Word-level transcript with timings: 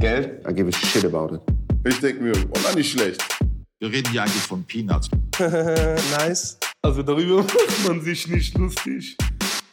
Geld? 0.00 0.46
I 0.48 0.52
give 0.52 0.68
a 0.68 0.72
shit 0.72 1.04
about 1.04 1.34
it. 1.34 1.40
Ich 1.84 1.98
denke 1.98 2.22
mir, 2.22 2.32
oh, 2.32 2.58
na, 2.62 2.74
nicht 2.74 2.92
schlecht. 2.92 3.20
Wir 3.80 3.90
reden 3.90 4.10
hier 4.12 4.22
eigentlich 4.22 4.42
von 4.42 4.62
Peanuts. 4.62 5.08
nice. 5.40 6.56
Also 6.82 7.02
darüber 7.02 7.36
macht 7.42 7.84
man 7.86 8.00
sich 8.00 8.28
nicht 8.28 8.56
lustig. 8.56 9.16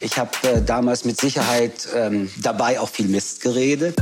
Ich 0.00 0.18
habe 0.18 0.30
äh, 0.42 0.62
damals 0.62 1.04
mit 1.04 1.20
Sicherheit 1.20 1.88
ähm, 1.94 2.28
dabei 2.42 2.80
auch 2.80 2.88
viel 2.88 3.06
Mist 3.06 3.40
geredet. 3.40 3.94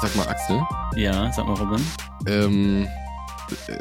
Sag 0.00 0.14
mal, 0.14 0.28
Axel. 0.28 0.62
Ja, 0.94 1.32
sag 1.32 1.46
mal, 1.46 1.54
Robin. 1.54 1.84
Ähm, 2.28 2.86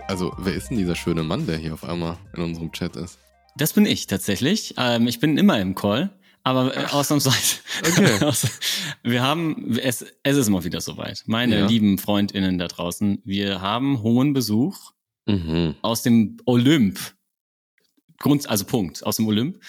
also, 0.07 0.33
wer 0.39 0.55
ist 0.55 0.69
denn 0.69 0.79
dieser 0.79 0.95
schöne 0.95 1.21
Mann, 1.21 1.45
der 1.45 1.57
hier 1.57 1.75
auf 1.75 1.83
einmal 1.83 2.17
in 2.35 2.41
unserem 2.41 2.71
Chat 2.71 2.95
ist? 2.95 3.19
Das 3.55 3.73
bin 3.73 3.85
ich 3.85 4.07
tatsächlich. 4.07 4.73
Ähm, 4.77 5.07
ich 5.07 5.19
bin 5.19 5.37
immer 5.37 5.59
im 5.59 5.75
Call. 5.75 6.09
Aber 6.45 6.75
äh, 6.77 6.85
ausnahmsweise. 6.85 7.55
Okay. 7.81 8.31
wir 9.03 9.21
haben, 9.23 9.77
es, 9.79 10.05
es 10.23 10.37
ist 10.37 10.47
mal 10.49 10.63
wieder 10.63 10.79
soweit. 10.79 11.23
Meine 11.25 11.59
Ja. 11.59 11.67
lieben 11.67 11.97
FreundInnen 11.97 12.57
da 12.59 12.67
draußen, 12.67 13.21
wir 13.25 13.59
haben 13.61 14.01
hohen 14.01 14.31
Besuch 14.33 14.91
Mhm. 15.27 15.73
aus 15.81 16.03
dem 16.03 16.37
Olymp. 16.45 16.99
Grund, 18.19 18.47
also 18.47 18.63
Punkt, 18.65 19.03
aus 19.03 19.15
dem 19.15 19.27
Olymp. 19.27 19.59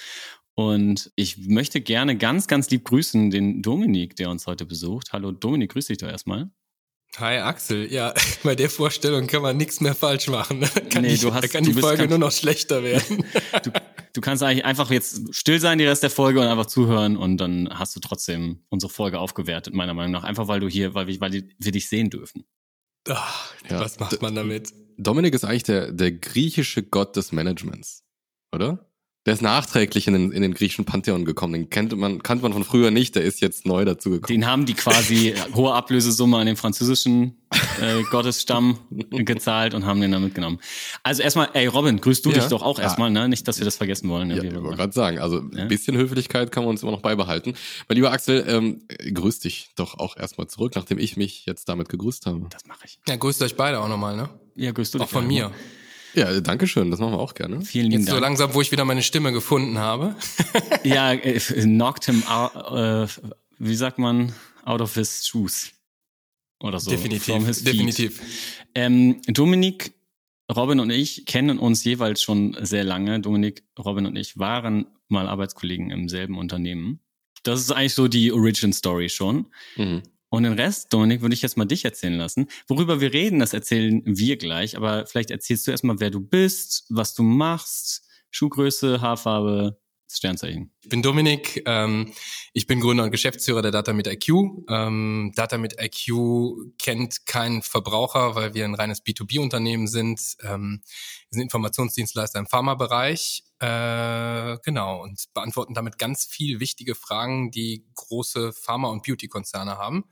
Und 0.54 1.10
ich 1.16 1.38
möchte 1.48 1.80
gerne 1.80 2.16
ganz, 2.18 2.46
ganz 2.46 2.68
lieb 2.70 2.84
grüßen 2.84 3.30
den 3.30 3.62
Dominik, 3.62 4.16
der 4.16 4.28
uns 4.30 4.46
heute 4.46 4.66
besucht. 4.66 5.12
Hallo 5.12 5.32
Dominik, 5.32 5.72
grüß 5.72 5.86
dich 5.86 5.96
doch 5.98 6.08
erstmal. 6.08 6.50
Hi 7.16 7.38
Axel, 7.38 7.90
ja, 7.90 8.12
bei 8.42 8.54
der 8.54 8.68
Vorstellung 8.68 9.26
kann 9.26 9.40
man 9.40 9.56
nichts 9.56 9.80
mehr 9.80 9.94
falsch 9.94 10.28
machen. 10.28 10.60
Kann, 10.90 11.02
Nee, 11.02 11.14
die, 11.14 11.20
du 11.22 11.32
hast- 11.32 11.44
da 11.44 11.48
kann 11.48 11.64
du 11.64 11.72
die 11.72 11.80
Folge 11.80 12.06
nur 12.06 12.18
noch 12.18 12.32
schlechter 12.32 12.82
werden. 12.82 13.24
Du, 13.62 13.70
du 14.16 14.20
kannst 14.20 14.42
eigentlich 14.42 14.64
einfach 14.64 14.90
jetzt 14.90 15.34
still 15.34 15.60
sein, 15.60 15.78
die 15.78 15.84
Rest 15.84 16.02
der 16.02 16.10
Folge 16.10 16.40
und 16.40 16.46
einfach 16.46 16.66
zuhören 16.66 17.16
und 17.16 17.36
dann 17.36 17.68
hast 17.70 17.94
du 17.94 18.00
trotzdem 18.00 18.64
unsere 18.70 18.90
Folge 18.90 19.18
aufgewertet, 19.18 19.74
meiner 19.74 19.94
Meinung 19.94 20.12
nach. 20.12 20.24
Einfach 20.24 20.48
weil 20.48 20.60
du 20.60 20.68
hier, 20.68 20.94
weil 20.94 21.06
wir, 21.06 21.20
weil 21.20 21.32
wir 21.32 21.72
dich 21.72 21.88
sehen 21.88 22.10
dürfen. 22.10 22.44
Ach, 23.08 23.54
Ja. 23.70 23.80
Was 23.80 23.98
macht 23.98 24.22
man 24.22 24.34
damit? 24.34 24.72
Dominik 24.96 25.34
ist 25.34 25.44
eigentlich 25.44 25.64
der, 25.64 25.92
der 25.92 26.12
griechische 26.12 26.82
Gott 26.82 27.16
des 27.16 27.32
Managements, 27.32 28.04
oder? 28.52 28.90
Der 29.26 29.32
ist 29.34 29.42
nachträglich 29.42 30.06
in 30.06 30.14
den, 30.14 30.30
in 30.32 30.40
den 30.42 30.54
griechischen 30.54 30.84
Pantheon 30.84 31.24
gekommen. 31.24 31.52
Den 31.52 31.68
kennt 31.68 31.96
man, 31.96 32.22
kannte 32.22 32.42
man 32.42 32.52
von 32.52 32.62
früher 32.64 32.90
nicht, 32.92 33.16
der 33.16 33.24
ist 33.24 33.40
jetzt 33.40 33.66
neu 33.66 33.84
dazugekommen. 33.84 34.28
Den 34.40 34.46
haben 34.48 34.66
die 34.66 34.74
quasi 34.74 35.34
hohe 35.54 35.74
Ablösesumme 35.74 36.38
an 36.38 36.46
den 36.46 36.54
französischen 36.56 37.36
äh, 37.80 38.02
Gottesstamm 38.04 38.78
gezahlt 39.10 39.74
und 39.74 39.84
haben 39.84 40.00
den 40.00 40.12
dann 40.12 40.22
mitgenommen. 40.22 40.60
Also 41.02 41.22
erstmal, 41.22 41.48
ey 41.54 41.66
Robin, 41.66 42.00
grüßt 42.00 42.24
du 42.24 42.30
Ja. 42.30 42.36
dich 42.38 42.44
doch 42.46 42.62
auch 42.62 42.78
Ja. 42.78 42.84
erstmal, 42.84 43.10
ne? 43.10 43.28
Nicht, 43.28 43.48
dass 43.48 43.58
wir 43.58 43.64
das 43.64 43.76
vergessen 43.76 44.08
wollen. 44.08 44.30
Ja, 44.30 44.42
Wir- 44.42 44.44
ich 44.54 44.62
wollte 44.62 44.76
gerade 44.76 44.92
sagen, 44.92 45.18
also 45.18 45.40
ein 45.56 45.66
bisschen 45.68 45.96
Höflichkeit 45.96 46.52
kann 46.52 46.62
man 46.62 46.70
uns 46.70 46.82
immer 46.84 46.92
noch 46.92 47.02
beibehalten. 47.02 47.54
Mein 47.88 47.96
lieber 47.96 48.12
Axel, 48.12 48.44
ähm, 48.46 48.82
äh, 48.88 49.10
grüß 49.10 49.40
dich 49.40 49.70
doch 49.74 49.98
auch 49.98 50.16
erstmal 50.16 50.46
zurück, 50.46 50.72
nachdem 50.76 50.98
ich 50.98 51.16
mich 51.16 51.46
jetzt 51.46 51.68
damit 51.68 51.88
gegrüßt 51.88 52.26
habe. 52.26 52.46
das 52.50 52.64
mache 52.66 52.84
ich. 52.84 53.00
Ja, 53.08 53.16
grüßt 53.16 53.42
euch 53.42 53.56
beide 53.56 53.80
auch 53.80 53.88
nochmal, 53.88 54.14
ne? 54.16 54.28
Ja, 54.54 54.70
grüßt 54.70 54.94
du 54.94 54.98
Auch 54.98 55.02
dich. 55.02 55.10
von 55.12 55.28
ja. 55.30 55.48
mir. 55.48 55.54
Ja, 56.16 56.40
danke 56.40 56.66
schön, 56.66 56.90
das 56.90 56.98
machen 56.98 57.12
wir 57.12 57.18
auch 57.18 57.34
gerne. 57.34 57.60
Vielen 57.60 57.90
lieben 57.90 58.00
Jetzt 58.00 58.08
so 58.08 58.12
Dank. 58.16 58.22
langsam, 58.22 58.54
wo 58.54 58.62
ich 58.62 58.72
wieder 58.72 58.86
meine 58.86 59.02
Stimme 59.02 59.32
gefunden 59.32 59.78
habe. 59.78 60.16
Ja, 60.84 61.12
äh, 61.12 61.38
knocked 61.38 62.06
him 62.06 62.22
out, 62.26 62.54
äh, 62.54 63.06
wie 63.58 63.74
sagt 63.74 63.98
man, 63.98 64.32
out 64.64 64.80
of 64.80 64.94
his 64.94 65.26
shoes. 65.26 65.72
Oder 66.60 66.80
so. 66.80 66.90
Definitiv, 66.90 67.62
definitiv. 67.62 68.22
Ähm, 68.74 69.20
Dominik, 69.26 69.92
Robin 70.54 70.80
und 70.80 70.90
ich 70.90 71.26
kennen 71.26 71.58
uns 71.58 71.84
jeweils 71.84 72.22
schon 72.22 72.56
sehr 72.60 72.84
lange. 72.84 73.20
Dominik, 73.20 73.64
Robin 73.78 74.06
und 74.06 74.16
ich 74.16 74.38
waren 74.38 74.86
mal 75.08 75.28
Arbeitskollegen 75.28 75.90
im 75.90 76.08
selben 76.08 76.38
Unternehmen. 76.38 77.00
Das 77.42 77.60
ist 77.60 77.72
eigentlich 77.72 77.94
so 77.94 78.08
die 78.08 78.32
Origin 78.32 78.72
Story 78.72 79.08
schon. 79.08 79.46
Mhm. 79.76 80.02
Und 80.36 80.42
den 80.42 80.52
Rest, 80.52 80.92
Dominik, 80.92 81.22
würde 81.22 81.32
ich 81.32 81.40
jetzt 81.40 81.56
mal 81.56 81.64
dich 81.64 81.86
erzählen 81.86 82.12
lassen. 82.12 82.48
Worüber 82.68 83.00
wir 83.00 83.14
reden, 83.14 83.38
das 83.38 83.54
erzählen 83.54 84.02
wir 84.04 84.36
gleich. 84.36 84.76
Aber 84.76 85.06
vielleicht 85.06 85.30
erzählst 85.30 85.66
du 85.66 85.70
erstmal, 85.70 85.98
wer 85.98 86.10
du 86.10 86.20
bist, 86.20 86.84
was 86.90 87.14
du 87.14 87.22
machst, 87.22 88.06
Schuhgröße, 88.30 89.00
Haarfarbe, 89.00 89.78
Sternzeichen. 90.08 90.72
Ich 90.82 90.88
bin 90.88 91.02
Dominik, 91.02 91.62
ähm, 91.66 92.12
ich 92.52 92.66
bin 92.66 92.80
Gründer 92.80 93.04
und 93.04 93.10
Geschäftsführer 93.10 93.62
der 93.62 93.72
Data 93.72 93.92
mit 93.92 94.06
IQ. 94.06 94.28
Ähm, 94.68 95.32
Data 95.34 95.58
mit 95.58 95.80
IQ 95.80 96.74
kennt 96.78 97.26
keinen 97.26 97.62
Verbraucher, 97.62 98.34
weil 98.34 98.54
wir 98.54 98.64
ein 98.64 98.74
reines 98.74 99.04
B2B-Unternehmen 99.04 99.88
sind. 99.88 100.36
Ähm, 100.42 100.82
wir 101.30 101.36
sind 101.36 101.42
Informationsdienstleister 101.42 102.38
im 102.38 102.46
Pharmabereich, 102.46 103.44
äh, 103.58 104.56
genau, 104.64 105.02
und 105.02 105.26
beantworten 105.34 105.74
damit 105.74 105.98
ganz 105.98 106.24
viel 106.24 106.60
wichtige 106.60 106.94
Fragen, 106.94 107.50
die 107.50 107.86
große 107.94 108.52
Pharma- 108.52 108.88
und 108.88 109.02
Beauty-Konzerne 109.02 109.76
haben. 109.78 110.04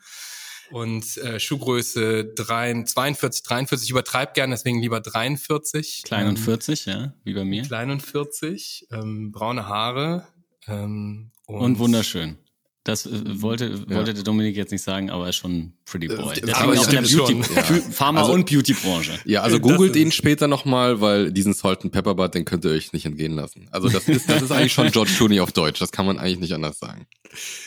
Und 0.70 1.16
äh, 1.18 1.38
Schuhgröße 1.38 2.24
3, 2.24 2.84
42, 2.84 3.42
43, 3.44 3.86
ich 3.86 3.90
übertreib 3.90 4.34
gern, 4.34 4.50
deswegen 4.50 4.80
lieber 4.80 5.00
43. 5.00 6.02
Klein 6.04 6.28
und 6.28 6.38
Ähm, 6.38 6.44
40, 6.44 6.86
ja, 6.86 7.14
wie 7.24 7.34
bei 7.34 7.44
mir. 7.44 7.62
Klein 7.62 7.90
und 7.90 8.02
40, 8.02 8.88
ähm, 8.90 9.32
braune 9.32 9.68
Haare. 9.68 10.26
Ähm, 10.66 11.30
und, 11.46 11.60
Und 11.60 11.78
wunderschön. 11.78 12.38
Das 12.86 13.06
äh, 13.06 13.42
wollte, 13.42 13.88
wollte 13.88 14.12
der 14.12 14.22
Dominik 14.24 14.56
jetzt 14.56 14.70
nicht 14.70 14.82
sagen, 14.82 15.08
aber 15.08 15.24
er 15.24 15.30
ist 15.30 15.36
schon 15.36 15.72
Pretty 15.86 16.06
Boy. 16.08 16.18
Äh, 16.36 16.40
Deswegen 16.42 16.52
aber 16.52 16.78
auch 16.78 16.84
in 16.86 16.90
der 16.92 17.00
Beauty, 17.00 17.32
ja. 17.54 17.62
Ph- 17.62 17.82
Pharma- 17.90 18.20
Also- 18.20 18.32
und 18.34 18.44
Beauty-Branche. 18.50 19.18
Ja, 19.24 19.40
also 19.40 19.58
googelt 19.58 19.96
ihn 19.96 20.12
später 20.12 20.48
nochmal, 20.48 21.00
weil 21.00 21.32
diesen 21.32 21.54
Salt 21.54 21.82
and 21.82 21.92
Pepper 21.92 22.14
Bud, 22.14 22.34
den 22.34 22.44
könnt 22.44 22.64
ihr 22.66 22.72
euch 22.72 22.92
nicht 22.92 23.06
entgehen 23.06 23.32
lassen. 23.32 23.68
Also 23.70 23.88
das 23.88 24.06
ist, 24.06 24.28
das 24.28 24.42
ist 24.42 24.52
eigentlich 24.52 24.74
schon 24.74 24.90
George 24.90 25.10
Clooney 25.16 25.40
auf 25.40 25.50
Deutsch. 25.52 25.80
Das 25.80 25.92
kann 25.92 26.04
man 26.04 26.18
eigentlich 26.18 26.40
nicht 26.40 26.52
anders 26.52 26.78
sagen. 26.78 27.06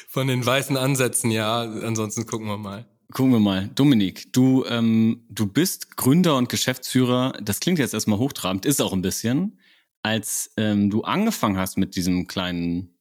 Von 0.07 0.27
den 0.27 0.45
weißen 0.45 0.77
Ansätzen, 0.77 1.31
ja. 1.31 1.61
Ansonsten 1.61 2.27
gucken 2.27 2.45
wir 2.47 2.57
mal. 2.57 2.85
Gucken 3.11 3.31
wir 3.31 3.39
mal. 3.39 3.71
Dominik, 3.73 4.31
du, 4.33 4.65
ähm, 4.69 5.25
du 5.29 5.47
bist 5.47 5.97
Gründer 5.97 6.37
und 6.37 6.47
Geschäftsführer. 6.49 7.33
Das 7.41 7.59
klingt 7.59 7.79
jetzt 7.79 7.95
erstmal 7.95 8.19
hochtrabend, 8.19 8.65
ist 8.67 8.81
auch 8.83 8.93
ein 8.93 9.01
bisschen. 9.01 9.59
Als 10.03 10.51
ähm, 10.57 10.91
du 10.91 11.01
angefangen 11.01 11.57
hast 11.57 11.77
mit 11.77 11.95
diesem 11.95 12.27
kleinen 12.27 12.93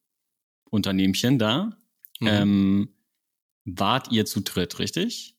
Unternehmchen 0.71 1.37
da, 1.37 1.77
Mhm. 2.19 2.27
ähm, 2.27 2.89
wart 3.65 4.11
ihr 4.11 4.25
zu 4.25 4.41
dritt, 4.41 4.79
richtig? 4.79 5.33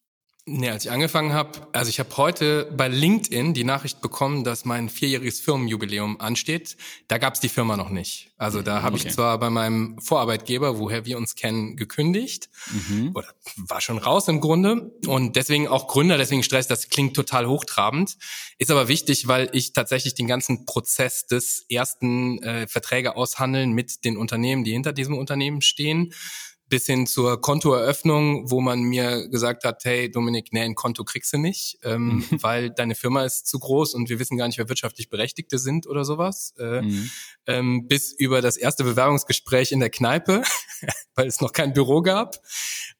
Nee, 0.50 0.70
als 0.70 0.86
ich 0.86 0.90
angefangen 0.90 1.34
habe, 1.34 1.68
also 1.72 1.90
ich 1.90 2.00
habe 2.00 2.16
heute 2.16 2.72
bei 2.74 2.88
LinkedIn 2.88 3.52
die 3.52 3.64
Nachricht 3.64 4.00
bekommen, 4.00 4.44
dass 4.44 4.64
mein 4.64 4.88
vierjähriges 4.88 5.40
Firmenjubiläum 5.40 6.22
ansteht. 6.22 6.78
Da 7.06 7.18
gab's 7.18 7.40
die 7.40 7.50
Firma 7.50 7.76
noch 7.76 7.90
nicht. 7.90 8.32
Also 8.38 8.62
da 8.62 8.80
habe 8.80 8.96
Okay. 8.96 9.08
ich 9.08 9.14
zwar 9.14 9.38
bei 9.38 9.50
meinem 9.50 9.98
Vorarbeitgeber, 9.98 10.78
woher 10.78 11.04
wir 11.04 11.18
uns 11.18 11.34
kennen, 11.34 11.76
gekündigt. 11.76 12.48
Mhm. 12.70 13.10
Oder 13.14 13.28
war 13.56 13.82
schon 13.82 13.98
raus 13.98 14.26
im 14.28 14.40
Grunde. 14.40 14.90
Und 15.06 15.36
deswegen 15.36 15.68
auch 15.68 15.86
Gründer, 15.86 16.16
deswegen 16.16 16.42
Stress, 16.42 16.66
das 16.66 16.88
klingt 16.88 17.14
total 17.14 17.46
hochtrabend. 17.46 18.16
Ist 18.56 18.70
aber 18.70 18.88
wichtig, 18.88 19.28
weil 19.28 19.50
ich 19.52 19.74
tatsächlich 19.74 20.14
den 20.14 20.28
ganzen 20.28 20.64
Prozess 20.64 21.26
des 21.26 21.66
ersten 21.68 22.42
äh, 22.42 22.66
Verträge 22.66 23.16
aushandeln 23.16 23.72
mit 23.72 24.02
den 24.06 24.16
Unternehmen, 24.16 24.64
die 24.64 24.72
hinter 24.72 24.94
diesem 24.94 25.18
Unternehmen 25.18 25.60
stehen, 25.60 26.14
bis 26.68 26.86
hin 26.86 27.06
zur 27.06 27.40
Kontoeröffnung, 27.40 28.50
wo 28.50 28.60
man 28.60 28.80
mir 28.82 29.28
gesagt 29.28 29.64
hat, 29.64 29.84
hey 29.84 30.10
Dominik, 30.10 30.52
nee, 30.52 30.60
ein 30.60 30.74
Konto 30.74 31.04
kriegst 31.04 31.32
du 31.32 31.38
nicht, 31.38 31.78
ähm, 31.82 32.24
weil 32.42 32.70
deine 32.70 32.94
Firma 32.94 33.24
ist 33.24 33.46
zu 33.46 33.58
groß 33.58 33.94
und 33.94 34.08
wir 34.08 34.18
wissen 34.18 34.36
gar 34.36 34.46
nicht, 34.46 34.58
wer 34.58 34.68
wirtschaftlich 34.68 35.08
Berechtigte 35.08 35.58
sind 35.58 35.86
oder 35.86 36.04
sowas. 36.04 36.54
Äh, 36.58 36.82
Mhm. 36.82 37.10
ähm, 37.46 37.88
bis 37.88 38.12
über 38.12 38.40
das 38.42 38.56
erste 38.56 38.84
Bewerbungsgespräch 38.84 39.72
in 39.72 39.80
der 39.80 39.90
Kneipe, 39.90 40.42
weil 41.14 41.26
es 41.26 41.40
noch 41.40 41.52
kein 41.52 41.72
Büro 41.72 42.02
gab, 42.02 42.40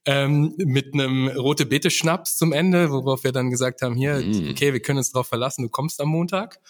ähm, 0.06 0.54
mit 0.56 0.94
einem 0.94 1.28
rote 1.28 1.66
Beete 1.66 1.90
Schnaps 1.90 2.36
zum 2.38 2.52
Ende, 2.52 2.90
worauf 2.90 3.24
wir 3.24 3.32
dann 3.32 3.50
gesagt 3.50 3.82
haben, 3.82 3.94
hier, 3.94 4.18
Mm. 4.18 4.50
okay, 4.50 4.72
wir 4.72 4.80
können 4.80 4.98
uns 4.98 5.12
darauf 5.12 5.26
verlassen, 5.28 5.62
du 5.62 5.68
kommst 5.68 6.00
am 6.00 6.08
Montag. 6.08 6.60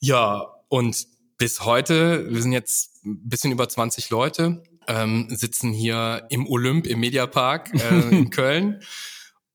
Ja, 0.00 0.46
und 0.68 1.06
bis 1.38 1.64
heute, 1.64 2.30
wir 2.32 2.42
sind 2.42 2.52
jetzt 2.52 3.04
ein 3.04 3.28
bisschen 3.28 3.50
über 3.52 3.68
20 3.68 4.10
Leute, 4.10 4.62
ähm, 4.88 5.28
sitzen 5.30 5.72
hier 5.72 6.26
im 6.30 6.46
Olymp, 6.46 6.86
im 6.86 7.00
Mediapark 7.00 7.72
äh, 7.74 8.08
in 8.10 8.30
Köln. 8.30 8.80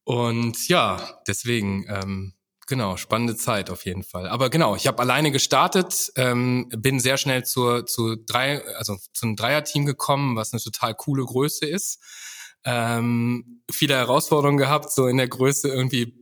Und 0.03 0.67
ja, 0.67 1.21
deswegen, 1.27 1.85
ähm, 1.87 2.33
genau, 2.67 2.97
spannende 2.97 3.35
Zeit 3.35 3.69
auf 3.69 3.85
jeden 3.85 4.03
Fall. 4.03 4.27
Aber 4.27 4.49
genau, 4.49 4.75
ich 4.75 4.87
habe 4.87 4.99
alleine 4.99 5.31
gestartet, 5.31 6.11
ähm, 6.15 6.69
bin 6.75 6.99
sehr 6.99 7.17
schnell 7.17 7.45
zur, 7.45 7.85
zu 7.85 8.15
drei, 8.15 8.65
also 8.75 8.97
zum 9.13 9.35
Dreierteam 9.35 9.85
gekommen, 9.85 10.35
was 10.35 10.51
eine 10.51 10.61
total 10.61 10.95
coole 10.95 11.23
Größe 11.23 11.65
ist. 11.65 11.99
Ähm, 12.65 13.61
viele 13.71 13.95
Herausforderungen 13.95 14.57
gehabt, 14.57 14.91
so 14.91 15.07
in 15.07 15.17
der 15.17 15.27
Größe 15.27 15.69
irgendwie 15.69 16.18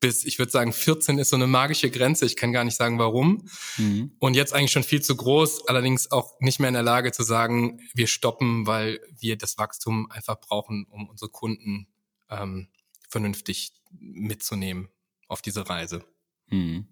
bis, 0.00 0.24
ich 0.24 0.38
würde 0.38 0.52
sagen, 0.52 0.72
14 0.72 1.18
ist 1.18 1.30
so 1.30 1.36
eine 1.36 1.46
magische 1.46 1.90
Grenze. 1.90 2.26
Ich 2.26 2.36
kann 2.36 2.52
gar 2.52 2.64
nicht 2.64 2.76
sagen, 2.76 2.98
warum. 2.98 3.48
Mhm. 3.78 4.12
Und 4.18 4.34
jetzt 4.34 4.52
eigentlich 4.52 4.72
schon 4.72 4.82
viel 4.82 5.02
zu 5.02 5.16
groß, 5.16 5.68
allerdings 5.68 6.10
auch 6.12 6.38
nicht 6.40 6.60
mehr 6.60 6.68
in 6.68 6.74
der 6.74 6.82
Lage 6.82 7.12
zu 7.12 7.22
sagen, 7.22 7.80
wir 7.94 8.06
stoppen, 8.06 8.66
weil 8.66 9.00
wir 9.18 9.36
das 9.38 9.56
Wachstum 9.58 10.10
einfach 10.10 10.38
brauchen, 10.40 10.86
um 10.90 11.08
unsere 11.08 11.30
Kunden 11.30 11.86
ähm, 12.28 12.68
vernünftig 13.08 13.72
mitzunehmen 13.98 14.88
auf 15.28 15.42
diese 15.42 15.68
Reise. 15.68 16.04
Hm. 16.48 16.86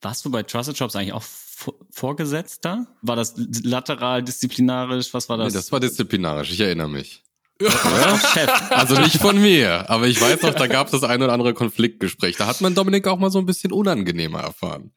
Warst 0.00 0.24
du 0.24 0.30
bei 0.30 0.42
Trusted 0.42 0.76
Shops 0.76 0.94
eigentlich 0.94 1.12
auch 1.14 1.22
v- 1.22 1.74
Vorgesetzter? 1.90 2.86
War 3.02 3.16
das 3.16 3.34
lateral, 3.64 4.22
disziplinarisch? 4.22 5.12
Was 5.14 5.28
war 5.28 5.36
das? 5.38 5.52
Nee, 5.52 5.58
das 5.58 5.72
war 5.72 5.80
disziplinarisch, 5.80 6.52
ich 6.52 6.60
erinnere 6.60 6.88
mich. 6.88 7.22
Ja? 7.60 8.18
Chef. 8.18 8.50
Also 8.70 9.00
nicht 9.00 9.18
von 9.18 9.40
mir, 9.40 9.88
aber 9.90 10.06
ich 10.06 10.20
weiß 10.20 10.42
noch, 10.42 10.54
da 10.54 10.66
gab 10.66 10.86
es 10.86 10.92
das 10.92 11.04
ein 11.04 11.22
oder 11.22 11.32
andere 11.32 11.54
Konfliktgespräch. 11.54 12.36
Da 12.36 12.46
hat 12.46 12.60
man 12.60 12.74
Dominik 12.74 13.06
auch 13.06 13.18
mal 13.18 13.30
so 13.30 13.38
ein 13.38 13.46
bisschen 13.46 13.72
unangenehmer 13.72 14.40
erfahren. 14.40 14.92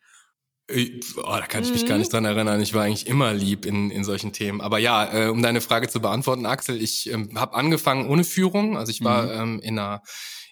Oh, 0.72 1.24
da 1.26 1.42
kann 1.42 1.64
ich 1.64 1.72
mich 1.72 1.86
gar 1.86 1.98
nicht 1.98 2.12
dran 2.14 2.24
erinnern. 2.24 2.62
Ich 2.62 2.74
war 2.74 2.84
eigentlich 2.84 3.08
immer 3.08 3.34
lieb 3.34 3.66
in, 3.66 3.92
in 3.92 4.06
solchen 4.06 4.32
Themen. 4.32 4.62
Aber 4.62 4.80
ja, 4.80 5.26
äh, 5.26 5.28
um 5.28 5.44
deine 5.44 5.60
Frage 5.60 5.90
zu 5.90 6.00
beantworten, 6.00 6.46
Axel, 6.46 6.82
ich 6.82 7.12
ähm, 7.12 7.38
habe 7.38 7.54
angefangen 7.56 8.08
ohne 8.08 8.24
Führung. 8.24 8.78
Also 8.78 8.92
ich 8.92 9.04
war 9.04 9.32
ähm, 9.34 9.60
in 9.60 9.78
einer 9.78 10.02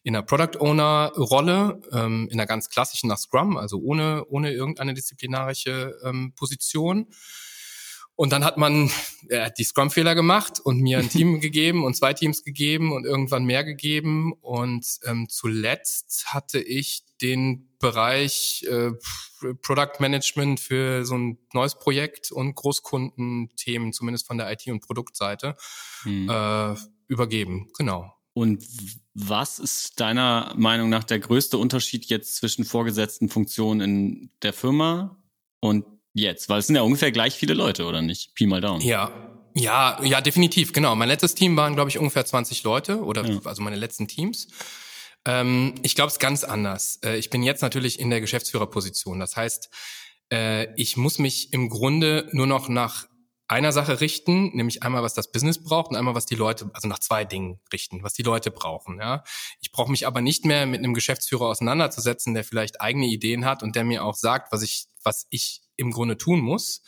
in 0.03 0.15
einer 0.15 0.25
Product 0.25 0.59
Owner 0.59 1.11
Rolle, 1.15 1.79
ähm, 1.93 2.27
in 2.29 2.39
einer 2.39 2.47
ganz 2.47 2.69
klassischen 2.69 3.07
nach 3.07 3.19
Scrum, 3.19 3.55
also 3.55 3.77
ohne 3.77 4.25
ohne 4.25 4.51
irgendeine 4.51 4.93
disziplinarische 4.93 5.95
ähm, 6.03 6.33
Position. 6.35 7.07
Und 8.15 8.31
dann 8.31 8.43
hat 8.45 8.57
man 8.57 8.91
äh, 9.29 9.49
die 9.57 9.63
Scrum-Fehler 9.63 10.13
gemacht 10.15 10.59
und 10.59 10.79
mir 10.79 10.99
ein 10.99 11.09
Team 11.09 11.39
gegeben 11.39 11.83
und 11.83 11.95
zwei 11.95 12.13
Teams 12.13 12.43
gegeben 12.43 12.91
und 12.91 13.05
irgendwann 13.05 13.45
mehr 13.45 13.63
gegeben. 13.63 14.33
Und 14.41 14.85
ähm, 15.05 15.27
zuletzt 15.29 16.33
hatte 16.33 16.59
ich 16.59 17.03
den 17.21 17.69
Bereich 17.79 18.65
äh, 18.69 18.91
Product 19.61 19.99
Management 19.99 20.59
für 20.59 21.03
so 21.05 21.17
ein 21.17 21.39
neues 21.53 21.75
Projekt 21.79 22.31
und 22.31 22.53
Großkundenthemen, 22.55 23.91
zumindest 23.93 24.27
von 24.27 24.37
der 24.37 24.51
IT- 24.51 24.67
und 24.67 24.81
Produktseite, 24.81 25.55
Hm. 26.03 26.29
äh, 26.29 26.75
übergeben. 27.07 27.69
Genau. 27.77 28.13
Und 28.33 28.65
was 29.13 29.59
ist 29.59 29.99
deiner 29.99 30.53
Meinung 30.55 30.89
nach 30.89 31.03
der 31.03 31.19
größte 31.19 31.57
Unterschied 31.57 32.05
jetzt 32.05 32.35
zwischen 32.37 32.63
vorgesetzten 32.63 33.27
Funktionen 33.29 33.81
in 33.81 34.31
der 34.41 34.53
Firma 34.53 35.21
und 35.59 35.85
jetzt? 36.13 36.49
Weil 36.49 36.59
es 36.59 36.67
sind 36.67 36.75
ja 36.75 36.81
ungefähr 36.81 37.11
gleich 37.11 37.35
viele 37.35 37.53
Leute, 37.53 37.85
oder 37.85 38.01
nicht? 38.01 38.33
Pi 38.35 38.45
mal 38.45 38.61
Daumen. 38.61 38.81
Ja, 38.81 39.11
ja, 39.53 39.99
ja, 40.03 40.21
definitiv, 40.21 40.71
genau. 40.73 40.95
Mein 40.95 41.09
letztes 41.09 41.35
Team 41.35 41.57
waren, 41.57 41.75
glaube 41.75 41.89
ich, 41.89 41.97
ungefähr 41.97 42.25
20 42.25 42.63
Leute 42.63 43.03
oder 43.03 43.25
Ja. 43.25 43.39
also 43.43 43.61
meine 43.61 43.75
letzten 43.75 44.07
Teams. 44.07 44.47
Ähm, 45.25 45.75
ich 45.83 45.95
glaube, 45.95 46.07
es 46.07 46.13
ist 46.13 46.19
ganz 46.19 46.43
anders. 46.43 46.99
Äh, 47.03 47.17
ich 47.17 47.29
bin 47.29 47.43
jetzt 47.43 47.61
natürlich 47.61 47.99
in 47.99 48.09
der 48.09 48.21
Geschäftsführerposition. 48.21 49.19
Das 49.19 49.35
heißt, 49.35 49.69
äh, 50.31 50.73
ich 50.79 50.97
muss 50.97 51.19
mich 51.19 51.51
im 51.53 51.69
Grunde 51.69 52.27
nur 52.31 52.47
noch 52.47 52.69
nach 52.69 53.05
einer 53.51 53.73
Sache 53.73 53.99
richten, 53.99 54.55
nämlich 54.55 54.81
einmal, 54.81 55.03
was 55.03 55.13
das 55.13 55.31
Business 55.31 55.61
braucht 55.61 55.89
und 55.89 55.97
einmal, 55.97 56.15
was 56.15 56.25
die 56.25 56.35
Leute, 56.35 56.71
also 56.73 56.87
nach 56.87 56.99
zwei 56.99 57.25
Dingen 57.25 57.59
richten, 57.73 58.01
was 58.01 58.13
die 58.13 58.23
Leute 58.23 58.49
brauchen. 58.49 58.97
Ja, 58.99 59.23
ich 59.59 59.73
brauche 59.73 59.91
mich 59.91 60.07
aber 60.07 60.21
nicht 60.21 60.45
mehr 60.45 60.65
mit 60.65 60.79
einem 60.79 60.93
Geschäftsführer 60.93 61.47
auseinanderzusetzen, 61.47 62.33
der 62.33 62.45
vielleicht 62.45 62.79
eigene 62.79 63.07
Ideen 63.07 63.43
hat 63.43 63.61
und 63.61 63.75
der 63.75 63.83
mir 63.83 64.05
auch 64.05 64.15
sagt, 64.15 64.53
was 64.53 64.61
ich, 64.61 64.85
was 65.03 65.27
ich 65.29 65.61
im 65.75 65.91
Grunde 65.91 66.17
tun 66.17 66.39
muss. 66.39 66.81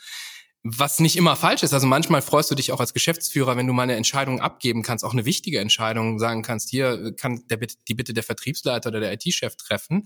Was 0.66 0.98
nicht 0.98 1.16
immer 1.16 1.36
falsch 1.36 1.62
ist. 1.62 1.74
Also 1.74 1.86
manchmal 1.86 2.22
freust 2.22 2.50
du 2.50 2.54
dich 2.54 2.72
auch 2.72 2.80
als 2.80 2.94
Geschäftsführer, 2.94 3.54
wenn 3.58 3.66
du 3.66 3.74
mal 3.74 3.82
eine 3.82 3.96
Entscheidung 3.96 4.40
abgeben 4.40 4.82
kannst, 4.82 5.04
auch 5.04 5.12
eine 5.12 5.26
wichtige 5.26 5.60
Entscheidung 5.60 6.18
sagen 6.18 6.40
kannst, 6.40 6.70
hier 6.70 7.14
kann 7.16 7.46
der, 7.48 7.58
die 7.58 7.92
Bitte 7.92 8.14
der 8.14 8.22
Vertriebsleiter 8.22 8.88
oder 8.88 9.00
der 9.00 9.12
IT-Chef 9.12 9.56
treffen. 9.56 10.04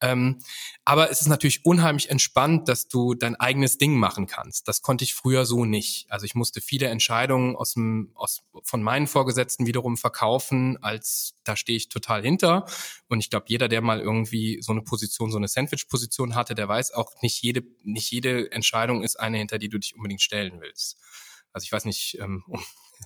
Ähm, 0.00 0.40
aber 0.84 1.12
es 1.12 1.20
ist 1.20 1.28
natürlich 1.28 1.64
unheimlich 1.64 2.10
entspannt, 2.10 2.68
dass 2.68 2.88
du 2.88 3.14
dein 3.14 3.36
eigenes 3.36 3.78
Ding 3.78 3.94
machen 3.94 4.26
kannst. 4.26 4.66
Das 4.66 4.82
konnte 4.82 5.04
ich 5.04 5.14
früher 5.14 5.46
so 5.46 5.64
nicht. 5.64 6.10
Also 6.10 6.26
ich 6.26 6.34
musste 6.34 6.60
viele 6.60 6.88
Entscheidungen 6.88 7.54
aus 7.54 7.74
dem, 7.74 8.10
aus, 8.16 8.42
von 8.64 8.82
meinen 8.82 9.06
Vorgesetzten 9.06 9.66
wiederum 9.66 9.96
verkaufen, 9.96 10.82
als 10.82 11.34
da 11.44 11.54
stehe 11.54 11.76
ich 11.76 11.88
total 11.88 12.22
hinter. 12.22 12.66
Und 13.06 13.20
ich 13.20 13.30
glaube, 13.30 13.46
jeder, 13.48 13.68
der 13.68 13.80
mal 13.80 14.00
irgendwie 14.00 14.58
so 14.62 14.72
eine 14.72 14.82
Position, 14.82 15.30
so 15.30 15.36
eine 15.38 15.46
Sandwich-Position 15.46 16.34
hatte, 16.34 16.56
der 16.56 16.66
weiß 16.66 16.92
auch, 16.92 17.12
nicht 17.22 17.40
jede, 17.40 17.62
nicht 17.84 18.10
jede 18.10 18.50
Entscheidung 18.50 19.04
ist 19.04 19.20
eine, 19.20 19.38
hinter 19.38 19.58
die 19.58 19.68
du 19.68 19.78
dich 19.78 19.91
unbedingt 19.94 20.22
stellen 20.22 20.60
willst. 20.60 20.98
Also 21.52 21.64
ich 21.64 21.72
weiß 21.72 21.84
nicht, 21.84 22.18
ähm, 22.20 22.44
um 22.48 22.60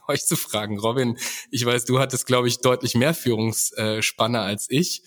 euch 0.08 0.24
zu 0.24 0.36
fragen, 0.36 0.78
Robin, 0.78 1.18
ich 1.50 1.64
weiß, 1.64 1.84
du 1.84 1.98
hattest, 1.98 2.26
glaube 2.26 2.48
ich, 2.48 2.60
deutlich 2.60 2.94
mehr 2.94 3.14
Führungsspanne 3.14 4.40
als 4.40 4.66
ich. 4.68 5.02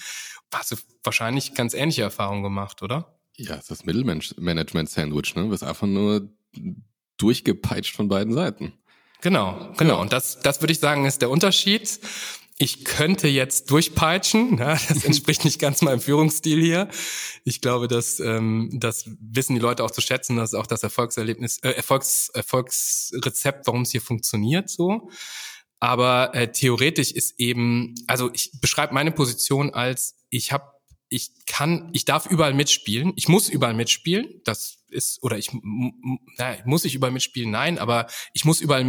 Hast 0.54 0.72
du 0.72 0.76
wahrscheinlich 1.04 1.54
ganz 1.54 1.74
ähnliche 1.74 2.02
Erfahrungen 2.02 2.44
gemacht, 2.44 2.82
oder? 2.82 3.20
Ja, 3.36 3.56
es 3.56 3.62
ist 3.62 3.72
das 3.72 3.86
Mittelmanagement-Sandwich, 3.86 5.36
ne? 5.36 5.44
Du 5.44 5.52
wirst 5.52 5.64
einfach 5.64 5.88
nur 5.88 6.30
durchgepeitscht 7.18 7.96
von 7.96 8.10
beiden 8.10 8.34
Seiten. 8.34 8.74
Genau, 9.22 9.74
genau. 9.78 10.02
Und 10.02 10.12
das, 10.14 10.40
das 10.40 10.62
würde 10.62 10.72
ich 10.72 10.80
sagen, 10.80 11.06
ist 11.06 11.22
der 11.22 11.30
Unterschied. 11.30 12.00
Ich 12.62 12.84
könnte 12.84 13.30
jetzt 13.30 13.72
durchpeitschen, 13.72 14.58
ja, 14.60 14.78
das 14.90 15.06
entspricht 15.06 15.46
nicht 15.46 15.60
ganz 15.60 15.82
meinem 15.82 16.02
Führungsstil 16.02 16.62
hier. 16.62 16.90
Ich 17.46 17.62
glaube, 17.62 17.88
dass 17.88 18.20
ähm, 18.20 18.70
das 18.74 19.10
wissen 19.22 19.56
die 19.56 19.62
Leute 19.62 19.82
auch 19.84 19.92
zu 19.92 20.02
schätzen, 20.02 20.36
das 20.36 20.52
ist 20.52 20.60
auch 20.60 20.68
das 20.68 20.84
Erfolgserlebnis, 20.84 21.60
äh, 21.60 21.70
Erfolgs, 21.70 22.30
Erfolgsrezept, 22.34 23.66
warum 23.66 23.84
es 23.84 23.92
hier 23.92 24.02
funktioniert 24.02 24.70
so. 24.70 25.10
Aber 25.80 26.36
äh, 26.36 26.52
theoretisch 26.52 27.12
ist 27.12 27.40
eben, 27.40 27.96
also 28.08 28.30
ich 28.34 28.52
beschreibe 28.60 28.94
meine 28.94 29.14
Position 29.14 29.74
als, 29.74 30.18
ich 30.30 30.52
habe, 30.52 30.66
ich 31.08 31.32
kann, 31.46 31.90
ich 31.94 32.04
darf 32.04 32.26
überall 32.26 32.54
mitspielen, 32.54 33.14
ich 33.16 33.30
muss 33.30 33.48
überall 33.48 33.74
mitspielen, 33.74 34.42
das 34.44 34.84
ist, 34.90 35.24
oder 35.24 35.38
ich, 35.38 35.52
na, 35.64 36.58
muss 36.66 36.84
ich 36.84 36.94
überall 36.94 37.14
mitspielen? 37.14 37.52
Nein, 37.52 37.80
aber 37.80 38.08
ich 38.34 38.44
muss 38.44 38.60
überall 38.60 38.84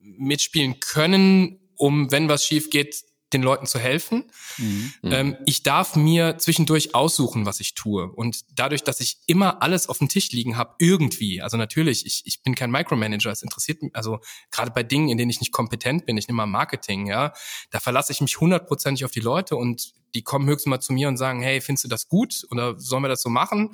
mitspielen 0.00 0.78
können, 0.78 1.58
um, 1.78 2.10
wenn 2.12 2.28
was 2.28 2.44
schief 2.44 2.70
geht, 2.70 3.04
den 3.32 3.42
Leuten 3.42 3.66
zu 3.66 3.78
helfen. 3.78 4.24
Mhm. 4.56 4.92
Ähm, 5.04 5.36
ich 5.44 5.62
darf 5.62 5.96
mir 5.96 6.38
zwischendurch 6.38 6.94
aussuchen, 6.94 7.44
was 7.44 7.60
ich 7.60 7.74
tue. 7.74 8.10
Und 8.10 8.40
dadurch, 8.54 8.84
dass 8.84 9.00
ich 9.00 9.18
immer 9.26 9.62
alles 9.62 9.88
auf 9.88 9.98
dem 9.98 10.08
Tisch 10.08 10.30
liegen 10.32 10.56
habe, 10.56 10.74
irgendwie, 10.78 11.42
also 11.42 11.56
natürlich, 11.56 12.06
ich, 12.06 12.22
ich 12.24 12.42
bin 12.42 12.54
kein 12.54 12.70
Micromanager, 12.70 13.30
es 13.30 13.42
interessiert 13.42 13.82
mich, 13.82 13.94
also 13.94 14.20
gerade 14.50 14.70
bei 14.70 14.82
Dingen, 14.82 15.10
in 15.10 15.18
denen 15.18 15.30
ich 15.30 15.40
nicht 15.40 15.52
kompetent 15.52 16.06
bin, 16.06 16.16
ich 16.16 16.26
nehme 16.28 16.38
mal 16.38 16.46
Marketing, 16.46 17.06
ja, 17.06 17.34
da 17.70 17.80
verlasse 17.80 18.12
ich 18.12 18.20
mich 18.20 18.40
hundertprozentig 18.40 19.04
auf 19.04 19.10
die 19.10 19.20
Leute 19.20 19.56
und 19.56 19.92
die 20.14 20.22
kommen 20.22 20.48
höchstens 20.48 20.70
mal 20.70 20.80
zu 20.80 20.94
mir 20.94 21.08
und 21.08 21.18
sagen, 21.18 21.42
hey, 21.42 21.60
findest 21.60 21.84
du 21.84 21.88
das 21.88 22.08
gut 22.08 22.46
oder 22.50 22.78
sollen 22.80 23.02
wir 23.02 23.08
das 23.08 23.20
so 23.20 23.28
machen? 23.28 23.72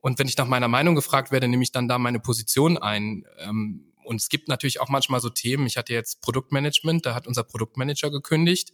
Und 0.00 0.18
wenn 0.18 0.26
ich 0.26 0.36
nach 0.36 0.46
meiner 0.46 0.68
Meinung 0.68 0.96
gefragt 0.96 1.30
werde, 1.30 1.46
nehme 1.46 1.62
ich 1.62 1.72
dann 1.72 1.88
da 1.88 1.98
meine 1.98 2.20
Position 2.20 2.78
ein. 2.78 3.24
Ähm, 3.38 3.87
und 4.08 4.16
es 4.16 4.30
gibt 4.30 4.48
natürlich 4.48 4.80
auch 4.80 4.88
manchmal 4.88 5.20
so 5.20 5.28
Themen. 5.28 5.66
Ich 5.66 5.76
hatte 5.76 5.92
jetzt 5.92 6.22
Produktmanagement, 6.22 7.04
da 7.04 7.14
hat 7.14 7.26
unser 7.26 7.44
Produktmanager 7.44 8.10
gekündigt. 8.10 8.72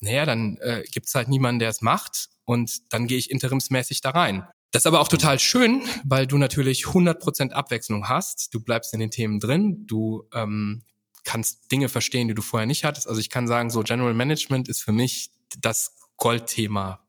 Naja, 0.00 0.26
dann 0.26 0.58
äh, 0.58 0.84
gibt 0.92 1.06
es 1.06 1.14
halt 1.14 1.28
niemanden, 1.28 1.58
der 1.58 1.70
es 1.70 1.80
macht. 1.80 2.28
Und 2.44 2.92
dann 2.92 3.06
gehe 3.06 3.16
ich 3.16 3.30
interimsmäßig 3.30 4.02
da 4.02 4.10
rein. 4.10 4.46
Das 4.72 4.82
ist 4.82 4.86
aber 4.86 5.00
auch 5.00 5.08
total 5.08 5.38
schön, 5.38 5.82
weil 6.04 6.26
du 6.26 6.36
natürlich 6.36 6.84
100% 6.84 7.52
Abwechslung 7.52 8.08
hast. 8.08 8.52
Du 8.52 8.60
bleibst 8.60 8.92
in 8.92 9.00
den 9.00 9.10
Themen 9.10 9.40
drin. 9.40 9.86
Du 9.86 10.28
ähm, 10.34 10.82
kannst 11.24 11.72
Dinge 11.72 11.88
verstehen, 11.88 12.28
die 12.28 12.34
du 12.34 12.42
vorher 12.42 12.66
nicht 12.66 12.84
hattest. 12.84 13.08
Also 13.08 13.20
ich 13.20 13.30
kann 13.30 13.48
sagen, 13.48 13.70
so 13.70 13.82
General 13.82 14.12
Management 14.12 14.68
ist 14.68 14.82
für 14.82 14.92
mich 14.92 15.30
das 15.58 15.96
Goldthema. 16.18 17.08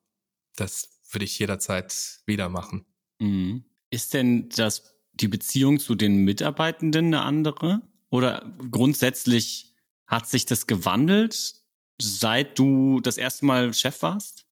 Das 0.55 0.89
würde 1.11 1.25
ich 1.25 1.37
jederzeit 1.37 2.21
wieder 2.25 2.47
machen. 2.47 2.85
Mhm. 3.19 3.65
Ist 3.89 4.13
denn 4.13 4.47
das 4.49 4.94
die 5.15 5.27
Beziehung 5.27 5.79
zu 5.79 5.95
den 5.95 6.17
Mitarbeitenden 6.17 7.07
eine 7.07 7.21
andere? 7.21 7.81
Oder 8.09 8.45
grundsätzlich 8.71 9.73
hat 10.07 10.27
sich 10.27 10.45
das 10.45 10.67
gewandelt, 10.67 11.55
seit 11.99 12.57
du 12.59 12.99
das 13.01 13.17
erste 13.17 13.45
Mal 13.45 13.73
Chef 13.73 14.01
warst? 14.01 14.45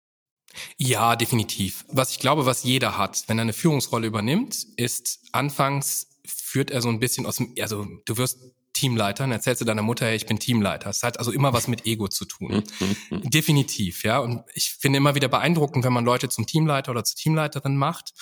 Ja, 0.76 1.16
definitiv. 1.16 1.84
Was 1.88 2.12
ich 2.12 2.18
glaube, 2.18 2.46
was 2.46 2.64
jeder 2.64 2.98
hat, 2.98 3.24
wenn 3.28 3.38
er 3.38 3.42
eine 3.42 3.52
Führungsrolle 3.52 4.06
übernimmt, 4.06 4.66
ist 4.76 5.20
anfangs 5.32 6.08
führt 6.26 6.70
er 6.70 6.82
so 6.82 6.88
ein 6.88 7.00
bisschen 7.00 7.26
aus 7.26 7.36
dem, 7.36 7.54
also 7.60 7.86
du 8.04 8.16
wirst 8.16 8.38
Teamleiter, 8.72 9.24
dann 9.24 9.32
erzählst 9.32 9.60
du 9.60 9.64
deiner 9.64 9.82
Mutter, 9.82 10.06
hey, 10.06 10.16
ich 10.16 10.26
bin 10.26 10.38
Teamleiter. 10.38 10.90
Es 10.90 11.02
hat 11.02 11.18
also 11.18 11.32
immer 11.32 11.52
was 11.52 11.68
mit 11.68 11.86
Ego 11.86 12.08
zu 12.08 12.24
tun. 12.24 12.62
Definitiv, 13.10 14.04
ja. 14.04 14.18
Und 14.20 14.42
ich 14.54 14.70
finde 14.70 14.98
immer 14.98 15.14
wieder 15.14 15.28
beeindruckend, 15.28 15.84
wenn 15.84 15.92
man 15.92 16.04
Leute 16.04 16.28
zum 16.28 16.46
Teamleiter 16.46 16.92
oder 16.92 17.04
zur 17.04 17.16
Teamleiterin 17.16 17.76
macht 17.76 18.12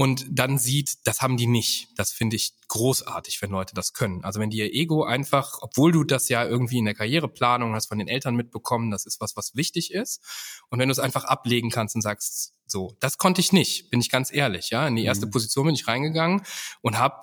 und 0.00 0.24
dann 0.30 0.56
sieht, 0.56 1.06
das 1.06 1.20
haben 1.20 1.36
die 1.36 1.46
nicht. 1.46 1.88
Das 1.94 2.10
finde 2.10 2.34
ich 2.34 2.54
großartig, 2.68 3.42
wenn 3.42 3.50
Leute 3.50 3.74
das 3.74 3.92
können. 3.92 4.24
Also 4.24 4.40
wenn 4.40 4.48
die 4.48 4.56
ihr 4.56 4.72
Ego 4.72 5.04
einfach, 5.04 5.58
obwohl 5.60 5.92
du 5.92 6.04
das 6.04 6.30
ja 6.30 6.42
irgendwie 6.42 6.78
in 6.78 6.86
der 6.86 6.94
Karriereplanung 6.94 7.74
hast 7.74 7.88
von 7.88 7.98
den 7.98 8.08
Eltern 8.08 8.34
mitbekommen, 8.34 8.90
das 8.90 9.04
ist 9.04 9.20
was, 9.20 9.36
was 9.36 9.56
wichtig 9.56 9.92
ist. 9.92 10.22
Und 10.70 10.78
wenn 10.78 10.88
du 10.88 10.92
es 10.92 10.98
einfach 10.98 11.24
ablegen 11.24 11.68
kannst 11.68 11.96
und 11.96 12.00
sagst, 12.00 12.54
so, 12.66 12.96
das 13.00 13.18
konnte 13.18 13.42
ich 13.42 13.52
nicht, 13.52 13.90
bin 13.90 14.00
ich 14.00 14.08
ganz 14.08 14.32
ehrlich, 14.32 14.70
ja. 14.70 14.88
In 14.88 14.96
die 14.96 15.04
erste 15.04 15.26
Position 15.26 15.66
bin 15.66 15.74
ich 15.74 15.86
reingegangen 15.86 16.46
und 16.80 16.96
habe 16.96 17.22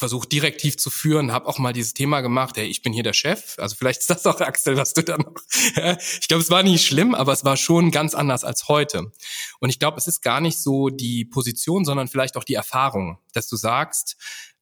versucht 0.00 0.32
direktiv 0.32 0.76
zu 0.78 0.90
führen, 0.90 1.30
habe 1.30 1.46
auch 1.46 1.58
mal 1.58 1.72
dieses 1.72 1.94
Thema 1.94 2.22
gemacht, 2.22 2.56
hey, 2.56 2.66
ich 2.66 2.82
bin 2.82 2.92
hier 2.92 3.04
der 3.04 3.12
Chef. 3.12 3.56
Also 3.58 3.76
vielleicht 3.76 4.00
ist 4.00 4.10
das 4.10 4.26
auch 4.26 4.40
Axel, 4.40 4.76
was 4.76 4.94
du 4.94 5.02
da 5.02 5.18
noch. 5.18 5.34
ich 6.20 6.26
glaube, 6.26 6.42
es 6.42 6.50
war 6.50 6.64
nicht 6.64 6.84
schlimm, 6.84 7.14
aber 7.14 7.32
es 7.32 7.44
war 7.44 7.56
schon 7.56 7.90
ganz 7.92 8.14
anders 8.14 8.42
als 8.42 8.66
heute. 8.66 9.12
Und 9.60 9.70
ich 9.70 9.78
glaube, 9.78 9.98
es 9.98 10.08
ist 10.08 10.22
gar 10.22 10.40
nicht 10.40 10.58
so 10.58 10.88
die 10.88 11.24
Position, 11.24 11.84
sondern 11.84 12.08
vielleicht 12.08 12.36
auch 12.36 12.44
die 12.44 12.54
Erfahrung, 12.54 13.18
dass 13.34 13.46
du 13.48 13.56
sagst, 13.56 14.16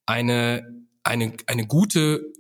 eine 0.05 0.67
eine 1.05 1.35
eine 1.47 1.67
gute 1.67 2.33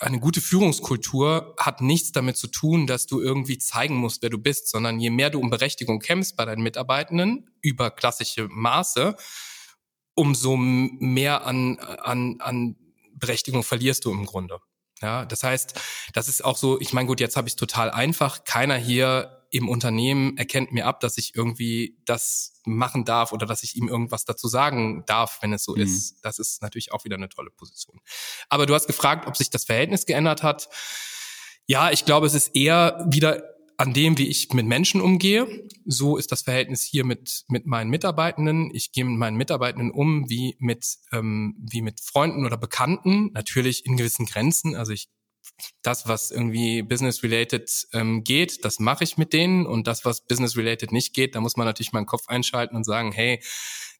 eine 0.00 0.20
gute 0.20 0.40
Führungskultur 0.40 1.56
hat 1.58 1.80
nichts 1.80 2.12
damit 2.12 2.36
zu 2.36 2.46
tun, 2.46 2.86
dass 2.86 3.06
du 3.06 3.20
irgendwie 3.20 3.58
zeigen 3.58 3.96
musst, 3.96 4.22
wer 4.22 4.30
du 4.30 4.38
bist, 4.38 4.70
sondern 4.70 5.00
je 5.00 5.10
mehr 5.10 5.30
du 5.30 5.40
um 5.40 5.50
Berechtigung 5.50 5.98
kämpfst 5.98 6.36
bei 6.36 6.44
deinen 6.44 6.62
Mitarbeitenden 6.62 7.50
über 7.60 7.90
klassische 7.90 8.46
Maße, 8.48 9.16
umso 10.16 10.56
mehr 10.56 11.46
an, 11.46 11.78
an, 11.78 12.36
an 12.40 12.76
Berechtigung 13.14 13.62
verlierst 13.62 14.04
du 14.04 14.10
im 14.10 14.26
Grunde. 14.26 14.58
Ja, 15.02 15.26
das 15.26 15.42
heißt, 15.42 15.80
das 16.14 16.28
ist 16.28 16.44
auch 16.44 16.56
so, 16.56 16.80
ich 16.80 16.92
meine, 16.92 17.06
gut, 17.06 17.20
jetzt 17.20 17.36
habe 17.36 17.46
ich 17.46 17.52
es 17.52 17.56
total 17.56 17.90
einfach. 17.90 18.44
Keiner 18.44 18.76
hier 18.76 19.44
im 19.50 19.68
Unternehmen 19.68 20.36
erkennt 20.38 20.72
mir 20.72 20.86
ab, 20.86 21.00
dass 21.00 21.18
ich 21.18 21.34
irgendwie 21.34 21.98
das 22.06 22.60
machen 22.64 23.04
darf 23.04 23.32
oder 23.32 23.46
dass 23.46 23.62
ich 23.62 23.76
ihm 23.76 23.88
irgendwas 23.88 24.24
dazu 24.24 24.48
sagen 24.48 25.04
darf, 25.06 25.38
wenn 25.42 25.52
es 25.52 25.64
so 25.64 25.74
mhm. 25.74 25.82
ist. 25.82 26.24
Das 26.24 26.38
ist 26.38 26.62
natürlich 26.62 26.92
auch 26.92 27.04
wieder 27.04 27.16
eine 27.16 27.28
tolle 27.28 27.50
Position. 27.50 28.00
Aber 28.48 28.66
du 28.66 28.74
hast 28.74 28.86
gefragt, 28.86 29.26
ob 29.26 29.36
sich 29.36 29.50
das 29.50 29.64
Verhältnis 29.64 30.06
geändert 30.06 30.42
hat. 30.42 30.68
Ja, 31.66 31.90
ich 31.90 32.04
glaube, 32.04 32.26
es 32.26 32.34
ist 32.34 32.56
eher 32.56 33.04
wieder 33.08 33.55
an 33.78 33.92
dem, 33.92 34.16
wie 34.18 34.28
ich 34.28 34.52
mit 34.52 34.66
Menschen 34.66 35.00
umgehe. 35.00 35.68
So 35.84 36.16
ist 36.16 36.32
das 36.32 36.42
Verhältnis 36.42 36.82
hier 36.82 37.04
mit, 37.04 37.44
mit 37.48 37.66
meinen 37.66 37.90
Mitarbeitenden. 37.90 38.70
Ich 38.74 38.92
gehe 38.92 39.04
mit 39.04 39.18
meinen 39.18 39.36
Mitarbeitenden 39.36 39.90
um 39.90 40.28
wie 40.30 40.56
mit, 40.58 40.86
ähm, 41.12 41.56
wie 41.58 41.82
mit 41.82 42.00
Freunden 42.00 42.46
oder 42.46 42.56
Bekannten. 42.56 43.32
Natürlich 43.32 43.84
in 43.84 43.96
gewissen 43.96 44.26
Grenzen. 44.26 44.74
Also 44.74 44.92
ich 44.92 45.08
das, 45.82 46.08
was 46.08 46.30
irgendwie 46.30 46.82
business-related 46.82 47.88
ähm, 47.92 48.24
geht, 48.24 48.64
das 48.64 48.80
mache 48.80 49.04
ich 49.04 49.16
mit 49.16 49.32
denen 49.32 49.66
und 49.66 49.86
das, 49.86 50.04
was 50.04 50.26
business-related 50.26 50.92
nicht 50.92 51.14
geht, 51.14 51.34
da 51.34 51.40
muss 51.40 51.56
man 51.56 51.66
natürlich 51.66 51.92
meinen 51.92 52.06
Kopf 52.06 52.28
einschalten 52.28 52.76
und 52.76 52.84
sagen, 52.84 53.12
hey, 53.12 53.40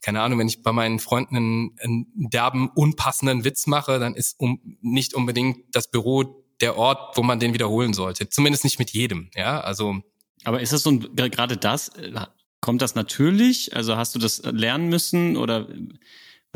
keine 0.03 0.23
Ahnung, 0.23 0.39
wenn 0.39 0.49
ich 0.49 0.63
bei 0.63 0.73
meinen 0.73 0.99
Freunden 0.99 1.37
einen, 1.37 1.77
einen 1.81 2.07
derben, 2.15 2.69
unpassenden 2.75 3.45
Witz 3.45 3.67
mache, 3.67 3.99
dann 3.99 4.15
ist 4.15 4.39
um, 4.39 4.61
nicht 4.81 5.15
unbedingt 5.15 5.59
das 5.75 5.91
Büro 5.91 6.46
der 6.61 6.77
Ort, 6.77 7.17
wo 7.17 7.23
man 7.23 7.41
den 7.41 7.55
wiederholen 7.55 7.95
sollte. 7.95 8.29
Zumindest 8.29 8.65
nicht 8.65 8.79
mit 8.79 8.91
jedem, 8.91 9.31
ja, 9.35 9.61
also. 9.61 10.01
Aber 10.45 10.61
ist 10.61 10.73
das 10.73 10.83
so, 10.83 10.99
gerade 10.99 11.57
das, 11.57 11.89
äh, 11.89 12.13
kommt 12.61 12.83
das 12.83 12.95
natürlich? 12.95 13.75
Also 13.75 13.97
hast 13.97 14.15
du 14.15 14.19
das 14.19 14.43
lernen 14.45 14.89
müssen 14.89 15.37
oder, 15.37 15.69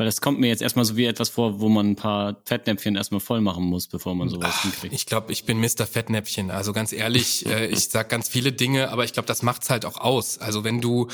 weil 0.01 0.05
das 0.05 0.19
kommt 0.19 0.39
mir 0.39 0.47
jetzt 0.47 0.63
erstmal 0.63 0.83
so 0.83 0.97
wie 0.97 1.05
etwas 1.05 1.29
vor, 1.29 1.59
wo 1.59 1.69
man 1.69 1.91
ein 1.91 1.95
paar 1.95 2.41
Fettnäpfchen 2.45 2.95
erstmal 2.95 3.19
voll 3.19 3.39
machen 3.39 3.63
muss, 3.63 3.85
bevor 3.85 4.15
man 4.15 4.29
sowas 4.29 4.49
Ach, 4.51 4.63
hinkriegt. 4.63 4.95
Ich 4.95 5.05
glaube, 5.05 5.31
ich 5.31 5.43
bin 5.43 5.59
Mr. 5.59 5.85
Fettnäpfchen. 5.85 6.49
Also 6.49 6.73
ganz 6.73 6.91
ehrlich, 6.91 7.45
äh, 7.49 7.67
ich 7.67 7.89
sag 7.89 8.09
ganz 8.09 8.27
viele 8.27 8.51
Dinge, 8.51 8.89
aber 8.89 9.03
ich 9.03 9.13
glaube, 9.13 9.27
das 9.27 9.43
macht's 9.43 9.69
halt 9.69 9.85
auch 9.85 9.99
aus. 9.99 10.39
Also 10.39 10.63
wenn 10.63 10.81
du, 10.81 11.07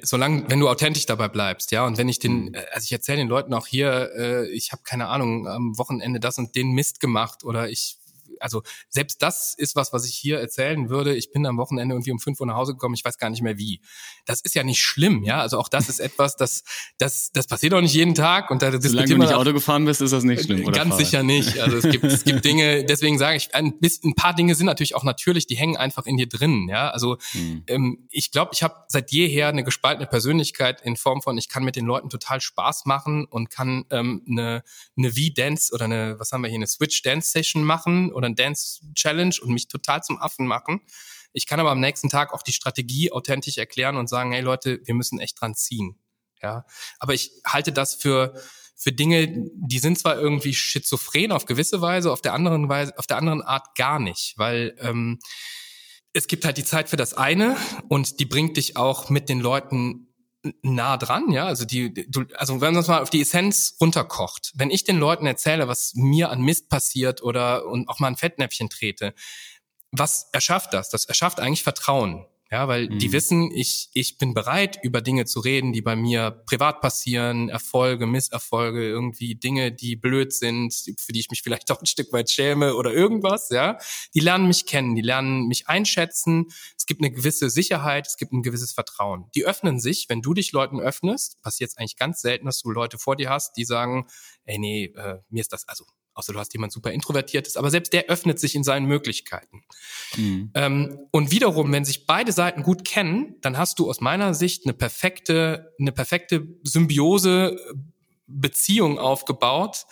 solange, 0.00 0.44
wenn 0.48 0.58
du 0.58 0.70
authentisch 0.70 1.04
dabei 1.04 1.28
bleibst, 1.28 1.70
ja, 1.70 1.84
und 1.86 1.98
wenn 1.98 2.08
ich 2.08 2.18
den, 2.18 2.46
mhm. 2.46 2.54
äh, 2.54 2.62
also 2.72 2.86
ich 2.86 2.92
erzähle 2.92 3.18
den 3.18 3.28
Leuten 3.28 3.52
auch 3.52 3.66
hier, 3.66 4.10
äh, 4.16 4.48
ich 4.52 4.72
habe 4.72 4.80
keine 4.84 5.08
Ahnung, 5.08 5.46
am 5.46 5.76
Wochenende 5.76 6.18
das 6.18 6.38
und 6.38 6.56
den 6.56 6.70
Mist 6.70 7.00
gemacht 7.00 7.44
oder 7.44 7.68
ich 7.68 7.98
also 8.40 8.62
selbst 8.88 9.22
das 9.22 9.54
ist 9.56 9.76
was, 9.76 9.92
was 9.92 10.06
ich 10.06 10.14
hier 10.14 10.38
erzählen 10.38 10.88
würde. 10.88 11.14
Ich 11.14 11.30
bin 11.30 11.46
am 11.46 11.58
Wochenende 11.58 11.94
irgendwie 11.94 12.12
um 12.12 12.18
fünf 12.18 12.40
Uhr 12.40 12.46
nach 12.46 12.56
Hause 12.56 12.72
gekommen, 12.72 12.94
ich 12.94 13.04
weiß 13.04 13.18
gar 13.18 13.30
nicht 13.30 13.42
mehr 13.42 13.58
wie. 13.58 13.80
Das 14.26 14.40
ist 14.40 14.54
ja 14.54 14.62
nicht 14.62 14.82
schlimm, 14.82 15.22
ja. 15.22 15.40
Also 15.40 15.58
auch 15.58 15.68
das 15.68 15.88
ist 15.88 16.00
etwas, 16.00 16.36
das, 16.36 16.64
das, 16.98 17.30
das 17.32 17.46
passiert 17.46 17.74
auch 17.74 17.80
nicht 17.80 17.94
jeden 17.94 18.14
Tag 18.14 18.50
und 18.50 18.62
da 18.62 18.72
Solange 18.80 19.08
du 19.08 19.18
nicht 19.18 19.34
Auto 19.34 19.52
gefahren 19.52 19.84
bist, 19.84 20.00
ist 20.00 20.12
das 20.12 20.24
nicht 20.24 20.44
schlimm, 20.44 20.64
oder? 20.64 20.76
Ganz 20.76 20.90
Fahrrad? 20.90 21.06
sicher 21.06 21.22
nicht. 21.22 21.58
Also 21.60 21.76
es 21.76 21.88
gibt, 21.88 22.04
es 22.04 22.24
gibt 22.24 22.44
Dinge, 22.44 22.84
deswegen 22.84 23.18
sage 23.18 23.36
ich, 23.36 23.54
ein, 23.54 23.78
bisschen, 23.78 24.10
ein 24.10 24.14
paar 24.14 24.34
Dinge 24.34 24.54
sind 24.54 24.66
natürlich 24.66 24.94
auch 24.94 25.04
natürlich, 25.04 25.46
die 25.46 25.56
hängen 25.56 25.76
einfach 25.76 26.06
in 26.06 26.16
dir 26.16 26.28
drin, 26.28 26.68
ja. 26.68 26.90
Also 26.90 27.18
hm. 27.32 27.64
ähm, 27.66 28.08
ich 28.10 28.30
glaube, 28.30 28.52
ich 28.54 28.62
habe 28.62 28.74
seit 28.88 29.10
jeher 29.10 29.48
eine 29.48 29.64
gespaltene 29.64 30.06
Persönlichkeit 30.06 30.80
in 30.82 30.96
Form 30.96 31.22
von, 31.22 31.38
ich 31.38 31.48
kann 31.48 31.64
mit 31.64 31.76
den 31.76 31.86
Leuten 31.86 32.08
total 32.08 32.40
Spaß 32.40 32.86
machen 32.86 33.24
und 33.24 33.50
kann 33.50 33.84
ähm, 33.90 34.22
eine, 34.28 34.62
eine 34.96 35.12
V-Dance 35.12 35.72
oder 35.74 35.86
eine, 35.86 36.16
was 36.18 36.32
haben 36.32 36.42
wir 36.42 36.48
hier, 36.48 36.58
eine 36.58 36.66
Switch-Dance-Session 36.66 37.62
machen 37.62 38.12
oder 38.12 38.26
ein 38.28 38.36
Dance 38.36 38.80
Challenge 38.94 39.34
und 39.42 39.50
mich 39.50 39.68
total 39.68 40.02
zum 40.02 40.18
Affen 40.18 40.46
machen. 40.46 40.80
Ich 41.32 41.46
kann 41.46 41.60
aber 41.60 41.70
am 41.70 41.80
nächsten 41.80 42.08
Tag 42.08 42.32
auch 42.32 42.42
die 42.42 42.52
Strategie 42.52 43.12
authentisch 43.12 43.58
erklären 43.58 43.96
und 43.96 44.08
sagen, 44.08 44.32
hey 44.32 44.40
Leute, 44.40 44.80
wir 44.84 44.94
müssen 44.94 45.20
echt 45.20 45.40
dran 45.40 45.54
ziehen. 45.54 45.98
Ja, 46.42 46.64
aber 46.98 47.14
ich 47.14 47.32
halte 47.44 47.72
das 47.72 47.94
für 47.94 48.40
für 48.80 48.92
Dinge, 48.92 49.26
die 49.54 49.80
sind 49.80 49.98
zwar 49.98 50.16
irgendwie 50.16 50.54
schizophren 50.54 51.32
auf 51.32 51.46
gewisse 51.46 51.80
Weise, 51.80 52.12
auf 52.12 52.22
der 52.22 52.32
anderen 52.32 52.68
Weise, 52.68 52.96
auf 52.96 53.08
der 53.08 53.16
anderen 53.16 53.42
Art 53.42 53.74
gar 53.74 53.98
nicht, 53.98 54.34
weil 54.36 54.76
ähm, 54.78 55.18
es 56.12 56.28
gibt 56.28 56.44
halt 56.44 56.58
die 56.58 56.64
Zeit 56.64 56.88
für 56.88 56.96
das 56.96 57.14
eine 57.14 57.56
und 57.88 58.20
die 58.20 58.24
bringt 58.24 58.56
dich 58.56 58.76
auch 58.76 59.10
mit 59.10 59.28
den 59.28 59.40
Leuten 59.40 60.07
nah 60.62 60.96
dran, 60.96 61.30
ja, 61.30 61.46
also 61.46 61.64
die, 61.64 61.92
du, 61.92 62.24
also 62.36 62.54
wenn 62.60 62.72
man 62.72 62.78
uns 62.78 62.88
mal 62.88 63.02
auf 63.02 63.10
die 63.10 63.20
Essenz 63.20 63.76
runterkocht, 63.80 64.52
wenn 64.54 64.70
ich 64.70 64.84
den 64.84 64.98
Leuten 64.98 65.26
erzähle, 65.26 65.68
was 65.68 65.94
mir 65.94 66.30
an 66.30 66.42
Mist 66.42 66.68
passiert 66.68 67.22
oder 67.22 67.66
und 67.66 67.88
auch 67.88 67.98
mal 67.98 68.08
ein 68.08 68.16
Fettnäpfchen 68.16 68.70
trete, 68.70 69.14
was 69.90 70.28
erschafft 70.32 70.74
das? 70.74 70.90
Das 70.90 71.06
erschafft 71.06 71.40
eigentlich 71.40 71.62
Vertrauen. 71.62 72.26
Ja, 72.50 72.66
weil 72.66 72.88
mhm. 72.88 72.98
die 72.98 73.12
wissen, 73.12 73.50
ich, 73.52 73.90
ich 73.92 74.16
bin 74.16 74.32
bereit, 74.32 74.78
über 74.82 75.02
Dinge 75.02 75.26
zu 75.26 75.40
reden, 75.40 75.74
die 75.74 75.82
bei 75.82 75.96
mir 75.96 76.30
privat 76.46 76.80
passieren, 76.80 77.50
Erfolge, 77.50 78.06
Misserfolge, 78.06 78.88
irgendwie 78.88 79.34
Dinge, 79.34 79.70
die 79.70 79.96
blöd 79.96 80.32
sind, 80.32 80.72
für 80.98 81.12
die 81.12 81.20
ich 81.20 81.28
mich 81.30 81.42
vielleicht 81.42 81.70
auch 81.72 81.80
ein 81.80 81.86
Stück 81.86 82.10
weit 82.12 82.30
schäme 82.30 82.74
oder 82.74 82.90
irgendwas, 82.90 83.50
ja. 83.50 83.76
Die 84.14 84.20
lernen 84.20 84.48
mich 84.48 84.64
kennen, 84.64 84.94
die 84.94 85.02
lernen 85.02 85.46
mich 85.46 85.68
einschätzen. 85.68 86.46
Es 86.74 86.86
gibt 86.86 87.02
eine 87.02 87.10
gewisse 87.10 87.50
Sicherheit, 87.50 88.06
es 88.06 88.16
gibt 88.16 88.32
ein 88.32 88.42
gewisses 88.42 88.72
Vertrauen. 88.72 89.26
Die 89.34 89.44
öffnen 89.44 89.78
sich, 89.78 90.08
wenn 90.08 90.22
du 90.22 90.32
dich 90.32 90.52
Leuten 90.52 90.80
öffnest, 90.80 91.42
passiert 91.42 91.70
es 91.70 91.76
eigentlich 91.76 91.96
ganz 91.96 92.22
selten, 92.22 92.46
dass 92.46 92.62
du 92.62 92.70
Leute 92.70 92.96
vor 92.96 93.16
dir 93.16 93.28
hast, 93.28 93.58
die 93.58 93.66
sagen, 93.66 94.06
ey, 94.44 94.58
nee, 94.58 94.84
äh, 94.96 95.18
mir 95.28 95.40
ist 95.40 95.52
das, 95.52 95.68
also 95.68 95.84
außer 96.18 96.32
du 96.32 96.38
hast 96.38 96.52
jemand 96.52 96.72
super 96.72 96.90
introvertiertes, 96.90 97.56
aber 97.56 97.70
selbst 97.70 97.92
der 97.92 98.06
öffnet 98.06 98.40
sich 98.40 98.56
in 98.56 98.64
seinen 98.64 98.86
Möglichkeiten. 98.86 99.62
Mhm. 100.16 100.50
Ähm, 100.54 100.98
und 101.12 101.30
wiederum, 101.30 101.70
wenn 101.72 101.84
sich 101.84 102.06
beide 102.06 102.32
Seiten 102.32 102.64
gut 102.64 102.84
kennen, 102.84 103.36
dann 103.40 103.56
hast 103.56 103.78
du 103.78 103.88
aus 103.88 104.00
meiner 104.00 104.34
Sicht 104.34 104.66
eine 104.66 104.74
perfekte, 104.74 105.72
eine 105.78 105.92
perfekte 105.92 106.46
Symbiose 106.64 107.56
äh, 107.56 107.74
Beziehung 108.26 108.98
aufgebaut, 108.98 109.86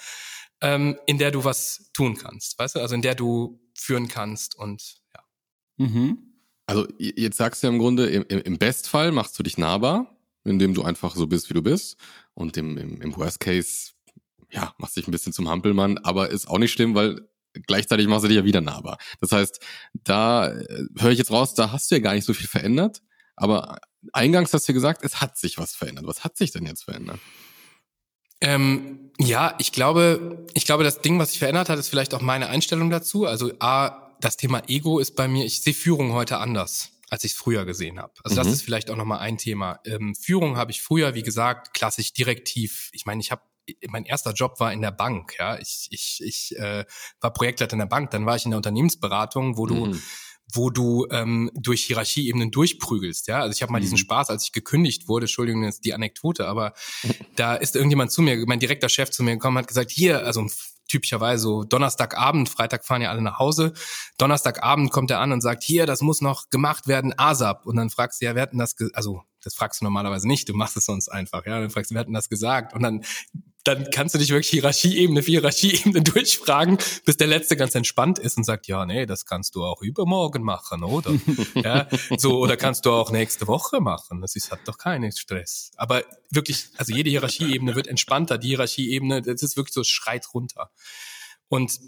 ähm, 0.61 0.99
in 1.06 1.18
der 1.18 1.30
du 1.30 1.45
was 1.45 1.90
tun 1.95 2.16
kannst, 2.16 2.59
weißt 2.59 2.75
du, 2.75 2.80
also 2.80 2.95
in 2.95 3.02
der 3.02 3.14
du 3.14 3.61
führen 3.75 4.09
kannst 4.09 4.59
und 4.59 4.97
ja. 5.14 5.23
Mhm. 5.76 6.18
Also 6.66 6.88
jetzt 6.99 7.37
sagst 7.37 7.62
du 7.62 7.68
ja 7.68 7.73
im 7.73 7.78
Grunde, 7.78 8.09
im, 8.09 8.25
im 8.25 8.59
Bestfall 8.59 9.12
machst 9.12 9.38
du 9.38 9.45
dich 9.45 9.56
nahbar, 9.56 10.18
indem 10.42 10.75
du 10.75 10.83
einfach 10.83 11.14
so 11.14 11.28
bist, 11.28 11.49
wie 11.49 11.54
du 11.54 11.62
bist. 11.62 11.97
Und 12.35 12.56
im, 12.56 12.76
im, 12.76 13.00
im 13.00 13.16
Worst 13.16 13.38
Case 13.38 13.92
ja, 14.50 14.74
machst 14.78 14.96
dich 14.96 15.06
ein 15.06 15.12
bisschen 15.12 15.32
zum 15.32 15.48
Hampelmann, 15.48 15.98
aber 15.98 16.30
ist 16.30 16.48
auch 16.48 16.58
nicht 16.58 16.72
schlimm, 16.72 16.94
weil 16.94 17.28
gleichzeitig 17.66 18.06
machst 18.06 18.24
du 18.24 18.28
dich 18.28 18.36
ja 18.36 18.44
wieder 18.44 18.60
nahbar. 18.60 18.98
Das 19.20 19.32
heißt, 19.32 19.60
da 19.94 20.48
äh, 20.48 20.84
höre 20.98 21.10
ich 21.10 21.18
jetzt 21.18 21.30
raus, 21.30 21.54
da 21.54 21.72
hast 21.72 21.90
du 21.90 21.96
ja 21.96 22.00
gar 22.00 22.14
nicht 22.14 22.24
so 22.24 22.34
viel 22.34 22.48
verändert, 22.48 23.02
aber 23.36 23.78
eingangs 24.12 24.52
hast 24.52 24.68
du 24.68 24.72
gesagt, 24.72 25.02
es 25.04 25.20
hat 25.20 25.36
sich 25.36 25.58
was 25.58 25.74
verändert. 25.74 26.06
Was 26.06 26.24
hat 26.24 26.36
sich 26.36 26.52
denn 26.52 26.66
jetzt 26.66 26.84
verändert? 26.84 27.18
Ähm, 28.40 29.10
ja, 29.18 29.54
ich 29.58 29.72
glaube, 29.72 30.46
ich 30.54 30.66
glaube, 30.66 30.84
das 30.84 31.00
Ding, 31.00 31.18
was 31.18 31.30
sich 31.30 31.38
verändert 31.38 31.68
hat, 31.68 31.78
ist 31.78 31.88
vielleicht 31.88 32.14
auch 32.14 32.20
meine 32.20 32.48
Einstellung 32.48 32.90
dazu. 32.90 33.24
Also 33.24 33.52
A, 33.60 34.14
das 34.20 34.36
Thema 34.36 34.62
Ego 34.68 34.98
ist 34.98 35.16
bei 35.16 35.26
mir, 35.26 35.44
ich 35.44 35.62
sehe 35.62 35.74
Führung 35.74 36.12
heute 36.12 36.38
anders 36.38 36.92
als 37.10 37.24
ich 37.24 37.32
es 37.32 37.38
früher 37.38 37.64
gesehen 37.64 37.98
habe. 37.98 38.12
Also 38.24 38.34
mhm. 38.34 38.44
das 38.44 38.52
ist 38.52 38.62
vielleicht 38.62 38.90
auch 38.90 38.96
nochmal 38.96 39.20
ein 39.20 39.38
Thema. 39.38 39.80
Ähm, 39.84 40.14
Führung 40.14 40.56
habe 40.56 40.72
ich 40.72 40.82
früher, 40.82 41.14
wie 41.14 41.22
gesagt, 41.22 41.74
klassisch 41.74 42.12
direktiv. 42.12 42.90
Ich 42.92 43.06
meine, 43.06 43.20
ich 43.20 43.30
habe 43.30 43.42
mein 43.88 44.04
erster 44.04 44.32
Job 44.32 44.61
war 44.61 44.73
in 44.73 44.82
der 44.82 44.90
Bank, 44.90 45.35
ja. 45.38 45.58
Ich, 45.58 45.88
ich, 45.90 46.20
ich 46.23 46.58
äh, 46.58 46.85
war 47.20 47.32
Projektleiter 47.32 47.75
in 47.75 47.80
der 47.80 47.87
Bank, 47.87 48.11
dann 48.11 48.26
war 48.26 48.37
ich 48.37 48.44
in 48.44 48.50
der 48.50 48.58
Unternehmensberatung, 48.58 49.56
wo 49.56 49.66
du, 49.66 49.87
mhm. 49.87 50.02
wo 50.52 50.70
du 50.70 51.06
ähm, 51.11 51.50
durch 51.54 51.85
Hierarchieebenen 51.85 52.50
durchprügelst, 52.50 53.28
ja. 53.28 53.40
Also 53.40 53.52
ich 53.54 53.62
habe 53.62 53.73
mal 53.73 53.78
mhm. 53.78 53.82
diesen 53.82 53.99
Spaß, 53.99 54.30
als 54.30 54.44
ich 54.44 54.52
gekündigt 54.52 55.08
wurde, 55.08 55.25
Entschuldigung, 55.25 55.64
jetzt 55.64 55.85
die 55.85 55.94
Anekdote, 55.94 56.46
aber 56.46 56.73
da 57.37 57.54
ist 57.54 57.76
irgendjemand 57.76 58.12
zu 58.12 58.23
mir, 58.23 58.42
mein 58.46 58.61
direkter 58.61 58.88
Chef 58.88 59.11
zu 59.11 59.23
mir 59.23 59.32
gekommen, 59.32 59.58
hat 59.58 59.68
gesagt, 59.68 59.90
hier, 59.90 60.25
also 60.25 60.46
typischerweise 60.88 61.42
so 61.42 61.64
Donnerstagabend, 61.64 62.49
Freitag 62.49 62.85
fahren 62.85 63.02
ja 63.02 63.11
alle 63.11 63.23
nach 63.23 63.38
Hause. 63.38 63.73
Donnerstagabend 64.18 64.90
kommt 64.90 65.11
er 65.11 65.20
an 65.20 65.32
und 65.32 65.40
sagt, 65.40 65.62
hier, 65.62 65.87
das 65.87 66.00
muss 66.00 66.20
noch 66.20 66.49
gemacht 66.50 66.87
werden, 66.87 67.12
ASAP. 67.16 67.66
Und 67.66 67.76
dann 67.76 67.90
fragst 67.90 68.20
du 68.20 68.26
ja, 68.26 68.35
wer 68.35 68.42
hat 68.42 68.52
denn 68.52 68.58
das, 68.58 68.76
also 68.92 69.23
das 69.42 69.54
fragst 69.54 69.80
du 69.80 69.85
normalerweise 69.85 70.26
nicht, 70.26 70.49
du 70.49 70.54
machst 70.54 70.76
es 70.76 70.87
sonst 70.87 71.08
einfach, 71.08 71.46
ja. 71.46 71.61
Dann 71.61 71.70
fragst 71.70 71.90
du, 71.90 71.94
wer 71.94 72.00
hat 72.00 72.06
denn 72.06 72.14
das 72.14 72.28
gesagt? 72.28 72.75
Und 72.75 72.82
dann 72.82 73.04
dann 73.66 73.90
kannst 73.90 74.14
du 74.14 74.18
dich 74.18 74.30
wirklich 74.30 74.50
Hierarchieebene 74.50 75.23
für 75.23 75.30
Hierarchieebene 75.32 76.02
durchfragen, 76.02 76.78
bis 77.04 77.16
der 77.16 77.26
Letzte 77.26 77.56
ganz 77.56 77.75
entspannt 77.75 78.18
ist 78.18 78.37
und 78.37 78.44
sagt, 78.44 78.66
ja, 78.66 78.87
nee, 78.87 79.06
das 79.06 79.26
kannst 79.26 79.54
du 79.54 79.64
auch 79.64 79.82
übermorgen 79.82 80.42
machen, 80.42 80.85
oder? 80.85 81.12
ja, 81.54 81.88
so, 82.16 82.38
oder 82.38 82.56
kannst 82.56 82.87
du 82.87 82.92
auch 82.92 83.11
nächste 83.11 83.46
Woche 83.46 83.80
machen. 83.80 84.20
Das 84.20 84.37
ist, 84.37 84.50
hat 84.50 84.61
doch 84.66 84.78
keinen 84.78 85.12
Stress. 85.12 85.73
Aber 85.76 86.04
wirklich, 86.30 86.66
also 86.76 86.94
jede 86.94 87.11
Hierarchieebene 87.11 87.75
wird 87.75 87.88
entspannter. 87.88 88.38
Die 88.38 88.49
Hierarchieebene, 88.49 89.23
das 89.23 89.42
ist 89.42 89.56
wirklich 89.56 89.75
so, 89.75 89.80
es 89.80 89.88
schreit 89.88 90.26
runter. 90.32 90.70
Und 91.49 91.80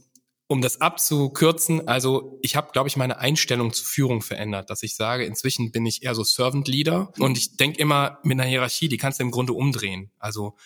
um 0.49 0.62
das 0.62 0.80
abzukürzen, 0.80 1.87
also 1.87 2.38
ich 2.42 2.56
habe, 2.56 2.73
glaube 2.73 2.88
ich, 2.88 2.97
meine 2.97 3.18
Einstellung 3.18 3.73
zur 3.73 3.87
Führung 3.87 4.23
verändert, 4.23 4.70
dass 4.70 4.82
ich 4.82 4.97
sage, 4.97 5.26
inzwischen 5.26 5.73
bin 5.73 5.85
ich 5.85 6.02
eher 6.02 6.14
so 6.14 6.25
Servant 6.25 6.66
Leader 6.68 7.12
und 7.18 7.37
ich 7.37 7.56
denke 7.58 7.78
immer 7.78 8.18
mit 8.23 8.40
einer 8.40 8.49
Hierarchie, 8.49 8.88
die 8.88 8.97
kannst 8.97 9.20
du 9.20 9.25
im 9.25 9.30
Grunde 9.30 9.52
umdrehen. 9.52 10.11
Also 10.18 10.56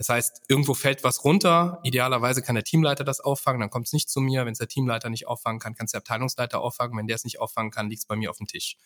das 0.00 0.08
heißt, 0.08 0.44
irgendwo 0.48 0.72
fällt 0.72 1.04
was 1.04 1.26
runter. 1.26 1.78
Idealerweise 1.82 2.40
kann 2.40 2.54
der 2.54 2.64
Teamleiter 2.64 3.04
das 3.04 3.20
auffangen, 3.20 3.60
dann 3.60 3.68
kommt 3.68 3.86
es 3.86 3.92
nicht 3.92 4.08
zu 4.08 4.22
mir. 4.22 4.46
Wenn 4.46 4.52
es 4.52 4.58
der 4.58 4.66
Teamleiter 4.66 5.10
nicht 5.10 5.26
auffangen 5.26 5.60
kann, 5.60 5.74
kann 5.74 5.84
es 5.84 5.90
der 5.90 5.98
Abteilungsleiter 5.98 6.58
auffangen. 6.62 6.96
Wenn 6.96 7.06
der 7.06 7.16
es 7.16 7.24
nicht 7.24 7.38
auffangen 7.38 7.70
kann, 7.70 7.90
liegt 7.90 8.00
es 8.00 8.06
bei 8.06 8.16
mir 8.16 8.30
auf 8.30 8.38
dem 8.38 8.46
Tisch. 8.46 8.78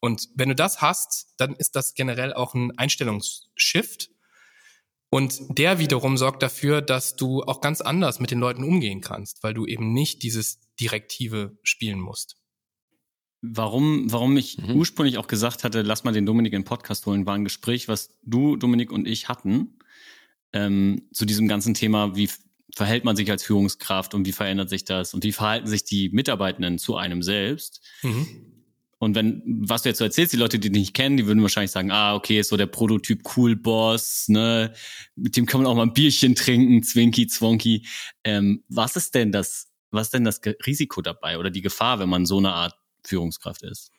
Und 0.00 0.30
wenn 0.34 0.48
du 0.48 0.54
das 0.54 0.80
hast, 0.80 1.34
dann 1.36 1.54
ist 1.54 1.76
das 1.76 1.92
generell 1.92 2.32
auch 2.32 2.54
ein 2.54 2.70
Einstellungsshift. 2.78 4.08
Und 5.10 5.58
der 5.58 5.78
wiederum 5.78 6.16
sorgt 6.16 6.42
dafür, 6.42 6.80
dass 6.80 7.16
du 7.16 7.42
auch 7.42 7.60
ganz 7.60 7.82
anders 7.82 8.18
mit 8.18 8.30
den 8.30 8.38
Leuten 8.38 8.64
umgehen 8.64 9.02
kannst, 9.02 9.42
weil 9.42 9.52
du 9.52 9.66
eben 9.66 9.92
nicht 9.92 10.22
dieses 10.22 10.60
Direktive 10.80 11.58
spielen 11.64 12.00
musst. 12.00 12.38
Warum, 13.42 14.10
warum 14.10 14.38
ich 14.38 14.56
mhm. 14.56 14.76
ursprünglich 14.76 15.18
auch 15.18 15.26
gesagt 15.26 15.64
hatte, 15.64 15.82
lass 15.82 16.04
mal 16.04 16.14
den 16.14 16.24
Dominik 16.24 16.54
in 16.54 16.62
den 16.62 16.66
Podcast 16.66 17.04
holen, 17.04 17.26
war 17.26 17.34
ein 17.34 17.44
Gespräch, 17.44 17.88
was 17.88 18.16
du, 18.22 18.56
Dominik 18.56 18.90
und 18.90 19.06
ich 19.06 19.28
hatten 19.28 19.75
ähm, 20.52 21.08
zu 21.12 21.24
diesem 21.24 21.48
ganzen 21.48 21.74
Thema, 21.74 22.16
wie 22.16 22.30
verhält 22.74 23.04
man 23.04 23.16
sich 23.16 23.30
als 23.30 23.42
Führungskraft 23.42 24.14
und 24.14 24.26
wie 24.26 24.32
verändert 24.32 24.68
sich 24.68 24.84
das 24.84 25.14
und 25.14 25.24
wie 25.24 25.32
verhalten 25.32 25.66
sich 25.66 25.84
die 25.84 26.10
Mitarbeitenden 26.10 26.78
zu 26.78 26.96
einem 26.96 27.22
selbst. 27.22 27.80
Mhm. 28.02 28.26
Und 28.98 29.14
wenn, 29.14 29.42
was 29.44 29.82
du 29.82 29.90
jetzt 29.90 29.98
so 29.98 30.04
erzählst, 30.04 30.32
die 30.32 30.38
Leute, 30.38 30.58
die 30.58 30.70
dich 30.70 30.80
nicht 30.80 30.94
kennen, 30.94 31.16
die 31.16 31.26
würden 31.26 31.42
wahrscheinlich 31.42 31.70
sagen, 31.70 31.90
ah, 31.90 32.14
okay, 32.14 32.40
ist 32.40 32.48
so 32.48 32.56
der 32.56 32.66
Prototyp 32.66 33.22
Cool 33.36 33.54
Boss, 33.54 34.28
ne, 34.28 34.72
mit 35.16 35.36
dem 35.36 35.44
kann 35.44 35.62
man 35.62 35.70
auch 35.70 35.74
mal 35.74 35.82
ein 35.82 35.92
Bierchen 35.92 36.34
trinken, 36.34 36.82
Zwinky, 36.82 37.26
Zwonky. 37.26 37.86
Ähm, 38.24 38.64
was 38.68 38.96
ist 38.96 39.14
denn 39.14 39.32
das, 39.32 39.68
was 39.90 40.08
ist 40.08 40.14
denn 40.14 40.24
das 40.24 40.40
Risiko 40.66 41.02
dabei 41.02 41.38
oder 41.38 41.50
die 41.50 41.62
Gefahr, 41.62 41.98
wenn 41.98 42.08
man 42.08 42.24
so 42.24 42.38
eine 42.38 42.52
Art 42.52 42.74
Führungskraft 43.04 43.62
ist? 43.62 43.90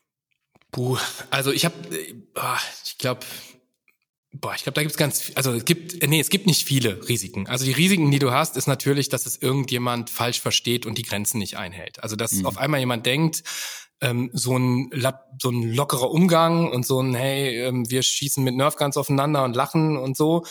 Puh, 0.72 0.98
also 1.30 1.52
ich 1.52 1.64
habe, 1.66 1.76
äh, 1.96 2.14
ich 2.84 2.98
glaube, 2.98 3.22
Boah, 4.40 4.54
ich 4.56 4.64
glaube, 4.64 4.76
da 4.76 4.82
gibt's 4.82 4.98
ganz, 4.98 5.32
also 5.36 5.54
es 5.54 5.66
gibt, 5.66 6.08
nee, 6.08 6.20
es 6.20 6.30
gibt 6.30 6.46
nicht 6.46 6.68
viele 6.68 7.08
Risiken. 7.08 7.48
Also 7.48 7.66
die 7.66 7.72
Risiken, 7.72 8.12
die 8.12 8.20
du 8.20 8.32
hast, 8.32 8.58
ist 8.58 8.68
natürlich, 8.68 9.10
dass 9.10 9.26
es 9.26 9.42
irgendjemand 9.42 10.10
falsch 10.10 10.42
versteht 10.42 10.86
und 10.86 10.98
die 10.98 11.04
Grenzen 11.04 11.40
nicht 11.40 11.58
einhält. 11.58 12.04
Also 12.04 12.16
dass 12.16 12.34
mhm. 12.34 12.46
auf 12.46 12.58
einmal 12.58 12.80
jemand 12.80 13.06
denkt, 13.06 13.44
ähm, 14.02 14.30
so 14.34 14.58
ein 14.58 14.92
so 15.42 15.50
ein 15.50 15.74
lockerer 15.74 16.12
Umgang 16.12 16.70
und 16.72 16.86
so 16.86 17.02
ein 17.02 17.16
Hey, 17.16 17.64
ähm, 17.64 17.90
wir 17.90 18.04
schießen 18.04 18.44
mit 18.44 18.56
Nerfguns 18.56 18.98
aufeinander 18.98 19.44
und 19.44 19.56
lachen 19.56 19.98
und 19.98 20.16
so, 20.16 20.46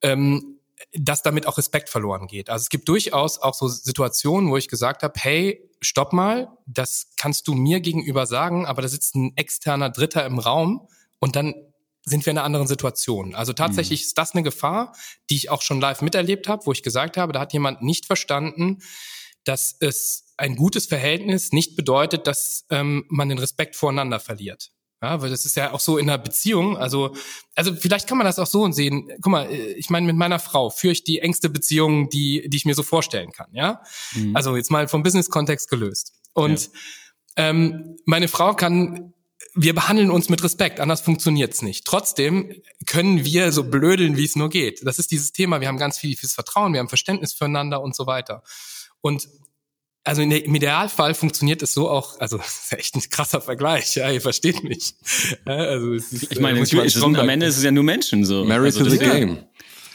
ähm, 0.00 0.60
dass 0.92 1.22
damit 1.22 1.46
auch 1.46 1.58
Respekt 1.58 1.90
verloren 1.90 2.28
geht. 2.28 2.48
Also 2.48 2.62
es 2.62 2.68
gibt 2.70 2.88
durchaus 2.88 3.38
auch 3.38 3.54
so 3.54 3.68
Situationen, 3.68 4.50
wo 4.50 4.56
ich 4.56 4.68
gesagt 4.68 5.02
habe, 5.02 5.14
hey, 5.18 5.68
stopp 5.82 6.12
mal, 6.12 6.48
das 6.66 7.10
kannst 7.16 7.46
du 7.46 7.54
mir 7.54 7.80
gegenüber 7.80 8.26
sagen, 8.26 8.64
aber 8.64 8.80
da 8.80 8.88
sitzt 8.88 9.16
ein 9.16 9.36
externer 9.36 9.90
Dritter 9.90 10.24
im 10.24 10.38
Raum 10.38 10.88
und 11.18 11.36
dann 11.36 11.54
sind 12.08 12.26
wir 12.26 12.30
in 12.30 12.38
einer 12.38 12.44
anderen 12.44 12.66
Situation. 12.66 13.34
Also 13.34 13.52
tatsächlich 13.52 14.00
mhm. 14.00 14.06
ist 14.06 14.18
das 14.18 14.32
eine 14.32 14.42
Gefahr, 14.42 14.94
die 15.30 15.36
ich 15.36 15.50
auch 15.50 15.62
schon 15.62 15.80
live 15.80 16.02
miterlebt 16.02 16.48
habe, 16.48 16.66
wo 16.66 16.72
ich 16.72 16.82
gesagt 16.82 17.16
habe, 17.16 17.32
da 17.32 17.40
hat 17.40 17.52
jemand 17.52 17.82
nicht 17.82 18.06
verstanden, 18.06 18.78
dass 19.44 19.76
es 19.80 20.34
ein 20.36 20.56
gutes 20.56 20.86
Verhältnis 20.86 21.52
nicht 21.52 21.76
bedeutet, 21.76 22.26
dass 22.26 22.66
ähm, 22.70 23.04
man 23.08 23.28
den 23.28 23.38
Respekt 23.38 23.76
voreinander 23.76 24.20
verliert. 24.20 24.70
Ja, 25.00 25.22
weil 25.22 25.30
das 25.30 25.44
ist 25.44 25.56
ja 25.56 25.72
auch 25.72 25.80
so 25.80 25.96
in 25.96 26.10
einer 26.10 26.18
Beziehung. 26.18 26.76
Also, 26.76 27.14
also 27.54 27.74
vielleicht 27.74 28.08
kann 28.08 28.18
man 28.18 28.26
das 28.26 28.40
auch 28.40 28.48
so 28.48 28.70
sehen. 28.72 29.08
Guck 29.20 29.30
mal, 29.30 29.50
ich 29.50 29.90
meine, 29.90 30.06
mit 30.06 30.16
meiner 30.16 30.40
Frau 30.40 30.70
führe 30.70 30.92
ich 30.92 31.04
die 31.04 31.20
engste 31.20 31.48
Beziehung, 31.48 32.08
die, 32.10 32.48
die 32.48 32.56
ich 32.56 32.64
mir 32.64 32.74
so 32.74 32.82
vorstellen 32.82 33.30
kann. 33.30 33.48
Ja, 33.52 33.80
mhm. 34.14 34.34
also 34.34 34.56
jetzt 34.56 34.72
mal 34.72 34.88
vom 34.88 35.04
Business-Kontext 35.04 35.70
gelöst. 35.70 36.14
Und 36.32 36.64
ja. 37.36 37.50
ähm, 37.50 37.96
meine 38.06 38.26
Frau 38.26 38.54
kann 38.54 39.14
wir 39.60 39.74
behandeln 39.74 40.10
uns 40.10 40.28
mit 40.28 40.42
Respekt, 40.44 40.78
anders 40.78 41.00
funktioniert's 41.00 41.62
nicht. 41.62 41.84
Trotzdem 41.84 42.62
können 42.86 43.24
wir 43.24 43.50
so 43.50 43.64
blödeln, 43.64 44.16
wie 44.16 44.24
es 44.24 44.36
nur 44.36 44.50
geht. 44.50 44.86
Das 44.86 44.98
ist 45.00 45.10
dieses 45.10 45.32
Thema. 45.32 45.60
Wir 45.60 45.66
haben 45.66 45.78
ganz 45.78 45.98
viel 45.98 46.16
fürs 46.16 46.34
Vertrauen, 46.34 46.72
wir 46.72 46.80
haben 46.80 46.88
Verständnis 46.88 47.32
füreinander 47.32 47.82
und 47.82 47.96
so 47.96 48.06
weiter. 48.06 48.44
Und 49.00 49.28
also 50.04 50.24
der, 50.26 50.44
im 50.44 50.54
Idealfall 50.54 51.12
funktioniert 51.14 51.60
es 51.62 51.74
so 51.74 51.90
auch, 51.90 52.20
also 52.20 52.36
das 52.38 52.70
ist 52.70 52.72
echt 52.72 52.94
ein 52.94 53.02
krasser 53.10 53.40
Vergleich, 53.40 53.96
ja, 53.96 54.10
ihr 54.10 54.20
versteht 54.20 54.62
mich. 54.62 54.94
Ja, 55.44 55.54
also 55.54 55.92
es 55.94 56.12
ist, 56.12 56.32
ich 56.32 56.40
meine, 56.40 56.60
natürlich, 56.60 56.94
ist 56.94 57.02
am 57.02 57.28
Ende 57.28 57.46
ist 57.46 57.58
es 57.58 57.64
ja 57.64 57.72
nur 57.72 57.84
Menschen 57.84 58.24
so. 58.24 58.44
Married 58.44 58.76
also, 58.76 58.84
to 58.84 58.90
the 58.90 58.98
game. 58.98 59.38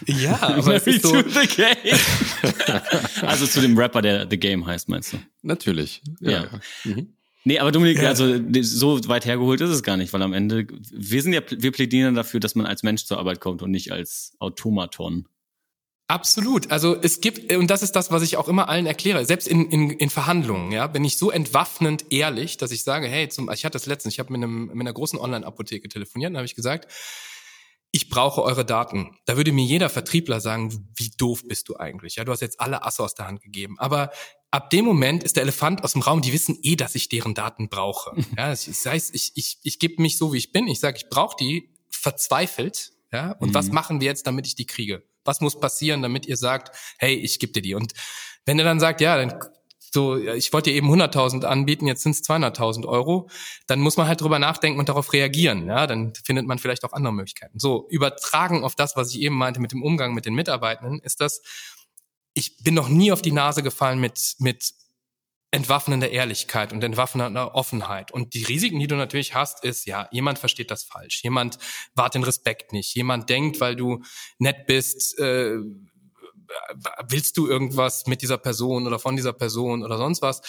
Ja, 0.06 0.40
aber 0.42 0.62
Married 0.64 1.02
so, 1.02 1.22
to 1.22 1.30
the 1.30 1.48
game. 1.48 2.00
also 3.22 3.48
zu 3.48 3.62
dem 3.62 3.78
Rapper, 3.78 4.02
der 4.02 4.28
The 4.30 4.38
Game 4.38 4.66
heißt, 4.66 4.90
meinst 4.90 5.14
du? 5.14 5.20
Natürlich. 5.42 6.02
Ja. 6.20 6.32
ja. 6.32 6.50
Mhm. 6.84 7.16
Nee, 7.46 7.60
aber 7.60 7.72
Dominik, 7.72 8.02
ja. 8.02 8.10
also 8.10 8.38
so 8.62 9.08
weit 9.10 9.26
hergeholt 9.26 9.60
ist 9.60 9.70
es 9.70 9.84
gar 9.84 9.98
nicht, 9.98 10.14
weil 10.14 10.22
am 10.22 10.34
Ende, 10.34 10.66
wir 10.92 11.22
sind 11.22 11.34
ja, 11.34 11.42
wir 11.50 11.72
plädieren 11.72 12.16
dafür, 12.16 12.40
dass 12.40 12.56
man 12.56 12.66
als 12.66 12.84
Mensch 12.84 13.06
zur 13.06 13.20
Arbeit 13.20 13.42
kommt 13.42 13.62
und 13.62 13.72
nicht 13.72 13.92
als 13.92 14.34
Automaton. 14.40 15.28
Absolut. 16.08 16.70
Also 16.72 16.96
es 17.02 17.22
gibt, 17.22 17.52
und 17.52 17.70
das 17.70 17.82
ist 17.82 17.94
das, 17.94 18.12
was 18.12 18.24
ich 18.24 18.38
auch 18.38 18.48
immer 18.48 18.70
allen 18.70 18.86
erkläre, 18.86 19.26
selbst 19.26 19.48
in, 19.48 19.70
in, 19.72 19.90
in 19.90 20.10
Verhandlungen, 20.10 20.72
ja, 20.72 20.88
bin 20.88 21.04
ich 21.04 21.18
so 21.18 21.32
entwaffnend 21.32 22.06
ehrlich, 22.12 22.58
dass 22.58 22.72
ich 22.72 22.84
sage, 22.84 23.08
hey, 23.08 23.30
zum, 23.30 23.50
ich 23.52 23.66
hatte 23.66 23.74
das 23.74 23.88
letztens, 23.88 24.14
ich 24.14 24.20
habe 24.20 24.32
mit, 24.32 24.44
einem, 24.44 24.68
mit 24.68 24.82
einer 24.82 24.94
großen 24.94 25.20
Online-Apotheke 25.20 25.88
telefoniert 25.90 26.32
und 26.32 26.38
habe 26.38 26.46
ich 26.46 26.56
gesagt, 26.56 26.92
ich 27.92 28.10
brauche 28.10 28.42
eure 28.42 28.66
Daten. 28.66 29.18
Da 29.26 29.38
würde 29.38 29.52
mir 29.52 29.66
jeder 29.66 29.90
Vertriebler 29.90 30.40
sagen, 30.40 30.92
wie 30.96 31.12
doof 31.18 31.44
bist 31.48 31.70
du 31.70 31.78
eigentlich? 31.78 32.16
Ja, 32.16 32.26
du 32.26 32.32
hast 32.32 32.42
jetzt 32.42 32.60
alle 32.60 32.84
Asse 32.84 33.04
aus 33.04 33.16
der 33.16 33.28
Hand 33.28 33.42
gegeben. 33.42 33.78
Aber 33.80 34.12
ab 34.54 34.70
dem 34.70 34.86
Moment 34.86 35.24
ist 35.24 35.36
der 35.36 35.44
Elefant 35.44 35.84
aus 35.84 35.94
dem 35.94 36.04
Raum, 36.04 36.22
die 36.22 36.32
wissen 36.32 36.60
eh, 36.62 36.76
dass 36.76 36.94
ich 36.94 37.10
deren 37.10 37.34
Daten 37.34 37.70
brauche. 37.70 38.16
Ja, 38.38 38.50
das 38.50 38.86
heißt, 38.86 39.14
ich, 39.16 39.32
ich, 39.36 39.58
ich 39.64 39.80
gebe 39.80 40.02
mich 40.02 40.18
so, 40.18 40.32
wie 40.34 40.38
ich 40.38 40.52
bin. 40.52 40.68
Ich 40.68 40.80
sage, 40.80 40.98
ich 40.98 41.10
brauche 41.10 41.36
die 41.40 41.70
verzweifelt. 41.90 42.92
Ja, 43.12 43.32
und 43.34 43.50
mhm. 43.50 43.54
was 43.54 43.72
machen 43.72 44.00
wir 44.00 44.08
jetzt, 44.08 44.28
damit 44.28 44.48
ich 44.48 44.56
die 44.56 44.66
kriege? 44.66 45.04
Was 45.24 45.42
muss 45.42 45.60
passieren, 45.60 46.02
damit 46.02 46.26
ihr 46.26 46.38
sagt, 46.38 46.76
hey, 46.98 47.16
ich 47.16 47.40
gebe 47.40 47.54
dir 47.54 47.62
die? 47.62 47.76
Und 47.76 47.94
wenn 48.46 48.60
er 48.60 48.66
dann 48.66 48.80
sagt, 48.80 49.02
ja, 49.02 49.18
dann 49.18 49.40
so, 49.94 50.18
ich 50.18 50.52
wollte 50.54 50.72
dir 50.72 50.76
eben 50.76 50.92
100.000 50.92 51.46
anbieten, 51.46 51.86
jetzt 51.86 52.02
sind 52.02 52.14
es 52.14 52.24
200.000 52.24 52.88
Euro, 52.88 53.30
dann 53.68 53.80
muss 53.80 53.96
man 53.96 54.08
halt 54.08 54.22
drüber 54.22 54.40
nachdenken 54.40 54.80
und 54.80 54.90
darauf 54.90 55.14
reagieren. 55.14 55.68
Ja, 55.68 55.86
dann 55.86 56.14
findet 56.16 56.48
man 56.48 56.58
vielleicht 56.58 56.84
auch 56.84 56.94
andere 56.94 57.14
Möglichkeiten. 57.14 57.60
So, 57.60 57.88
übertragen 57.90 58.64
auf 58.64 58.74
das, 58.76 58.96
was 58.96 59.14
ich 59.14 59.22
eben 59.22 59.36
meinte 59.36 59.60
mit 59.60 59.72
dem 59.72 59.84
Umgang 59.84 60.16
mit 60.16 60.26
den 60.26 60.34
Mitarbeitenden, 60.34 61.00
ist 61.00 61.22
das, 61.22 61.42
ich 62.34 62.64
bin 62.64 62.74
noch 62.74 62.90
nie 62.90 63.12
auf 63.12 63.22
die 63.22 63.32
Nase 63.32 63.64
gefallen 63.64 64.00
mit, 64.00 64.36
mit 64.40 64.74
entwaffnender 65.52 66.10
Ehrlichkeit 66.10 66.74
und 66.74 66.84
entwaffnender 66.84 67.54
Offenheit. 67.54 68.12
Und 68.12 68.34
die 68.34 68.44
Risiken, 68.44 68.80
die 68.80 68.88
du 68.88 68.96
natürlich 68.96 69.36
hast, 69.36 69.64
ist, 69.64 69.86
ja, 69.86 70.10
jemand 70.12 70.40
versteht 70.40 70.72
das 70.72 70.84
falsch. 70.84 71.24
Jemand 71.24 71.60
wahrt 71.94 72.16
den 72.16 72.24
Respekt 72.24 72.74
nicht. 72.74 72.96
Jemand 72.96 73.30
denkt, 73.30 73.60
weil 73.60 73.76
du 73.76 74.02
nett 74.40 74.66
bist, 74.66 75.20
äh, 75.20 75.58
willst 77.08 77.38
du 77.38 77.48
irgendwas 77.48 78.08
mit 78.08 78.24
dieser 78.24 78.40
Person 78.40 78.88
oder 78.88 78.98
von 78.98 79.16
dieser 79.16 79.34
Person 79.34 79.84
oder 79.84 79.98
sonst 79.98 80.24
was. 80.24 80.42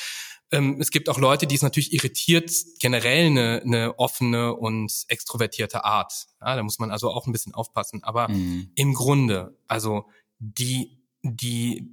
Ähm, 0.51 0.79
es 0.81 0.91
gibt 0.91 1.11
auch 1.11 1.19
Leute, 1.19 1.47
die 1.47 1.55
es 1.55 1.63
natürlich 1.63 1.93
irritiert, 1.93 2.51
generell 2.81 3.27
eine, 3.27 3.63
eine 3.63 3.99
offene 3.99 4.55
und 4.55 4.91
extrovertierte 5.09 5.85
Art. 5.85 6.13
Ja, 6.41 6.57
da 6.57 6.63
muss 6.63 6.79
man 6.79 6.91
also 6.91 7.11
auch 7.11 7.27
ein 7.27 7.33
bisschen 7.33 7.55
aufpassen. 7.55 8.03
Aber 8.05 8.29
mhm. 8.29 8.71
im 8.75 8.95
Grunde, 8.95 9.59
also 9.69 10.07
die 10.39 11.04
die 11.25 11.93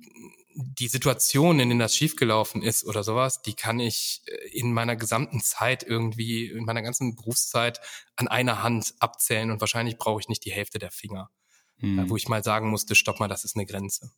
die 0.54 0.88
Situation, 0.88 1.60
in 1.60 1.70
denen 1.70 1.80
das 1.80 1.96
schiefgelaufen 1.96 2.62
ist 2.62 2.86
oder 2.86 3.04
sowas, 3.04 3.42
die 3.42 3.54
kann 3.54 3.80
ich 3.80 4.22
äh, 4.26 4.58
in 4.58 4.74
meiner 4.74 4.96
gesamten 4.96 5.40
Zeit 5.40 5.84
irgendwie, 5.84 6.48
in 6.48 6.66
meiner 6.66 6.82
ganzen 6.82 7.16
Berufszeit 7.16 7.80
an 8.16 8.28
einer 8.28 8.64
Hand 8.64 8.94
abzählen 9.00 9.52
und 9.52 9.62
wahrscheinlich 9.62 9.98
brauche 9.98 10.20
ich 10.20 10.30
nicht 10.30 10.46
die 10.46 10.52
Hälfte 10.52 10.80
der 10.80 10.92
Finger, 10.92 11.30
hm. 11.78 12.10
wo 12.10 12.18
ich 12.18 12.28
mal 12.28 12.44
sagen 12.44 12.70
musste, 12.70 12.96
stopp 12.96 13.20
mal, 13.20 13.28
das 13.28 13.46
ist 13.46 13.56
eine 13.56 13.66
Grenze. 13.66 14.12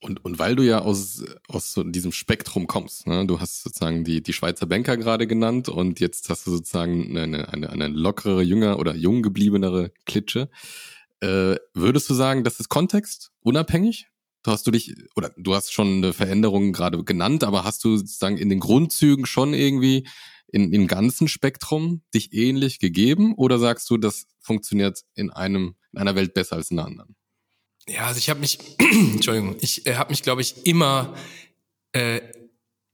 Und, 0.00 0.24
und 0.24 0.38
weil 0.38 0.56
du 0.56 0.62
ja 0.62 0.80
aus, 0.80 1.24
aus 1.48 1.72
so 1.72 1.82
diesem 1.82 2.12
Spektrum 2.12 2.66
kommst, 2.66 3.06
ne? 3.06 3.26
du 3.26 3.40
hast 3.40 3.62
sozusagen 3.62 4.04
die, 4.04 4.22
die 4.22 4.34
Schweizer 4.34 4.66
Banker 4.66 4.96
gerade 4.96 5.26
genannt 5.26 5.68
und 5.68 6.00
jetzt 6.00 6.28
hast 6.28 6.46
du 6.46 6.50
sozusagen 6.50 7.16
eine, 7.16 7.48
eine, 7.48 7.70
eine 7.70 7.88
lockere, 7.88 8.42
jünger 8.42 8.78
oder 8.78 8.94
jung 8.94 9.22
gebliebenere 9.22 9.92
Klitsche. 10.04 10.50
Äh, 11.20 11.56
würdest 11.72 12.10
du 12.10 12.14
sagen, 12.14 12.44
das 12.44 12.60
ist 12.60 12.68
kontextunabhängig? 12.68 14.08
Hast 14.50 14.66
du 14.66 14.70
dich, 14.70 14.94
oder 15.14 15.32
du 15.36 15.54
hast 15.54 15.72
schon 15.72 15.98
eine 15.98 16.12
Veränderung 16.12 16.72
gerade 16.72 17.02
genannt, 17.04 17.44
aber 17.44 17.64
hast 17.64 17.84
du 17.84 17.96
sozusagen 17.96 18.38
in 18.38 18.48
den 18.48 18.60
Grundzügen 18.60 19.26
schon 19.26 19.54
irgendwie 19.54 20.06
in, 20.48 20.72
im 20.72 20.86
ganzen 20.86 21.28
Spektrum 21.28 22.02
dich 22.14 22.32
ähnlich 22.32 22.78
gegeben 22.78 23.34
oder 23.34 23.58
sagst 23.58 23.90
du, 23.90 23.96
das 23.96 24.26
funktioniert 24.40 25.02
in 25.14 25.30
einem, 25.30 25.76
in 25.92 25.98
einer 25.98 26.14
Welt 26.14 26.34
besser 26.34 26.56
als 26.56 26.70
in 26.70 26.78
einer 26.78 26.88
anderen? 26.88 27.16
Ja, 27.88 28.06
also 28.06 28.18
ich 28.18 28.30
habe 28.30 28.40
mich, 28.40 28.58
Entschuldigung, 28.78 29.56
ich 29.60 29.86
äh, 29.86 29.94
habe 29.94 30.10
mich, 30.10 30.22
glaube 30.22 30.40
ich, 30.40 30.66
immer 30.66 31.14
äh, 31.92 32.20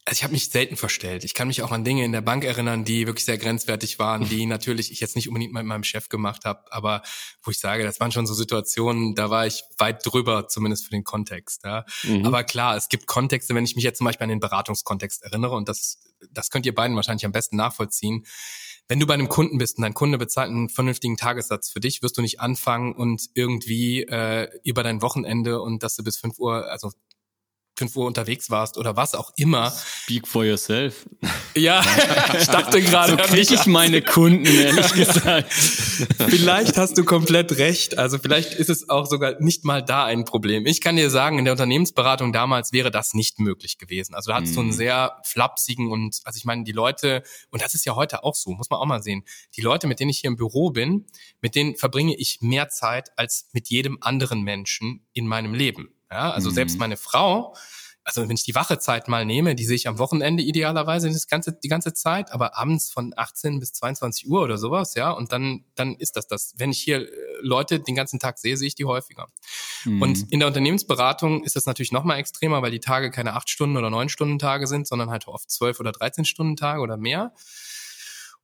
also 0.04 0.18
ich 0.18 0.24
habe 0.24 0.32
mich 0.32 0.48
selten 0.48 0.76
verstellt. 0.76 1.22
Ich 1.22 1.32
kann 1.32 1.46
mich 1.46 1.62
auch 1.62 1.70
an 1.70 1.84
Dinge 1.84 2.04
in 2.04 2.10
der 2.10 2.22
Bank 2.22 2.44
erinnern, 2.44 2.84
die 2.84 3.06
wirklich 3.06 3.24
sehr 3.24 3.38
grenzwertig 3.38 4.00
waren, 4.00 4.28
die 4.28 4.46
natürlich 4.46 4.90
ich 4.90 4.98
jetzt 4.98 5.14
nicht 5.14 5.28
unbedingt 5.28 5.52
mit 5.52 5.64
meinem 5.64 5.84
Chef 5.84 6.08
gemacht 6.08 6.44
habe, 6.44 6.64
aber 6.72 7.02
wo 7.42 7.52
ich 7.52 7.58
sage, 7.58 7.84
das 7.84 8.00
waren 8.00 8.10
schon 8.10 8.26
so 8.26 8.34
Situationen, 8.34 9.14
da 9.14 9.30
war 9.30 9.46
ich 9.46 9.62
weit 9.78 10.04
drüber, 10.04 10.48
zumindest 10.48 10.84
für 10.84 10.90
den 10.90 11.04
Kontext. 11.04 11.64
Ja. 11.64 11.84
Mhm. 12.02 12.26
Aber 12.26 12.42
klar, 12.42 12.76
es 12.76 12.88
gibt 12.88 13.06
Kontexte, 13.06 13.54
wenn 13.54 13.64
ich 13.64 13.76
mich 13.76 13.84
jetzt 13.84 13.98
zum 13.98 14.06
Beispiel 14.06 14.24
an 14.24 14.30
den 14.30 14.40
Beratungskontext 14.40 15.22
erinnere, 15.22 15.54
und 15.54 15.68
das, 15.68 15.98
das 16.30 16.50
könnt 16.50 16.66
ihr 16.66 16.74
beiden 16.74 16.96
wahrscheinlich 16.96 17.24
am 17.24 17.32
besten 17.32 17.56
nachvollziehen. 17.56 18.26
Wenn 18.88 18.98
du 18.98 19.06
bei 19.06 19.14
einem 19.14 19.28
Kunden 19.28 19.58
bist 19.58 19.78
und 19.78 19.82
dein 19.82 19.94
Kunde 19.94 20.18
bezahlt 20.18 20.50
einen 20.50 20.68
vernünftigen 20.68 21.16
Tagessatz 21.16 21.70
für 21.70 21.78
dich, 21.78 22.02
wirst 22.02 22.18
du 22.18 22.22
nicht 22.22 22.40
anfangen 22.40 22.92
und 22.92 23.30
irgendwie 23.34 24.02
äh, 24.02 24.48
über 24.64 24.82
dein 24.82 25.00
Wochenende 25.00 25.62
und 25.62 25.84
dass 25.84 25.94
du 25.94 26.02
bis 26.02 26.16
fünf 26.16 26.38
Uhr, 26.40 26.68
also 26.68 26.90
Uhr 27.96 28.06
unterwegs 28.06 28.50
warst 28.50 28.78
oder 28.78 28.96
was 28.96 29.14
auch 29.14 29.32
immer. 29.36 29.72
Speak 30.04 30.28
for 30.28 30.44
yourself. 30.44 31.06
Ja, 31.54 31.82
ich 32.40 32.46
dachte 32.46 32.80
gerade. 32.80 33.12
So 33.12 33.16
kriege 33.16 33.54
ich 33.54 33.66
meine 33.66 34.02
Kunden, 34.02 34.46
ehrlich 34.46 34.92
gesagt. 34.92 35.52
vielleicht 35.52 36.76
hast 36.76 36.96
du 36.98 37.04
komplett 37.04 37.58
recht. 37.58 37.98
Also 37.98 38.18
vielleicht 38.18 38.54
ist 38.54 38.70
es 38.70 38.88
auch 38.88 39.06
sogar 39.06 39.40
nicht 39.40 39.64
mal 39.64 39.82
da 39.82 40.04
ein 40.04 40.24
Problem. 40.24 40.66
Ich 40.66 40.80
kann 40.80 40.96
dir 40.96 41.10
sagen, 41.10 41.38
in 41.38 41.44
der 41.44 41.52
Unternehmensberatung 41.52 42.32
damals 42.32 42.72
wäre 42.72 42.90
das 42.90 43.14
nicht 43.14 43.38
möglich 43.38 43.78
gewesen. 43.78 44.14
Also 44.14 44.30
da 44.30 44.36
hattest 44.36 44.56
du 44.56 44.60
einen 44.60 44.72
sehr 44.72 45.18
flapsigen 45.24 45.90
und, 45.90 46.20
also 46.24 46.36
ich 46.36 46.44
meine, 46.44 46.64
die 46.64 46.72
Leute, 46.72 47.22
und 47.50 47.62
das 47.62 47.74
ist 47.74 47.84
ja 47.84 47.94
heute 47.94 48.24
auch 48.24 48.34
so, 48.34 48.50
muss 48.52 48.70
man 48.70 48.80
auch 48.80 48.86
mal 48.86 49.02
sehen, 49.02 49.24
die 49.56 49.60
Leute, 49.60 49.86
mit 49.86 50.00
denen 50.00 50.10
ich 50.10 50.20
hier 50.20 50.28
im 50.28 50.36
Büro 50.36 50.70
bin, 50.70 51.06
mit 51.40 51.54
denen 51.54 51.76
verbringe 51.76 52.14
ich 52.16 52.38
mehr 52.40 52.68
Zeit 52.68 53.10
als 53.16 53.48
mit 53.52 53.68
jedem 53.68 53.98
anderen 54.00 54.42
Menschen 54.42 55.06
in 55.12 55.26
meinem 55.26 55.54
Leben. 55.54 55.94
Ja, 56.12 56.30
also 56.30 56.50
mhm. 56.50 56.54
selbst 56.54 56.78
meine 56.78 56.98
Frau, 56.98 57.54
also 58.04 58.22
wenn 58.28 58.34
ich 58.34 58.44
die 58.44 58.54
Wachezeit 58.54 59.08
mal 59.08 59.24
nehme, 59.24 59.54
die 59.54 59.64
sehe 59.64 59.76
ich 59.76 59.88
am 59.88 59.98
Wochenende 59.98 60.42
idealerweise 60.42 61.08
das 61.08 61.26
ganze, 61.26 61.52
die 61.52 61.68
ganze 61.68 61.94
Zeit, 61.94 62.32
aber 62.32 62.58
abends 62.58 62.90
von 62.90 63.14
18 63.16 63.60
bis 63.60 63.72
22 63.72 64.28
Uhr 64.28 64.42
oder 64.42 64.58
sowas, 64.58 64.94
ja, 64.94 65.10
und 65.10 65.32
dann, 65.32 65.64
dann 65.74 65.94
ist 65.94 66.16
das 66.16 66.26
das. 66.26 66.54
Wenn 66.56 66.70
ich 66.70 66.80
hier 66.80 67.00
äh, 67.00 67.08
Leute 67.40 67.80
den 67.80 67.94
ganzen 67.94 68.18
Tag 68.18 68.38
sehe, 68.38 68.56
sehe 68.56 68.68
ich 68.68 68.74
die 68.74 68.84
häufiger. 68.84 69.28
Mhm. 69.84 70.02
Und 70.02 70.32
in 70.32 70.40
der 70.40 70.48
Unternehmensberatung 70.48 71.44
ist 71.44 71.56
das 71.56 71.66
natürlich 71.66 71.92
noch 71.92 72.04
mal 72.04 72.16
extremer, 72.16 72.60
weil 72.60 72.72
die 72.72 72.80
Tage 72.80 73.10
keine 73.10 73.34
acht 73.34 73.48
Stunden 73.48 73.76
oder 73.76 73.88
neun 73.88 74.08
Stunden 74.08 74.38
Tage 74.38 74.66
sind, 74.66 74.86
sondern 74.86 75.10
halt 75.10 75.28
oft 75.28 75.50
zwölf 75.50 75.80
oder 75.80 75.92
13 75.92 76.24
Stunden 76.24 76.56
Tage 76.56 76.80
oder 76.80 76.96
mehr. 76.96 77.32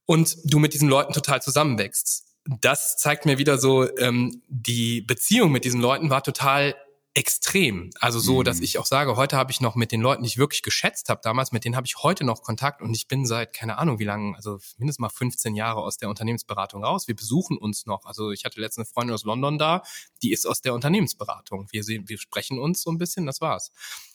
Und 0.07 0.39
du 0.45 0.59
mit 0.59 0.73
diesen 0.73 0.89
Leuten 0.89 1.13
total 1.13 1.43
zusammenwächst. 1.43 2.25
Das 2.61 2.97
zeigt 2.97 3.27
mir 3.27 3.37
wieder 3.37 3.59
so, 3.59 3.95
ähm, 3.99 4.43
die 4.49 5.03
Beziehung 5.03 5.53
mit 5.53 5.65
diesen 5.65 5.83
Leuten 5.83 6.09
war 6.09 6.23
total 6.23 6.75
extrem. 7.19 7.91
Also 7.99 8.21
so, 8.21 8.39
mhm. 8.39 8.45
dass 8.45 8.61
ich 8.61 8.79
auch 8.79 8.87
sage, 8.87 9.17
heute 9.17 9.37
habe 9.37 9.51
ich 9.51 9.61
noch 9.61 9.75
mit 9.75 9.91
den 9.91 10.01
Leuten, 10.01 10.23
die 10.23 10.29
ich 10.29 10.39
wirklich 10.39 10.63
geschätzt 10.63 11.09
habe 11.09 11.21
damals, 11.25 11.51
mit 11.51 11.65
denen 11.65 11.75
habe 11.75 11.85
ich 11.85 11.97
heute 12.05 12.23
noch 12.23 12.43
Kontakt 12.43 12.81
und 12.81 12.95
ich 12.95 13.09
bin 13.09 13.27
seit 13.27 13.53
keine 13.53 13.77
Ahnung 13.79 13.99
wie 13.99 14.05
lange, 14.05 14.37
also 14.37 14.61
mindestens 14.77 15.01
mal 15.01 15.09
15 15.09 15.57
Jahre 15.57 15.81
aus 15.81 15.99
der 15.99 16.11
Unternehmensberatung 16.11 16.85
raus. 16.85 17.09
Wir 17.09 17.17
besuchen 17.17 17.59
uns 17.59 17.87
noch. 17.87 18.05
Also 18.05 18.31
ich 18.31 18.45
hatte 18.45 18.61
letztens 18.61 18.87
eine 18.87 18.93
Freundin 18.93 19.15
aus 19.15 19.25
London 19.25 19.59
da, 19.59 19.83
die 20.23 20.31
ist 20.31 20.47
aus 20.47 20.61
der 20.61 20.75
Unternehmensberatung. 20.75 21.67
Wir 21.73 21.83
sehen, 21.83 22.09
wir 22.09 22.19
sprechen 22.19 22.61
uns 22.61 22.83
so 22.83 22.91
ein 22.93 22.99
bisschen, 22.99 23.27
das 23.27 23.41
war's. 23.41 23.73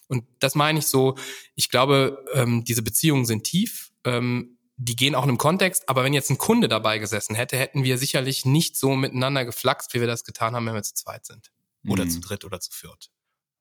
Und 0.07 0.23
das 0.39 0.55
meine 0.55 0.79
ich 0.79 0.87
so, 0.87 1.17
ich 1.55 1.69
glaube, 1.69 2.23
ähm, 2.33 2.63
diese 2.63 2.83
Beziehungen 2.83 3.25
sind 3.25 3.43
tief. 3.43 3.91
Ähm, 4.05 4.57
die 4.77 4.95
gehen 4.95 5.13
auch 5.13 5.23
in 5.23 5.29
einem 5.29 5.37
Kontext, 5.37 5.89
aber 5.89 6.05
wenn 6.05 6.13
jetzt 6.13 6.29
ein 6.29 6.37
Kunde 6.37 6.69
dabei 6.69 6.99
gesessen 6.99 7.35
hätte, 7.35 7.57
hätten 7.57 7.83
wir 7.83 7.97
sicherlich 7.97 8.45
nicht 8.45 8.77
so 8.77 8.95
miteinander 8.95 9.43
geflaxt, 9.43 9.93
wie 9.93 9.99
wir 9.99 10.07
das 10.07 10.23
getan 10.23 10.55
haben, 10.55 10.65
wenn 10.65 10.73
wir 10.73 10.83
zu 10.83 10.93
zweit 10.95 11.25
sind. 11.25 11.51
Oder 11.87 12.05
mhm. 12.05 12.09
zu 12.09 12.19
dritt 12.21 12.45
oder 12.45 12.59
zu 12.59 12.71
viert. 12.71 13.09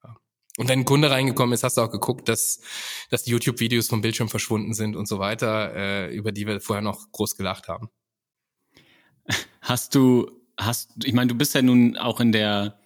Ja. 0.04 0.16
Und 0.58 0.68
wenn 0.68 0.80
ein 0.80 0.84
Kunde 0.84 1.10
reingekommen 1.10 1.52
ist, 1.52 1.64
hast 1.64 1.76
du 1.76 1.82
auch 1.82 1.90
geguckt, 1.90 2.28
dass, 2.28 2.60
dass 3.10 3.24
die 3.24 3.30
YouTube-Videos 3.30 3.88
vom 3.88 4.00
Bildschirm 4.00 4.28
verschwunden 4.28 4.74
sind 4.74 4.96
und 4.96 5.06
so 5.06 5.18
weiter, 5.18 5.74
äh, 5.74 6.14
über 6.14 6.32
die 6.32 6.46
wir 6.46 6.60
vorher 6.60 6.82
noch 6.82 7.10
groß 7.10 7.36
gelacht 7.36 7.68
haben. 7.68 7.88
Hast 9.60 9.94
du, 9.94 10.30
hast, 10.58 10.90
ich 11.04 11.12
meine, 11.12 11.28
du 11.28 11.34
bist 11.34 11.54
ja 11.54 11.62
nun 11.62 11.96
auch 11.96 12.20
in 12.20 12.32
der, 12.32 12.80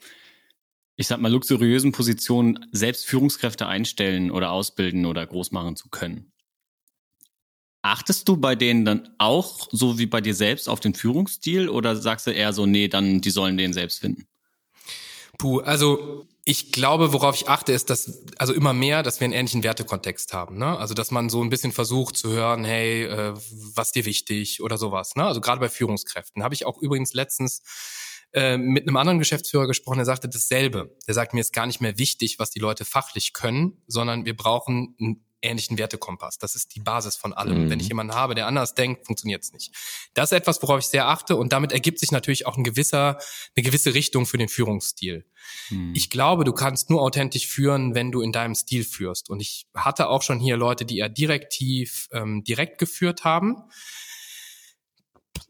ich 0.97 1.07
sag 1.07 1.21
mal, 1.21 1.33
luxuriösen 1.33 1.93
Position, 1.93 2.67
selbst 2.73 3.07
Führungskräfte 3.07 3.67
einstellen 3.67 4.31
oder 4.31 4.51
ausbilden 4.51 5.07
oder 5.07 5.27
groß 5.27 5.53
machen 5.53 5.77
zu 5.77 5.89
können. 5.89 6.33
Achtest 7.83 8.29
du 8.29 8.37
bei 8.37 8.57
denen 8.57 8.85
dann 8.85 9.15
auch, 9.19 9.69
so 9.71 9.99
wie 9.99 10.07
bei 10.07 10.21
dir 10.21 10.35
selbst, 10.35 10.69
auf 10.69 10.81
den 10.81 10.95
Führungsstil 10.95 11.69
oder 11.69 11.95
sagst 11.95 12.27
du 12.27 12.33
eher 12.33 12.53
so, 12.53 12.67
nee, 12.67 12.89
dann 12.89 13.21
die 13.21 13.31
sollen 13.31 13.57
den 13.57 13.73
selbst 13.73 14.01
finden? 14.01 14.27
Puh, 15.39 15.61
also 15.61 16.27
ich 16.45 16.71
glaube, 16.71 17.13
worauf 17.13 17.35
ich 17.35 17.49
achte, 17.49 17.73
ist, 17.73 17.91
dass 17.91 18.23
also 18.39 18.53
immer 18.53 18.73
mehr, 18.73 19.03
dass 19.03 19.21
wir 19.21 19.25
einen 19.25 19.35
ähnlichen 19.35 19.65
Wertekontext 19.65 20.33
haben. 20.33 20.59
Ne? 20.59 20.79
Also 20.79 20.95
dass 20.95 21.11
man 21.11 21.29
so 21.29 21.43
ein 21.43 21.51
bisschen 21.51 21.73
versucht 21.73 22.17
zu 22.17 22.31
hören, 22.31 22.65
hey, 22.65 23.05
äh, 23.05 23.35
was 23.75 23.91
dir 23.91 24.05
wichtig 24.05 24.63
oder 24.63 24.79
sowas. 24.79 25.17
Ne? 25.17 25.25
Also 25.25 25.41
gerade 25.41 25.61
bei 25.61 25.69
Führungskräften 25.69 26.45
habe 26.45 26.55
ich 26.55 26.65
auch 26.65 26.79
übrigens 26.79 27.15
letztens 27.15 27.63
äh, 28.33 28.57
mit 28.59 28.87
einem 28.87 28.97
anderen 28.97 29.19
Geschäftsführer 29.19 29.67
gesprochen, 29.67 29.97
der 29.97 30.05
sagte 30.05 30.29
dasselbe. 30.29 30.97
Der 31.09 31.15
sagt 31.15 31.35
mir 31.35 31.41
ist 31.41 31.53
gar 31.53 31.67
nicht 31.67 31.81
mehr 31.81 31.99
wichtig, 31.99 32.39
was 32.39 32.51
die 32.51 32.61
Leute 32.61 32.85
fachlich 32.85 33.33
können, 33.33 33.83
sondern 33.89 34.25
wir 34.25 34.37
brauchen 34.37 34.95
ein 35.01 35.26
ähnlichen 35.43 35.79
Wertekompass. 35.79 36.39
Das 36.39 36.55
ist 36.55 36.75
die 36.75 36.81
Basis 36.81 37.17
von 37.17 37.33
allem. 37.33 37.65
Mhm. 37.65 37.71
Wenn 37.71 37.81
ich 37.81 37.89
jemanden 37.89 38.15
habe, 38.15 38.35
der 38.35 38.47
anders 38.47 38.75
denkt, 38.75 39.07
funktioniert 39.07 39.43
es 39.43 39.53
nicht. 39.53 39.75
Das 40.15 40.33
ist 40.33 40.39
etwas, 40.39 40.63
worauf 40.63 40.81
ich 40.81 40.87
sehr 40.87 41.09
achte 41.09 41.37
und 41.37 41.53
damit 41.53 41.73
ergibt 41.73 41.99
sich 41.99 42.13
natürlich 42.13 42.47
auch 42.47 42.57
ein 42.57 42.65
gewisser, 42.65 43.19
eine 43.57 43.65
gewisse 43.65 43.95
Richtung 43.95 44.27
für 44.27 44.39
den 44.39 44.49
Führungsstil. 44.49 45.25
Mhm. 45.71 45.93
Ich 45.95 46.11
glaube, 46.11 46.45
du 46.45 46.53
kannst 46.53 46.91
nur 46.91 47.03
authentisch 47.03 47.47
führen, 47.47 47.95
wenn 47.95 48.13
du 48.13 48.21
in 48.21 48.33
deinem 48.33 48.55
Stil 48.55 48.85
führst. 48.85 49.31
Und 49.31 49.41
ich 49.41 49.67
hatte 49.75 50.09
auch 50.09 50.23
schon 50.23 50.41
hier 50.41 50.57
Leute, 50.57 50.85
die 50.85 50.99
eher 50.99 51.09
direktiv, 51.09 52.09
ähm, 52.13 52.45
direkt 52.45 52.79
geführt 52.79 53.25
haben 53.25 53.65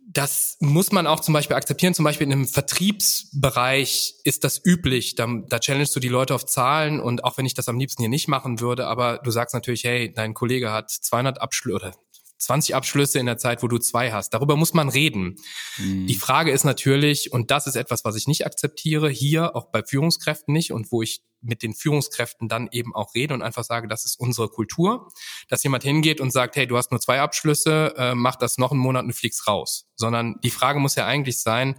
das 0.09 0.57
muss 0.61 0.93
man 0.93 1.07
auch 1.07 1.21
zum 1.21 1.35
Beispiel 1.35 1.57
akzeptieren. 1.57 1.93
Zum 1.93 2.05
Beispiel 2.05 2.27
in 2.27 2.33
einem 2.33 2.47
Vertriebsbereich 2.47 4.15
ist 4.25 4.45
das 4.45 4.65
üblich. 4.65 5.17
Da, 5.17 5.27
da 5.49 5.59
challengest 5.59 5.97
du 5.97 6.01
die 6.01 6.09
Leute 6.09 6.35
auf 6.35 6.47
Zahlen 6.47 7.01
und 7.01 7.25
auch 7.25 7.37
wenn 7.39 7.47
ich 7.47 7.55
das 7.55 7.69
am 7.69 7.79
liebsten 7.79 8.03
hier 8.03 8.09
nicht 8.09 8.29
machen 8.29 8.61
würde, 8.61 8.87
aber 8.87 9.19
du 9.19 9.31
sagst 9.31 9.55
natürlich, 9.55 9.85
hey, 9.85 10.13
dein 10.13 10.35
Kollege 10.35 10.71
hat 10.73 10.91
200 10.91 11.41
Abschlüsse 11.41 11.77
oder 11.77 11.95
20 12.39 12.75
Abschlüsse 12.75 13.19
in 13.19 13.27
der 13.27 13.39
Zeit, 13.39 13.63
wo 13.63 13.69
du 13.69 13.79
zwei 13.79 14.13
hast. 14.13 14.31
Darüber 14.31 14.57
muss 14.57 14.75
man 14.75 14.89
reden. 14.89 15.37
Mhm. 15.79 16.07
Die 16.07 16.15
Frage 16.15 16.51
ist 16.51 16.65
natürlich, 16.65 17.33
und 17.33 17.51
das 17.51 17.67
ist 17.67 17.77
etwas, 17.77 18.05
was 18.05 18.17
ich 18.17 18.27
nicht 18.27 18.47
akzeptiere, 18.47 19.09
hier 19.09 19.57
auch 19.57 19.71
bei 19.71 19.83
Führungskräften 19.83 20.53
nicht 20.53 20.73
und 20.73 20.93
wo 20.93 21.03
ich 21.03 21.23
mit 21.41 21.63
den 21.63 21.75
Führungskräften 21.75 22.49
dann 22.49 22.69
eben 22.73 22.95
auch 22.95 23.15
rede 23.15 23.35
und 23.35 23.43
einfach 23.43 23.65
sage, 23.65 23.89
das 23.89 24.05
ist 24.05 24.19
unsere 24.19 24.49
Kultur, 24.49 25.09
dass 25.49 25.63
jemand 25.63 25.85
hingeht 25.85 26.21
und 26.21 26.33
sagt, 26.33 26.57
hey, 26.57 26.67
du 26.67 26.77
hast 26.77 26.91
nur 26.91 27.01
zwei 27.01 27.21
Abschlüsse, 27.21 27.95
äh, 27.97 28.15
mach 28.15 28.37
das 28.37 28.59
noch 28.59 28.73
einen 28.73 28.81
Monat 28.81 29.03
und 29.03 29.09
du 29.09 29.15
fliegst 29.15 29.47
raus. 29.47 29.87
Sondern 29.95 30.37
die 30.43 30.51
Frage 30.51 30.81
muss 30.81 30.97
ja 30.97 31.07
eigentlich 31.07 31.41
sein, 31.41 31.77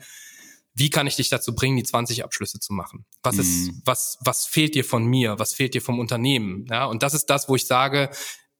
wie 0.73 0.91
kann 0.91 1.07
ich 1.07 1.15
dich 1.15 1.29
dazu 1.29 1.55
bringen, 1.55 1.75
die 1.75 1.83
20 1.83 2.23
Abschlüsse 2.23 2.59
zu 2.59 2.71
machen? 2.71 3.05
Was 3.23 3.35
mhm. 3.35 3.41
ist, 3.41 3.71
was, 3.83 4.17
was 4.21 4.45
fehlt 4.45 4.75
dir 4.75 4.85
von 4.85 5.05
mir? 5.05 5.39
Was 5.39 5.53
fehlt 5.53 5.73
dir 5.73 5.81
vom 5.81 5.99
Unternehmen? 5.99 6.67
Ja, 6.69 6.85
und 6.85 7.01
das 7.01 7.15
ist 7.15 7.25
das, 7.25 7.49
wo 7.49 7.55
ich 7.55 7.65
sage, 7.65 8.11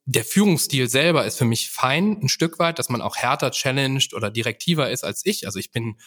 der 0.07 0.23
Führungsstil 0.23 0.89
selber 0.89 1.25
ist 1.25 1.37
für 1.37 1.45
mich 1.45 1.69
fein, 1.69 2.17
ein 2.21 2.29
Stück 2.29 2.59
weit, 2.59 2.79
dass 2.79 2.87
man 2.87 3.01
auch 3.01 3.17
härter 3.17 3.51
challenged 3.51 4.13
oder 4.13 4.31
direktiver 4.31 4.89
ist 4.89 5.03
als 5.03 5.25
ich. 5.25 5.45
Also 5.45 5.59
ich 5.59 5.71
bin, 5.71 5.97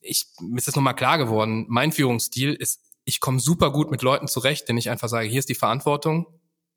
ich, 0.00 0.28
mir 0.40 0.56
ist 0.56 0.66
das 0.66 0.76
nochmal 0.76 0.94
klar 0.96 1.18
geworden, 1.18 1.66
mein 1.68 1.92
Führungsstil 1.92 2.54
ist, 2.54 2.80
ich 3.04 3.20
komme 3.20 3.38
super 3.38 3.70
gut 3.70 3.90
mit 3.90 4.00
Leuten 4.00 4.28
zurecht, 4.28 4.66
denn 4.68 4.78
ich 4.78 4.88
einfach 4.88 5.10
sage, 5.10 5.28
hier 5.28 5.40
ist 5.40 5.50
die 5.50 5.54
Verantwortung, 5.54 6.26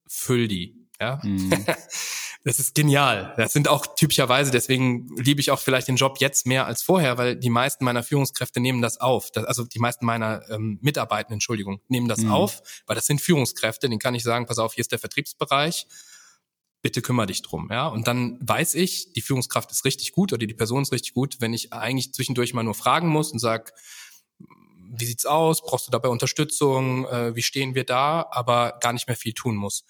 füll 0.07 0.49
die. 0.49 0.89
Ja? 0.99 1.21
Mhm. 1.23 1.65
das 2.43 2.59
ist 2.59 2.75
genial. 2.75 3.33
Das 3.37 3.53
sind 3.53 3.69
auch 3.69 3.95
typischerweise, 3.95 4.51
deswegen 4.51 5.07
liebe 5.15 5.39
ich 5.39 5.51
auch 5.51 5.59
vielleicht 5.59 5.87
den 5.87 5.95
Job 5.95 6.17
jetzt 6.19 6.45
mehr 6.45 6.65
als 6.65 6.83
vorher, 6.83 7.17
weil 7.17 7.37
die 7.37 7.49
meisten 7.49 7.85
meiner 7.85 8.03
Führungskräfte 8.03 8.59
nehmen 8.59 8.81
das 8.81 8.99
auf. 8.99 9.31
Das, 9.31 9.45
also 9.45 9.63
die 9.63 9.79
meisten 9.79 10.05
meiner 10.05 10.41
ähm, 10.49 10.79
Mitarbeitenden, 10.81 11.35
Entschuldigung, 11.35 11.79
nehmen 11.87 12.09
das 12.09 12.19
mhm. 12.19 12.31
auf, 12.31 12.61
weil 12.87 12.97
das 12.97 13.05
sind 13.05 13.21
Führungskräfte, 13.21 13.87
denen 13.87 13.99
kann 13.99 14.15
ich 14.15 14.23
sagen, 14.23 14.47
pass 14.47 14.59
auf, 14.59 14.73
hier 14.73 14.81
ist 14.81 14.91
der 14.91 14.99
Vertriebsbereich 14.99 15.87
bitte 16.81 17.01
kümmere 17.01 17.27
dich 17.27 17.41
drum, 17.41 17.69
ja. 17.71 17.87
Und 17.87 18.07
dann 18.07 18.37
weiß 18.41 18.75
ich, 18.75 19.13
die 19.13 19.21
Führungskraft 19.21 19.71
ist 19.71 19.85
richtig 19.85 20.11
gut 20.11 20.33
oder 20.33 20.45
die 20.45 20.53
Person 20.53 20.81
ist 20.81 20.91
richtig 20.91 21.13
gut, 21.13 21.37
wenn 21.39 21.53
ich 21.53 21.73
eigentlich 21.73 22.13
zwischendurch 22.13 22.53
mal 22.53 22.63
nur 22.63 22.73
fragen 22.73 23.07
muss 23.07 23.31
und 23.31 23.39
sag, 23.39 23.73
wie 24.93 25.05
sieht's 25.05 25.25
aus? 25.25 25.61
Brauchst 25.61 25.87
du 25.87 25.91
dabei 25.91 26.09
Unterstützung? 26.09 27.05
Äh, 27.05 27.35
wie 27.35 27.43
stehen 27.43 27.75
wir 27.75 27.85
da? 27.85 28.27
Aber 28.31 28.77
gar 28.81 28.93
nicht 28.93 29.07
mehr 29.07 29.15
viel 29.15 29.33
tun 29.33 29.55
muss. 29.55 29.85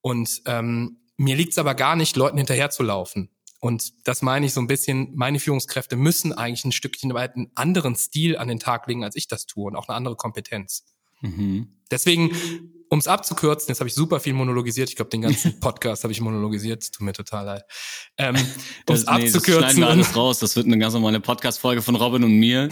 Und 0.00 0.42
ähm, 0.46 0.98
mir 1.16 1.36
liegt's 1.36 1.58
aber 1.58 1.74
gar 1.74 1.96
nicht, 1.96 2.16
Leuten 2.16 2.38
hinterherzulaufen. 2.38 3.30
Und 3.60 3.92
das 4.08 4.22
meine 4.22 4.46
ich 4.46 4.54
so 4.54 4.60
ein 4.60 4.66
bisschen, 4.66 5.14
meine 5.14 5.38
Führungskräfte 5.38 5.94
müssen 5.94 6.32
eigentlich 6.32 6.64
ein 6.64 6.72
Stückchen 6.72 7.12
weit 7.12 7.36
einen 7.36 7.52
anderen 7.54 7.94
Stil 7.94 8.38
an 8.38 8.48
den 8.48 8.58
Tag 8.58 8.86
legen, 8.86 9.04
als 9.04 9.16
ich 9.16 9.28
das 9.28 9.46
tue 9.46 9.66
und 9.66 9.76
auch 9.76 9.88
eine 9.88 9.96
andere 9.96 10.16
Kompetenz. 10.16 10.84
Mhm. 11.20 11.68
Deswegen 11.90 12.30
um 12.90 12.98
es 12.98 13.06
abzukürzen, 13.06 13.68
jetzt 13.68 13.78
habe 13.78 13.88
ich 13.88 13.94
super 13.94 14.18
viel 14.18 14.32
monologisiert. 14.32 14.88
Ich 14.88 14.96
glaube, 14.96 15.10
den 15.10 15.22
ganzen 15.22 15.58
Podcast 15.60 16.02
habe 16.02 16.12
ich 16.12 16.20
monologisiert. 16.20 16.92
Tut 16.92 17.02
mir 17.02 17.12
total 17.12 17.46
leid. 17.46 17.64
Ähm, 18.18 18.34
um 18.88 18.94
es 18.94 19.06
nee, 19.06 19.10
abzukürzen. 19.10 19.44
Das 19.44 19.72
schneiden 19.72 19.78
wir 19.78 19.88
alles 19.88 20.16
raus. 20.16 20.38
Das 20.40 20.56
wird 20.56 20.66
eine 20.66 20.78
ganz 20.78 20.94
normale 20.94 21.20
Podcast-Folge 21.20 21.82
von 21.82 21.94
Robin 21.94 22.24
und 22.24 22.32
mir, 22.32 22.68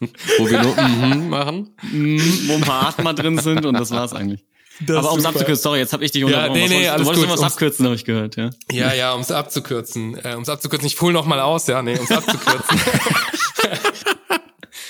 wo 0.38 0.50
wir 0.50 0.62
nur 0.62 0.74
mm 0.74 1.28
machen, 1.28 1.70
mm, 1.80 2.48
wo 2.48 2.54
ein 2.54 2.60
paar 2.60 2.88
Atmer 2.88 3.14
drin 3.14 3.38
sind 3.38 3.64
und 3.64 3.74
das 3.74 3.92
war's 3.92 4.12
eigentlich. 4.12 4.44
Das 4.80 4.96
Aber 4.96 5.12
um 5.12 5.18
es 5.20 5.24
abzukürzen, 5.24 5.62
sorry, 5.62 5.78
jetzt 5.78 5.92
habe 5.92 6.04
ich 6.04 6.10
dich 6.10 6.24
unterbrochen. 6.24 6.60
Ja, 6.60 6.68
nee, 6.68 6.80
nee, 6.80 6.96
du 6.96 7.04
wolltest 7.04 7.28
was 7.28 7.42
abkürzen, 7.42 7.84
habe 7.84 7.94
ich 7.94 8.04
gehört, 8.04 8.36
ja. 8.36 8.50
Ja, 8.70 8.92
ja, 8.94 9.12
um 9.12 9.20
es 9.20 9.30
abzukürzen. 9.30 10.18
Äh, 10.24 10.34
um 10.34 10.42
es 10.42 10.48
abzukürzen, 10.48 10.86
ich 10.86 11.00
hole 11.00 11.12
noch 11.12 11.26
mal 11.26 11.40
aus, 11.40 11.68
ja, 11.68 11.82
nee, 11.82 11.96
um 11.96 12.04
es 12.04 12.10
abzukürzen. 12.10 12.80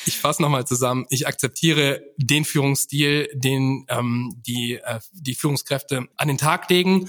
ich 0.07 0.19
fasse 0.19 0.43
nochmal 0.43 0.67
zusammen, 0.67 1.07
ich 1.11 1.27
akzeptiere 1.27 2.03
den 2.17 2.45
Führungsstil, 2.45 3.29
den 3.35 3.87
ähm, 3.89 4.35
die, 4.47 4.75
äh, 4.83 5.01
die 5.13 5.35
Führungskräfte 5.35 6.07
an 6.17 6.29
den 6.29 6.39
Tag 6.39 6.69
legen, 6.71 7.09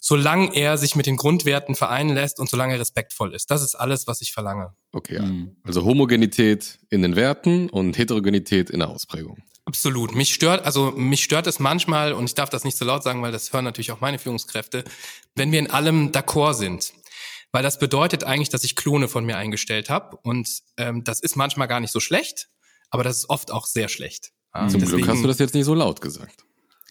solange 0.00 0.54
er 0.54 0.78
sich 0.78 0.96
mit 0.96 1.06
den 1.06 1.16
Grundwerten 1.16 1.74
vereinen 1.74 2.14
lässt 2.14 2.40
und 2.40 2.50
solange 2.50 2.74
er 2.74 2.80
respektvoll 2.80 3.34
ist. 3.34 3.50
Das 3.50 3.62
ist 3.62 3.74
alles, 3.74 4.06
was 4.06 4.20
ich 4.20 4.32
verlange. 4.32 4.74
Okay, 4.92 5.16
ja. 5.16 5.22
Mhm. 5.22 5.56
also 5.62 5.84
Homogenität 5.84 6.80
in 6.90 7.02
den 7.02 7.16
Werten 7.16 7.70
und 7.70 7.96
Heterogenität 7.96 8.70
in 8.70 8.80
der 8.80 8.88
Ausprägung. 8.88 9.38
Absolut. 9.64 10.14
Mich 10.14 10.34
stört, 10.34 10.64
also 10.64 10.90
mich 10.90 11.22
stört 11.22 11.46
es 11.46 11.60
manchmal, 11.60 12.14
und 12.14 12.24
ich 12.24 12.34
darf 12.34 12.50
das 12.50 12.64
nicht 12.64 12.76
so 12.76 12.84
laut 12.84 13.04
sagen, 13.04 13.22
weil 13.22 13.30
das 13.30 13.52
hören 13.52 13.64
natürlich 13.64 13.92
auch 13.92 14.00
meine 14.00 14.18
Führungskräfte, 14.18 14.82
wenn 15.36 15.52
wir 15.52 15.60
in 15.60 15.70
allem 15.70 16.10
d'accord 16.10 16.54
sind. 16.54 16.92
Weil 17.52 17.62
das 17.62 17.78
bedeutet 17.78 18.24
eigentlich, 18.24 18.48
dass 18.48 18.64
ich 18.64 18.76
Klone 18.76 19.08
von 19.08 19.24
mir 19.24 19.36
eingestellt 19.36 19.90
habe. 19.90 20.16
Und 20.22 20.48
ähm, 20.78 21.04
das 21.04 21.20
ist 21.20 21.36
manchmal 21.36 21.68
gar 21.68 21.80
nicht 21.80 21.92
so 21.92 22.00
schlecht, 22.00 22.48
aber 22.90 23.04
das 23.04 23.18
ist 23.18 23.30
oft 23.30 23.50
auch 23.50 23.66
sehr 23.66 23.88
schlecht. 23.88 24.32
Ja, 24.54 24.68
Zum 24.68 24.80
Glück 24.84 25.06
hast 25.06 25.22
du 25.22 25.28
das 25.28 25.38
jetzt 25.38 25.54
nicht 25.54 25.66
so 25.66 25.74
laut 25.74 26.00
gesagt. 26.00 26.44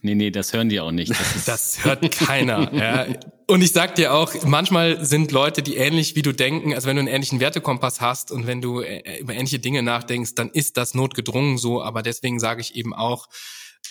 Nee, 0.04 0.16
nee, 0.16 0.32
das 0.32 0.52
hören 0.54 0.70
die 0.70 0.80
auch 0.80 0.92
nicht. 0.92 1.12
Das, 1.12 1.46
das 1.46 1.86
hört 1.86 2.10
keiner. 2.12 2.74
ja. 2.74 3.08
Und 3.48 3.62
ich 3.62 3.72
sag 3.72 3.96
dir 3.96 4.14
auch, 4.14 4.34
manchmal 4.46 5.04
sind 5.06 5.32
Leute, 5.32 5.62
die 5.62 5.76
ähnlich 5.76 6.16
wie 6.16 6.22
du 6.22 6.32
denken, 6.32 6.74
also 6.74 6.88
wenn 6.88 6.96
du 6.96 7.02
einen 7.02 7.08
ähnlichen 7.08 7.40
Wertekompass 7.40 8.02
hast 8.02 8.32
und 8.32 8.48
wenn 8.48 8.62
du 8.62 8.82
äh, 8.82 9.20
über 9.20 9.34
ähnliche 9.34 9.60
Dinge 9.60 9.84
nachdenkst, 9.84 10.36
dann 10.36 10.50
ist 10.50 10.78
das 10.78 10.94
notgedrungen 10.94 11.58
so. 11.58 11.84
Aber 11.84 12.02
deswegen 12.02 12.40
sage 12.40 12.62
ich 12.62 12.76
eben 12.76 12.96
auch, 12.96 13.28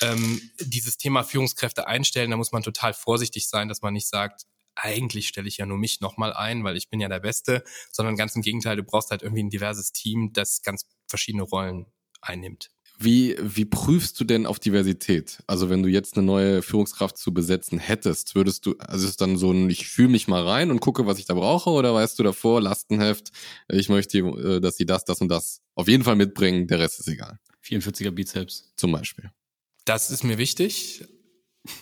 ähm, 0.03 0.41
dieses 0.61 0.97
Thema 0.97 1.23
Führungskräfte 1.23 1.87
einstellen, 1.87 2.31
da 2.31 2.37
muss 2.37 2.53
man 2.53 2.63
total 2.63 2.95
vorsichtig 2.95 3.49
sein, 3.49 3.69
dass 3.69 3.83
man 3.83 3.93
nicht 3.93 4.09
sagt, 4.09 4.47
eigentlich 4.75 5.29
stelle 5.29 5.49
ich 5.49 5.59
ja 5.59 5.67
nur 5.67 5.79
mich 5.79 6.01
nochmal 6.01 6.33
ein, 6.33 6.65
weil 6.65 6.77
ich 6.77 6.89
bin 6.89 7.01
ja 7.01 7.09
der 7.09 7.21
Beste, 7.21 7.65
sondern 7.91 8.17
ganz 8.17 8.37
im 8.37 8.43
Gegenteil, 8.43 8.77
du 8.77 8.83
brauchst 8.83 9.11
halt 9.11 9.23
irgendwie 9.23 9.43
ein 9.43 9.51
diverses 9.51 9.93
Team, 9.93 10.33
das 10.33 10.63
ganz 10.63 10.87
verschiedene 11.09 11.43
Rollen 11.43 11.87
einnimmt. 12.21 12.71
Wie, 13.03 13.35
wie 13.41 13.65
prüfst 13.65 14.21
du 14.21 14.25
denn 14.25 14.45
auf 14.45 14.59
Diversität? 14.59 15.43
Also 15.47 15.71
wenn 15.71 15.83
du 15.83 15.89
jetzt 15.89 16.19
eine 16.19 16.27
neue 16.27 16.61
Führungskraft 16.61 17.17
zu 17.17 17.33
besetzen 17.33 17.79
hättest, 17.79 18.35
würdest 18.35 18.67
du, 18.67 18.77
also 18.79 19.05
ist 19.05 19.13
es 19.13 19.17
dann 19.17 19.39
so 19.39 19.53
ein, 19.53 19.71
ich 19.71 19.89
fühle 19.89 20.09
mich 20.09 20.29
mal 20.29 20.47
rein 20.47 20.71
und 20.71 20.81
gucke, 20.81 21.07
was 21.07 21.19
ich 21.19 21.25
da 21.25 21.33
brauche, 21.33 21.71
oder 21.71 21.95
weißt 21.95 22.19
du 22.19 22.23
davor, 22.23 22.61
Lastenheft, 22.61 23.31
ich 23.71 23.89
möchte, 23.89 24.19
äh, 24.19 24.61
dass 24.61 24.77
sie 24.77 24.85
das, 24.85 25.07
das 25.07 25.23
und 25.23 25.29
das 25.29 25.63
auf 25.75 25.89
jeden 25.89 26.05
Fall 26.05 26.17
mitbringen, 26.17 26.67
der 26.67 26.79
Rest 26.79 27.01
ist 27.01 27.09
egal. 27.09 27.39
44er 27.65 28.11
Bizeps. 28.11 28.71
Zum 28.77 28.93
Beispiel. 28.93 29.31
Das 29.87 30.11
ist 30.11 30.23
mir 30.23 30.37
wichtig. 30.37 31.05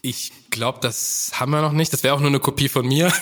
Ich 0.02 0.32
glaube, 0.50 0.78
das 0.80 1.32
haben 1.34 1.50
wir 1.50 1.62
noch 1.62 1.72
nicht. 1.72 1.92
Das 1.92 2.02
wäre 2.02 2.14
auch 2.14 2.20
nur 2.20 2.28
eine 2.28 2.40
Kopie 2.40 2.68
von 2.68 2.86
mir. 2.86 3.06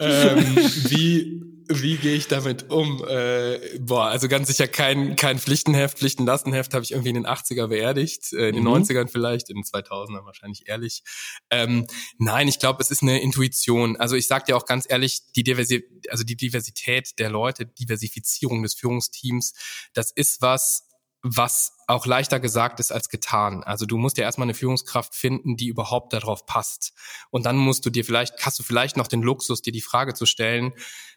ähm, 0.00 0.56
wie 0.88 1.54
wie 1.68 1.96
gehe 1.96 2.14
ich 2.14 2.28
damit 2.28 2.70
um? 2.70 3.04
Äh, 3.08 3.58
boah, 3.78 4.06
also 4.06 4.28
ganz 4.28 4.48
sicher 4.48 4.68
kein, 4.68 5.16
kein 5.16 5.38
Pflichtenheft. 5.38 5.98
Pflichtenlastenheft 5.98 6.74
habe 6.74 6.84
ich 6.84 6.92
irgendwie 6.92 7.10
in 7.10 7.14
den 7.14 7.26
80er 7.26 7.68
beerdigt, 7.68 8.32
äh, 8.32 8.48
in 8.48 8.56
den 8.56 8.64
mhm. 8.64 8.74
90ern 8.74 9.08
vielleicht, 9.08 9.48
in 9.48 9.56
den 9.56 9.64
2000ern 9.64 10.24
wahrscheinlich 10.24 10.68
ehrlich. 10.68 11.02
Ähm, 11.50 11.86
nein, 12.18 12.48
ich 12.48 12.58
glaube, 12.58 12.82
es 12.82 12.90
ist 12.90 13.02
eine 13.02 13.20
Intuition. 13.20 13.96
Also 13.96 14.16
ich 14.16 14.26
sage 14.26 14.44
dir 14.46 14.56
auch 14.56 14.66
ganz 14.66 14.86
ehrlich, 14.88 15.22
die 15.36 15.44
Diversität, 15.44 15.88
also 16.10 16.24
die 16.24 16.36
Diversität 16.36 17.18
der 17.18 17.30
Leute, 17.30 17.66
Diversifizierung 17.66 18.62
des 18.62 18.74
Führungsteams, 18.74 19.54
das 19.94 20.10
ist 20.10 20.42
was, 20.42 20.86
was 21.26 21.72
auch 21.86 22.04
leichter 22.04 22.38
gesagt 22.38 22.80
ist 22.80 22.92
als 22.92 23.08
getan. 23.08 23.64
Also 23.64 23.86
du 23.86 23.96
musst 23.96 24.18
ja 24.18 24.24
erstmal 24.24 24.44
eine 24.44 24.54
Führungskraft 24.54 25.14
finden, 25.14 25.56
die 25.56 25.68
überhaupt 25.68 26.12
darauf 26.12 26.44
passt. 26.44 26.92
Und 27.30 27.46
dann 27.46 27.56
musst 27.56 27.86
du 27.86 27.90
dir 27.90 28.04
vielleicht, 28.04 28.44
hast 28.44 28.58
du 28.58 28.62
vielleicht 28.62 28.98
noch 28.98 29.08
den 29.08 29.22
Luxus, 29.22 29.62
dir 29.62 29.72
die 29.72 29.80
Frage 29.80 30.12
zu 30.12 30.26
stellen, 30.26 30.74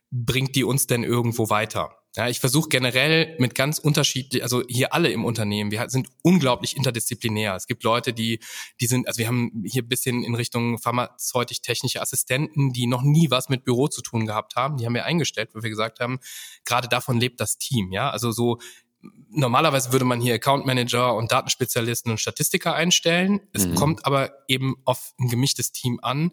bringt 0.09 0.55
die 0.55 0.63
uns 0.63 0.87
denn 0.87 1.03
irgendwo 1.03 1.49
weiter? 1.49 1.91
Ja, 2.15 2.29
ich 2.29 2.39
versuche 2.39 2.69
generell 2.69 3.35
mit 3.37 3.53
ganz 3.53 3.79
unterschiedlich, 3.79 4.41
also 4.41 4.63
hier 4.67 4.93
alle 4.93 5.11
im 5.11 5.25
Unternehmen, 5.25 5.71
wir 5.71 5.87
sind 5.89 6.07
unglaublich 6.23 6.75
interdisziplinär. 6.75 7.53
Es 7.53 7.67
gibt 7.67 7.83
Leute, 7.83 8.13
die, 8.13 8.39
die 8.79 8.87
sind, 8.87 9.07
also 9.07 9.19
wir 9.19 9.27
haben 9.27 9.63
hier 9.65 9.83
bisschen 9.83 10.23
in 10.23 10.33
Richtung 10.33 10.79
pharmazeutisch-technische 10.79 12.01
Assistenten, 12.01 12.71
die 12.71 12.87
noch 12.87 13.03
nie 13.03 13.29
was 13.29 13.49
mit 13.49 13.65
Büro 13.65 13.87
zu 13.87 14.01
tun 14.01 14.25
gehabt 14.25 14.55
haben. 14.55 14.77
Die 14.77 14.85
haben 14.85 14.95
wir 14.95 15.05
eingestellt, 15.05 15.49
wo 15.53 15.61
wir 15.61 15.69
gesagt 15.69 15.99
haben, 15.99 16.19
gerade 16.65 16.87
davon 16.87 17.19
lebt 17.19 17.39
das 17.39 17.57
Team. 17.59 17.91
Ja, 17.91 18.09
also 18.09 18.31
so 18.31 18.57
normalerweise 19.29 19.91
würde 19.91 20.05
man 20.05 20.21
hier 20.21 20.35
Account 20.35 20.65
Manager 20.65 21.15
und 21.15 21.31
Datenspezialisten 21.31 22.11
und 22.11 22.19
Statistiker 22.19 22.73
einstellen. 22.75 23.41
Es 23.53 23.67
mhm. 23.67 23.75
kommt 23.75 24.05
aber 24.05 24.31
eben 24.47 24.75
auf 24.85 25.13
ein 25.19 25.27
gemischtes 25.29 25.71
Team 25.71 25.99
an 26.01 26.31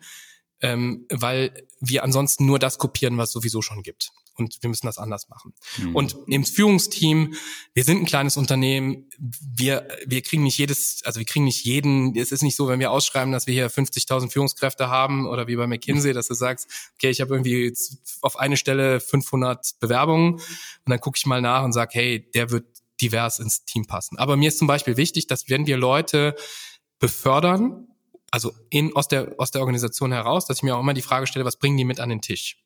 ähm, 0.64 1.04
weil 1.10 1.52
wir 1.78 2.02
ansonsten 2.04 2.46
nur 2.46 2.58
das 2.58 2.78
kopieren, 2.78 3.18
was 3.18 3.28
es 3.28 3.32
sowieso 3.34 3.60
schon 3.60 3.82
gibt. 3.82 4.12
Und 4.36 4.58
wir 4.62 4.68
müssen 4.68 4.86
das 4.86 4.98
anders 4.98 5.28
machen. 5.28 5.52
Mhm. 5.76 5.94
Und 5.94 6.16
im 6.26 6.44
Führungsteam, 6.44 7.34
wir 7.74 7.84
sind 7.84 7.98
ein 8.00 8.06
kleines 8.06 8.36
Unternehmen, 8.36 9.10
wir, 9.18 9.86
wir 10.06 10.22
kriegen 10.22 10.42
nicht 10.42 10.58
jedes, 10.58 11.02
also 11.04 11.20
wir 11.20 11.26
kriegen 11.26 11.44
nicht 11.44 11.64
jeden, 11.64 12.16
es 12.16 12.32
ist 12.32 12.42
nicht 12.42 12.56
so, 12.56 12.66
wenn 12.66 12.80
wir 12.80 12.90
ausschreiben, 12.90 13.30
dass 13.30 13.46
wir 13.46 13.54
hier 13.54 13.70
50.000 13.70 14.30
Führungskräfte 14.30 14.88
haben 14.88 15.28
oder 15.28 15.46
wie 15.46 15.54
bei 15.54 15.66
McKinsey, 15.66 16.14
dass 16.14 16.28
du 16.28 16.34
sagst, 16.34 16.66
okay, 16.94 17.10
ich 17.10 17.20
habe 17.20 17.34
irgendwie 17.34 17.72
auf 18.22 18.36
eine 18.36 18.56
Stelle 18.56 18.98
500 18.98 19.78
Bewerbungen 19.78 20.34
und 20.34 20.42
dann 20.86 20.98
gucke 20.98 21.18
ich 21.18 21.26
mal 21.26 21.42
nach 21.42 21.62
und 21.62 21.74
sage, 21.74 21.90
hey, 21.92 22.30
der 22.32 22.50
wird 22.50 22.66
divers 23.02 23.38
ins 23.38 23.66
Team 23.66 23.86
passen. 23.86 24.18
Aber 24.18 24.36
mir 24.36 24.48
ist 24.48 24.58
zum 24.58 24.66
Beispiel 24.66 24.96
wichtig, 24.96 25.26
dass 25.26 25.48
wenn 25.48 25.66
wir 25.66 25.76
Leute 25.76 26.34
befördern, 26.98 27.86
also 28.34 28.52
in, 28.68 28.96
aus, 28.96 29.06
der, 29.06 29.32
aus 29.38 29.52
der 29.52 29.60
Organisation 29.60 30.10
heraus, 30.10 30.44
dass 30.44 30.56
ich 30.56 30.64
mir 30.64 30.74
auch 30.74 30.80
immer 30.80 30.92
die 30.92 31.02
Frage 31.02 31.28
stelle, 31.28 31.44
was 31.44 31.56
bringen 31.56 31.76
die 31.76 31.84
mit 31.84 32.00
an 32.00 32.08
den 32.08 32.20
Tisch? 32.20 32.58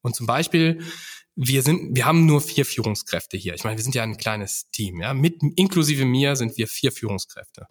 Und 0.00 0.16
zum 0.16 0.26
Beispiel, 0.26 0.82
wir 1.36 1.62
sind, 1.62 1.94
wir 1.94 2.06
haben 2.06 2.24
nur 2.24 2.40
vier 2.40 2.64
Führungskräfte 2.64 3.36
hier. 3.36 3.52
Ich 3.52 3.62
meine, 3.62 3.76
wir 3.76 3.82
sind 3.82 3.94
ja 3.94 4.02
ein 4.02 4.16
kleines 4.16 4.70
Team, 4.70 4.98
ja. 4.98 5.12
Mit 5.12 5.42
inklusive 5.56 6.06
mir 6.06 6.36
sind 6.36 6.56
wir 6.56 6.66
vier 6.66 6.90
Führungskräfte. 6.90 7.66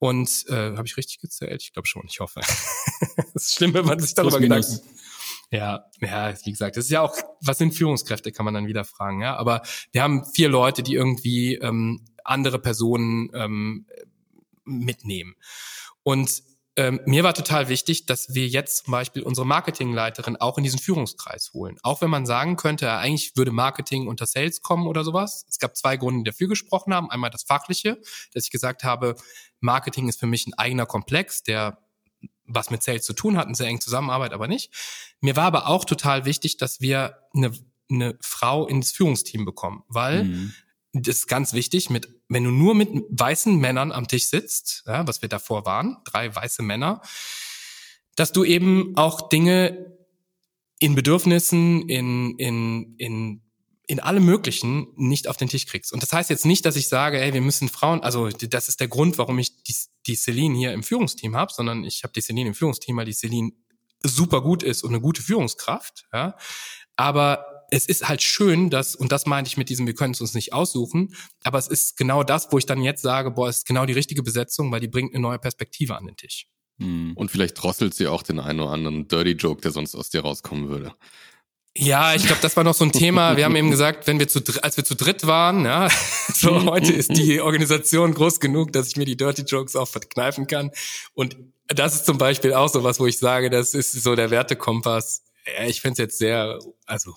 Und 0.00 0.46
äh, 0.48 0.76
habe 0.76 0.84
ich 0.84 0.96
richtig 0.96 1.20
gezählt? 1.20 1.62
Ich 1.62 1.72
glaube 1.72 1.86
schon, 1.86 2.02
ich 2.08 2.18
hoffe. 2.18 2.40
das 3.16 3.34
ist 3.36 3.54
schlimm, 3.54 3.72
wenn 3.72 3.84
man 3.84 4.00
sich 4.00 4.12
darüber 4.14 4.40
Gedanken. 4.40 4.80
Ja, 5.52 5.84
ja, 6.00 6.34
wie 6.44 6.50
gesagt, 6.50 6.76
das 6.76 6.86
ist 6.86 6.90
ja 6.90 7.02
auch, 7.02 7.16
was 7.40 7.58
sind 7.58 7.72
Führungskräfte, 7.72 8.32
kann 8.32 8.44
man 8.44 8.54
dann 8.54 8.66
wieder 8.66 8.84
fragen, 8.84 9.20
ja. 9.20 9.36
Aber 9.36 9.62
wir 9.92 10.02
haben 10.02 10.24
vier 10.24 10.48
Leute, 10.48 10.82
die 10.82 10.94
irgendwie 10.94 11.54
ähm, 11.54 12.04
andere 12.24 12.58
Personen 12.58 13.30
ähm, 13.32 13.86
mitnehmen. 14.64 15.36
Und 16.02 16.49
ähm, 16.80 16.98
mir 17.04 17.24
war 17.24 17.34
total 17.34 17.68
wichtig, 17.68 18.06
dass 18.06 18.34
wir 18.34 18.48
jetzt 18.48 18.86
zum 18.86 18.92
Beispiel 18.92 19.22
unsere 19.22 19.46
Marketingleiterin 19.46 20.36
auch 20.36 20.56
in 20.56 20.64
diesen 20.64 20.78
Führungskreis 20.78 21.52
holen. 21.52 21.76
Auch 21.82 22.00
wenn 22.00 22.08
man 22.08 22.24
sagen 22.24 22.56
könnte, 22.56 22.90
eigentlich 22.90 23.36
würde 23.36 23.52
Marketing 23.52 24.08
unter 24.08 24.24
Sales 24.24 24.62
kommen 24.62 24.86
oder 24.86 25.04
sowas. 25.04 25.44
Es 25.46 25.58
gab 25.58 25.76
zwei 25.76 25.98
Gründe, 25.98 26.24
die 26.24 26.30
dafür 26.30 26.48
gesprochen 26.48 26.94
haben. 26.94 27.10
Einmal 27.10 27.28
das 27.28 27.42
Fachliche, 27.42 28.00
dass 28.32 28.44
ich 28.44 28.50
gesagt 28.50 28.82
habe, 28.82 29.16
Marketing 29.60 30.08
ist 30.08 30.18
für 30.18 30.26
mich 30.26 30.46
ein 30.46 30.54
eigener 30.54 30.86
Komplex, 30.86 31.42
der 31.42 31.76
was 32.46 32.70
mit 32.70 32.82
Sales 32.82 33.04
zu 33.04 33.12
tun 33.12 33.36
hat, 33.36 33.44
eine 33.44 33.54
sehr 33.54 33.68
enge 33.68 33.80
Zusammenarbeit, 33.80 34.32
aber 34.32 34.48
nicht. 34.48 34.72
Mir 35.20 35.36
war 35.36 35.44
aber 35.44 35.68
auch 35.68 35.84
total 35.84 36.24
wichtig, 36.24 36.56
dass 36.56 36.80
wir 36.80 37.18
eine, 37.34 37.52
eine 37.90 38.16
Frau 38.22 38.66
ins 38.66 38.90
Führungsteam 38.90 39.44
bekommen, 39.44 39.84
weil 39.86 40.24
mhm 40.24 40.54
das 40.92 41.18
ist 41.18 41.26
ganz 41.28 41.52
wichtig, 41.52 41.90
mit, 41.90 42.08
wenn 42.30 42.44
du 42.44 42.50
nur 42.50 42.74
mit 42.74 42.88
weißen 43.10 43.56
Männern 43.56 43.92
am 43.92 44.08
Tisch 44.08 44.26
sitzt, 44.26 44.84
ja, 44.86 45.06
was 45.06 45.20
wir 45.20 45.28
davor 45.28 45.66
waren, 45.66 45.98
drei 46.04 46.34
weiße 46.34 46.62
Männer, 46.62 47.02
dass 48.14 48.32
du 48.32 48.44
eben 48.44 48.96
auch 48.96 49.28
Dinge 49.28 49.96
in 50.78 50.94
Bedürfnissen, 50.94 51.88
in, 51.88 52.38
in, 52.38 52.94
in, 52.98 53.42
in 53.86 54.00
allem 54.00 54.24
Möglichen 54.24 54.86
nicht 54.96 55.26
auf 55.26 55.36
den 55.36 55.48
Tisch 55.48 55.66
kriegst. 55.66 55.92
Und 55.92 56.02
das 56.04 56.12
heißt 56.12 56.30
jetzt 56.30 56.46
nicht, 56.46 56.64
dass 56.64 56.76
ich 56.76 56.88
sage, 56.88 57.20
ey, 57.20 57.34
wir 57.34 57.40
müssen 57.40 57.68
Frauen, 57.68 58.00
also 58.00 58.28
das 58.28 58.68
ist 58.68 58.80
der 58.80 58.88
Grund, 58.88 59.18
warum 59.18 59.38
ich 59.40 59.62
die, 59.64 59.74
die 60.06 60.14
Celine 60.14 60.56
hier 60.56 60.72
im 60.72 60.84
Führungsteam 60.84 61.36
habe, 61.36 61.52
sondern 61.52 61.84
ich 61.84 62.04
habe 62.04 62.12
die 62.12 62.22
Celine 62.22 62.50
im 62.50 62.54
Führungsteam, 62.54 62.96
weil 62.96 63.06
die 63.06 63.12
Celine 63.12 63.50
super 64.04 64.40
gut 64.40 64.62
ist 64.62 64.84
und 64.84 64.90
eine 64.90 65.00
gute 65.00 65.20
Führungskraft. 65.20 66.06
Ja. 66.12 66.36
Aber 66.94 67.44
es 67.70 67.86
ist 67.86 68.08
halt 68.08 68.22
schön, 68.22 68.70
dass, 68.70 68.94
und 68.94 69.12
das 69.12 69.26
meinte 69.26 69.48
ich 69.48 69.56
mit 69.56 69.68
diesem, 69.68 69.86
wir 69.86 69.94
können 69.94 70.12
es 70.12 70.20
uns 70.20 70.34
nicht 70.34 70.52
aussuchen, 70.52 71.14
aber 71.42 71.58
es 71.58 71.68
ist 71.68 71.96
genau 71.96 72.22
das, 72.22 72.48
wo 72.50 72.58
ich 72.58 72.66
dann 72.66 72.82
jetzt 72.82 73.02
sage, 73.02 73.30
boah, 73.30 73.48
es 73.48 73.58
ist 73.58 73.66
genau 73.66 73.86
die 73.86 73.92
richtige 73.92 74.22
Besetzung, 74.22 74.70
weil 74.72 74.80
die 74.80 74.88
bringt 74.88 75.14
eine 75.14 75.22
neue 75.22 75.38
Perspektive 75.38 75.96
an 75.96 76.06
den 76.06 76.16
Tisch. 76.16 76.46
Hm. 76.78 77.12
Und 77.14 77.30
vielleicht 77.30 77.62
drosselt 77.62 77.94
sie 77.94 78.06
auch 78.06 78.22
den 78.22 78.40
einen 78.40 78.60
oder 78.60 78.70
anderen 78.70 79.08
Dirty 79.08 79.32
Joke, 79.32 79.60
der 79.60 79.70
sonst 79.70 79.94
aus 79.94 80.10
dir 80.10 80.22
rauskommen 80.22 80.68
würde. 80.68 80.94
Ja, 81.76 82.14
ich 82.14 82.26
glaube, 82.26 82.42
das 82.42 82.56
war 82.56 82.64
noch 82.64 82.74
so 82.74 82.84
ein 82.84 82.90
Thema. 82.90 83.36
Wir 83.36 83.44
haben 83.44 83.54
eben 83.54 83.70
gesagt, 83.70 84.08
wenn 84.08 84.18
wir 84.18 84.26
zu, 84.26 84.42
als 84.62 84.76
wir 84.76 84.84
zu 84.84 84.96
dritt 84.96 85.26
waren, 85.26 85.64
ja, 85.64 85.88
so 86.34 86.64
heute 86.64 86.92
ist 86.92 87.16
die 87.16 87.40
Organisation 87.40 88.12
groß 88.12 88.40
genug, 88.40 88.72
dass 88.72 88.88
ich 88.88 88.96
mir 88.96 89.04
die 89.04 89.16
Dirty 89.16 89.42
Jokes 89.42 89.76
auch 89.76 89.86
verkneifen 89.86 90.48
kann. 90.48 90.72
Und 91.14 91.36
das 91.68 91.94
ist 91.94 92.06
zum 92.06 92.18
Beispiel 92.18 92.54
auch 92.54 92.68
so 92.68 92.82
was, 92.82 92.98
wo 92.98 93.06
ich 93.06 93.18
sage, 93.18 93.50
das 93.50 93.74
ist 93.74 93.92
so 93.92 94.16
der 94.16 94.30
Wertekompass. 94.30 95.22
Ja, 95.46 95.66
ich 95.66 95.80
fände 95.80 95.92
es 95.92 95.98
jetzt 95.98 96.18
sehr, 96.18 96.58
also 96.86 97.14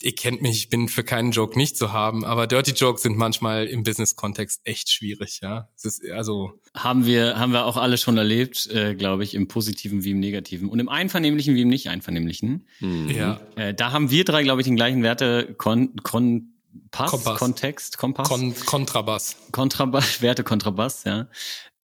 ihr 0.00 0.14
kennt 0.14 0.42
mich, 0.42 0.58
ich 0.58 0.68
bin 0.68 0.88
für 0.88 1.02
keinen 1.02 1.32
Joke 1.32 1.58
nicht 1.58 1.76
zu 1.76 1.92
haben, 1.92 2.24
aber 2.24 2.46
Dirty 2.46 2.72
Jokes 2.72 3.02
sind 3.02 3.16
manchmal 3.16 3.66
im 3.66 3.82
Business-Kontext 3.82 4.60
echt 4.64 4.90
schwierig, 4.90 5.40
ja. 5.42 5.68
Es 5.76 5.84
ist 5.84 6.08
also 6.10 6.52
haben 6.74 7.06
wir 7.06 7.38
haben 7.38 7.52
wir 7.52 7.64
auch 7.64 7.76
alle 7.76 7.98
schon 7.98 8.16
erlebt, 8.16 8.68
äh, 8.68 8.94
glaube 8.94 9.24
ich, 9.24 9.34
im 9.34 9.48
Positiven 9.48 10.04
wie 10.04 10.12
im 10.12 10.20
Negativen 10.20 10.68
und 10.68 10.78
im 10.78 10.88
Einvernehmlichen 10.88 11.54
wie 11.54 11.62
im 11.62 11.68
nicht 11.68 11.88
Einvernehmlichen. 11.88 12.66
Mhm. 12.80 13.10
Ja. 13.10 13.40
Äh, 13.56 13.74
da 13.74 13.92
haben 13.92 14.10
wir 14.10 14.24
drei, 14.24 14.42
glaube 14.42 14.60
ich, 14.60 14.66
den 14.66 14.76
gleichen 14.76 15.02
Werte 15.02 15.54
kon, 15.56 15.96
kon 16.02 16.54
Pass, 16.90 17.10
Kompass. 17.10 17.38
Kontext, 17.38 17.98
Kompass, 17.98 18.28
Kon 18.28 18.54
Kontrabass, 18.54 19.36
Kontrabass, 19.52 20.22
Werte 20.22 20.44
Kontrabass, 20.44 21.04
ja. 21.04 21.28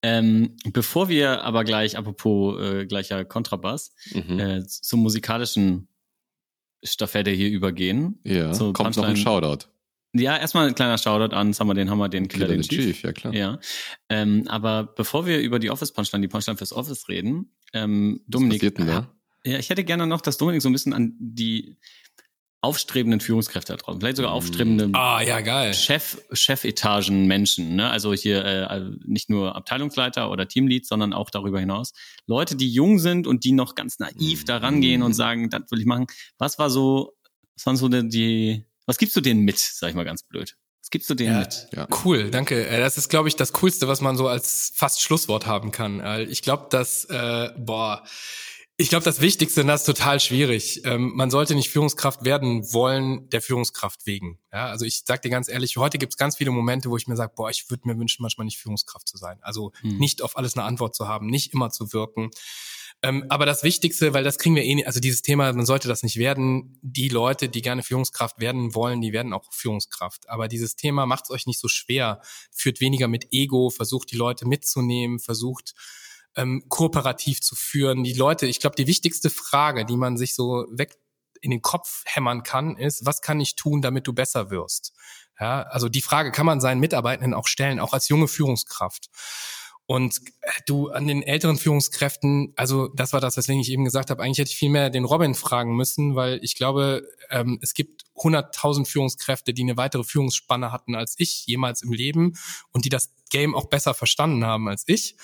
Ähm, 0.03 0.57
bevor 0.71 1.09
wir 1.09 1.43
aber 1.45 1.65
gleich, 1.65 1.97
apropos 1.97 2.61
äh, 2.61 2.87
gleicher 2.87 3.25
Kontrabass, 3.25 3.95
mhm. 4.13 4.39
äh, 4.39 4.67
zum 4.67 5.01
musikalischen 5.01 5.89
Staffette 6.85 7.31
hier 7.31 7.51
übergehen. 7.51 8.19
Ja, 8.25 8.53
kommt 8.73 8.97
noch 8.97 9.05
ein 9.05 9.17
Shoutout. 9.17 9.67
Ja, 10.17 10.37
erstmal 10.37 10.69
ein 10.69 10.77
kleiner 10.77 10.97
Shoutout 10.97 11.35
an 11.35 11.53
Summer, 11.53 11.75
den 11.75 11.91
Hammer, 11.91 12.09
den 12.09 12.29
Killer, 12.29 12.47
Killer 12.47 12.59
den 12.59 12.63
Chief. 12.63 12.85
Chief, 12.85 13.03
ja 13.03 13.13
klar. 13.13 13.35
Ja. 13.35 13.59
Ähm, 14.09 14.45
aber 14.47 14.85
bevor 14.85 15.27
wir 15.27 15.41
über 15.41 15.59
die 15.59 15.71
Office 15.71 15.93
Punchline, 15.93 16.23
die 16.23 16.29
Punchline 16.29 16.57
fürs 16.57 16.73
Office 16.73 17.09
reden, 17.09 17.51
ähm, 17.73 18.21
Dominik. 18.29 18.59
passiert 18.61 18.79
denn 18.79 18.87
da? 18.87 19.11
Ja, 19.45 19.59
ich 19.59 19.69
hätte 19.71 19.83
gerne 19.83 20.07
noch, 20.07 20.21
dass 20.21 20.39
Dominik 20.39 20.63
so 20.63 20.69
ein 20.69 20.73
bisschen 20.73 20.93
an 20.93 21.15
die 21.19 21.77
aufstrebenden 22.65 23.21
Führungskräfte 23.21 23.73
da 23.75 23.77
draußen, 23.77 24.01
vielleicht 24.01 24.17
sogar 24.17 24.33
aufstrebende 24.33 24.89
Ah, 24.99 25.21
ja, 25.23 25.41
geil. 25.41 25.75
Chef, 25.75 26.19
Chefetagen 26.33 27.27
Menschen, 27.27 27.77
ne? 27.77 27.91
Also 27.91 28.13
hier 28.15 28.45
äh, 28.45 28.81
nicht 29.05 29.31
nur 29.31 29.55
Abteilungsleiter 29.55 30.31
oder 30.31 30.49
Teamlead, 30.49 30.87
sondern 30.87 31.13
auch 31.13 31.31
darüber 31.31 31.61
hinaus. 31.61 31.93
Leute, 32.27 32.57
die 32.57 32.71
jung 32.71 32.99
sind 32.99 33.27
und 33.27 33.45
die 33.45 33.53
noch 33.53 33.75
ganz 33.75 33.99
naiv 33.99 34.45
da 34.45 34.57
rangehen 34.57 35.03
und 35.03 35.13
sagen, 35.15 35.51
das 35.51 35.63
will 35.71 35.81
ich 35.81 35.87
machen. 35.87 36.07
Was 36.39 36.59
war 36.59 36.71
so, 36.71 37.13
was 37.57 37.67
waren 37.67 37.77
so 37.77 37.89
die, 37.89 38.09
die 38.09 38.65
was 38.87 38.99
gibst 38.99 39.15
du 39.17 39.21
denen 39.21 39.43
mit, 39.43 39.59
sag 39.59 39.91
ich 39.91 39.95
mal 39.95 40.05
ganz 40.05 40.23
blöd? 40.25 40.57
Was 40.83 40.91
gibst 40.91 41.09
du 41.09 41.15
denen 41.15 41.33
Ja, 41.33 41.39
mit? 41.41 41.69
Ja. 41.75 41.89
Cool, 42.05 42.31
danke. 42.31 42.67
Äh, 42.67 42.79
Das 42.81 42.99
ist, 42.99 43.09
glaube 43.09 43.29
ich, 43.29 43.37
das 43.37 43.53
Coolste, 43.55 43.89
was 43.89 44.01
man 44.03 44.17
so 44.17 44.29
als 44.29 44.73
fast 44.75 45.01
Schlusswort 45.01 45.47
haben 45.47 45.71
kann. 45.71 46.01
Äh, 46.01 46.25
Ich 46.25 46.43
glaube, 46.43 46.67
dass, 46.71 47.05
äh, 47.07 47.51
boah, 47.57 48.05
ich 48.77 48.89
glaube, 48.89 49.05
das 49.05 49.21
Wichtigste, 49.21 49.61
und 49.61 49.69
das 49.69 49.83
ist 49.83 49.87
total 49.87 50.19
schwierig. 50.19 50.83
Ähm, 50.85 51.13
man 51.15 51.31
sollte 51.31 51.55
nicht 51.55 51.71
Führungskraft 51.71 52.25
werden 52.25 52.73
wollen, 52.73 53.29
der 53.31 53.41
Führungskraft 53.41 54.05
wegen. 54.05 54.41
Ja, 54.53 54.67
also 54.67 54.85
ich 54.85 55.03
sag 55.05 55.23
dir 55.23 55.31
ganz 55.31 55.49
ehrlich, 55.49 55.77
heute 55.77 55.99
gibt 55.99 56.15
es 56.15 56.17
ganz 56.17 56.37
viele 56.37 56.51
Momente, 56.51 56.91
wo 56.91 56.97
ich 56.97 57.07
mir 57.07 57.17
sage, 57.17 57.33
boah, 57.37 57.51
ich 57.51 57.71
würde 57.71 57.87
mir 57.87 57.97
wünschen, 57.99 58.23
manchmal 58.23 58.47
nicht 58.47 58.59
Führungskraft 58.59 59.07
zu 59.07 59.17
sein. 59.17 59.39
Also 59.43 59.73
Hm. 59.83 59.99
nicht 59.99 60.23
auf 60.23 60.37
alles 60.37 60.57
eine 60.57 60.65
Antwort 60.65 60.97
zu 60.97 61.07
haben, 61.07 61.27
nicht 61.27 61.53
immer 61.55 61.71
zu 61.71 61.93
wirken. 61.93 62.31
Ähm, 63.03 63.27
aber 63.29 63.47
das 63.47 63.63
Wichtigste, 63.63 64.15
weil 64.15 64.25
das 64.25 64.39
kriegen 64.39 64.57
wir 64.57 64.65
eh 64.65 64.75
nicht, 64.75 64.87
also 64.87 64.99
dieses 64.99 65.23
Thema, 65.23 65.53
man 65.53 65.67
sollte 65.67 65.89
das 65.89 66.03
nicht 66.03 66.17
werden. 66.17 66.79
Die 66.83 67.09
Leute, 67.09 67.49
die 67.49 67.63
gerne 67.63 67.83
Führungskraft 67.83 68.41
werden 68.41 68.75
wollen, 68.75 69.01
die 69.01 69.13
werden 69.13 69.33
auch 69.35 69.53
Führungskraft. 69.53 70.29
Aber 70.29 70.49
dieses 70.49 70.75
Thema 70.75 71.07
macht 71.07 71.25
es 71.25 71.31
euch 71.31 71.47
nicht 71.47 71.61
so 71.61 71.69
schwer, 71.69 72.23
führt 72.51 72.81
weniger 72.81 73.07
mit 73.07 73.29
Ego, 73.31 73.71
versucht 73.71 74.11
die 74.11 74.17
Leute 74.17 74.49
mitzunehmen, 74.49 75.21
versucht 75.21 75.75
ähm, 76.37 76.65
kooperativ 76.69 77.41
zu 77.41 77.55
führen. 77.55 78.05
Die 78.05 78.15
Leute, 78.15 78.47
ich 78.47 78.61
glaube, 78.61 78.77
die 78.77 78.87
wichtigste 78.87 79.31
Frage, 79.31 79.85
die 79.85 79.97
man 79.97 80.17
sich 80.17 80.35
so 80.35 80.67
weg 80.71 80.97
in 81.41 81.51
den 81.51 81.63
Kopf 81.63 82.03
hämmern 82.07 82.43
kann, 82.43 82.77
ist, 82.77 83.05
was 83.05 83.21
kann 83.21 83.41
ich 83.41 83.57
tun, 83.57 83.83
damit 83.83 84.07
du 84.07 84.13
besser 84.13 84.51
wirst? 84.51 84.95
Ja, 85.39 85.63
also 85.63 85.89
die 85.89 86.03
Frage 86.03 86.33
kann 86.33 86.47
man 86.47 86.61
seinen 86.61 86.81
Mitarbeitenden 86.81 87.35
auch 87.35 87.49
stellen, 87.49 87.81
auch 87.81 87.93
als 87.93 88.09
junge 88.09 88.29
Führungskraft. 88.29 89.11
Und 89.87 90.21
äh, 90.41 90.51
du 90.67 90.89
an 90.89 91.07
den 91.07 91.23
älteren 91.23 91.59
Führungskräften, 91.59 92.55
also 92.57 92.89
das 92.89 93.13
war 93.13 93.21
das, 93.21 93.37
weswegen 93.37 93.61
ich 93.61 93.71
eben 93.71 93.85
gesagt 93.85 94.11
habe, 94.11 94.23
eigentlich 94.23 94.39
hätte 94.39 94.51
ich 94.51 94.57
viel 94.57 94.71
mehr 94.71 94.89
den 94.89 95.05
Robin 95.05 95.35
fragen 95.35 95.77
müssen, 95.77 96.15
weil 96.15 96.39
ich 96.43 96.55
glaube, 96.55 97.07
ähm, 97.31 97.59
es 97.61 97.75
gibt 97.75 98.05
100.000 98.17 98.87
Führungskräfte, 98.87 99.53
die 99.53 99.63
eine 99.63 99.77
weitere 99.77 100.05
Führungsspanne 100.05 100.73
hatten 100.73 100.95
als 100.95 101.17
ich 101.19 101.45
jemals 101.47 101.83
im 101.83 101.93
Leben 101.93 102.35
und 102.73 102.87
die 102.87 102.89
das 102.89 103.13
Game 103.29 103.55
auch 103.55 103.67
besser 103.67 103.93
verstanden 103.93 104.47
haben 104.47 104.69
als 104.69 104.85
ich. 104.87 105.17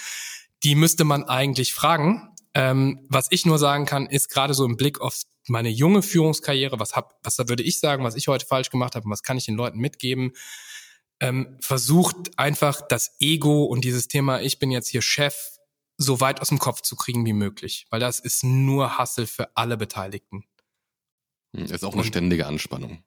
Die 0.63 0.75
müsste 0.75 1.05
man 1.05 1.25
eigentlich 1.25 1.73
fragen. 1.75 2.35
Ähm, 2.55 3.07
was 3.09 3.29
ich 3.31 3.47
nur 3.47 3.59
sagen 3.59 3.87
kann, 3.87 4.07
ist 4.07 4.29
gerade 4.29 4.55
so 4.55 4.65
im 4.65 4.77
Blick 4.77 5.01
auf 5.01 5.23
meine 5.49 5.69
junge 5.69 6.03
Führungskarriere, 6.03 6.79
was 6.81 6.95
hab, 6.97 7.19
was 7.23 7.37
da 7.37 7.49
würde 7.49 7.63
ich 7.63 7.79
sagen, 7.81 8.05
was 8.05 8.17
ich 8.17 8.29
heute 8.29 8.45
falsch 8.47 8.71
gemacht 8.71 8.95
habe 8.95 9.05
und 9.07 9.11
was 9.13 9.23
kann 9.23 9.37
ich 9.39 9.47
den 9.47 9.55
Leuten 9.57 9.79
mitgeben? 9.79 10.33
ähm, 11.23 11.59
versucht 11.61 12.39
einfach 12.39 12.81
das 12.89 13.15
Ego 13.21 13.65
und 13.65 13.85
dieses 13.85 14.09
Thema, 14.09 14.41
ich 14.41 14.59
bin 14.59 14.71
jetzt 14.71 14.89
hier 14.89 15.03
Chef, 15.03 15.35
so 15.99 16.19
weit 16.21 16.41
aus 16.41 16.49
dem 16.49 16.59
Kopf 16.59 16.81
zu 16.81 16.97
kriegen 16.97 17.27
wie 17.27 17.35
möglich. 17.35 17.87
Weil 17.91 18.01
das 18.01 18.21
ist 18.21 18.43
nur 18.43 18.97
Hassel 18.97 19.27
für 19.27 19.55
alle 19.55 19.77
Beteiligten. 19.77 20.45
Hm, 21.55 21.65
Ist 21.67 21.85
auch 21.85 21.93
eine 21.93 22.01
Und- 22.01 22.09
ständige 22.09 22.47
Anspannung. 22.47 23.05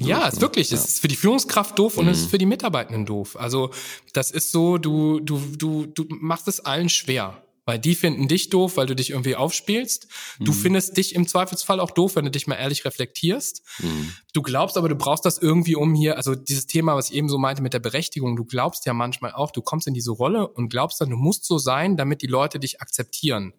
Ja, 0.00 0.28
ist 0.28 0.40
wirklich. 0.40 0.70
Ja. 0.70 0.76
Es 0.76 0.84
ist 0.86 1.00
für 1.00 1.08
die 1.08 1.16
Führungskraft 1.16 1.78
doof 1.78 1.96
und 1.96 2.06
es 2.08 2.18
Mhm. 2.18 2.24
ist 2.24 2.30
für 2.30 2.38
die 2.38 2.46
Mitarbeitenden 2.46 3.06
doof. 3.06 3.36
Also 3.38 3.70
das 4.12 4.30
ist 4.30 4.50
so, 4.52 4.76
du, 4.78 5.20
du, 5.20 5.38
du, 5.56 5.86
du 5.86 6.06
machst 6.08 6.48
es 6.48 6.60
allen 6.60 6.88
schwer. 6.88 7.42
Weil 7.66 7.78
die 7.78 7.94
finden 7.94 8.26
dich 8.26 8.48
doof, 8.48 8.78
weil 8.78 8.86
du 8.86 8.96
dich 8.96 9.10
irgendwie 9.10 9.36
aufspielst. 9.36 10.08
Du 10.40 10.50
Mhm. 10.50 10.56
findest 10.56 10.96
dich 10.96 11.14
im 11.14 11.28
Zweifelsfall 11.28 11.78
auch 11.78 11.92
doof, 11.92 12.16
wenn 12.16 12.24
du 12.24 12.30
dich 12.30 12.46
mal 12.46 12.56
ehrlich 12.56 12.84
reflektierst. 12.84 13.62
Mhm. 13.78 14.12
Du 14.32 14.42
glaubst 14.42 14.76
aber, 14.76 14.88
du 14.88 14.96
brauchst 14.96 15.24
das 15.24 15.38
irgendwie 15.38 15.76
um 15.76 15.94
hier, 15.94 16.16
also 16.16 16.34
dieses 16.34 16.66
Thema, 16.66 16.96
was 16.96 17.10
ich 17.10 17.16
eben 17.16 17.28
so 17.28 17.38
meinte 17.38 17.62
mit 17.62 17.72
der 17.74 17.78
Berechtigung, 17.78 18.34
du 18.34 18.44
glaubst 18.44 18.86
ja 18.86 18.92
manchmal 18.94 19.32
auch, 19.32 19.50
du 19.52 19.62
kommst 19.62 19.86
in 19.86 19.94
diese 19.94 20.10
Rolle 20.10 20.48
und 20.48 20.68
glaubst 20.70 21.00
dann, 21.00 21.10
du 21.10 21.16
musst 21.16 21.44
so 21.44 21.58
sein, 21.58 21.96
damit 21.96 22.22
die 22.22 22.26
Leute 22.28 22.58
dich 22.58 22.80
akzeptieren. 22.80 23.52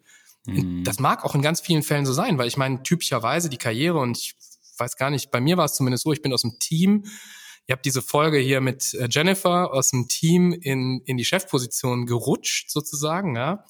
Mhm. 0.46 0.82
Das 0.84 0.98
mag 0.98 1.24
auch 1.24 1.34
in 1.36 1.40
ganz 1.40 1.60
vielen 1.60 1.84
Fällen 1.84 2.04
so 2.04 2.12
sein, 2.12 2.36
weil 2.36 2.48
ich 2.48 2.56
meine, 2.56 2.82
typischerweise 2.82 3.48
die 3.48 3.56
Karriere 3.56 3.98
und 3.98 4.18
ich 4.18 4.34
weiß 4.78 4.96
gar 4.96 5.10
nicht, 5.10 5.30
bei 5.30 5.40
mir 5.40 5.56
war 5.56 5.64
es 5.66 5.74
zumindest 5.74 6.04
so, 6.04 6.12
ich 6.12 6.22
bin 6.22 6.32
aus 6.32 6.42
dem 6.42 6.58
Team. 6.58 7.04
Ihr 7.66 7.74
habt 7.74 7.84
diese 7.86 8.02
Folge 8.02 8.38
hier 8.38 8.60
mit 8.60 8.94
äh, 8.94 9.08
Jennifer 9.10 9.72
aus 9.72 9.90
dem 9.90 10.08
Team 10.08 10.52
in, 10.52 11.00
in 11.04 11.16
die 11.16 11.24
Chefposition 11.24 12.06
gerutscht, 12.06 12.70
sozusagen, 12.70 13.36
ja. 13.36 13.64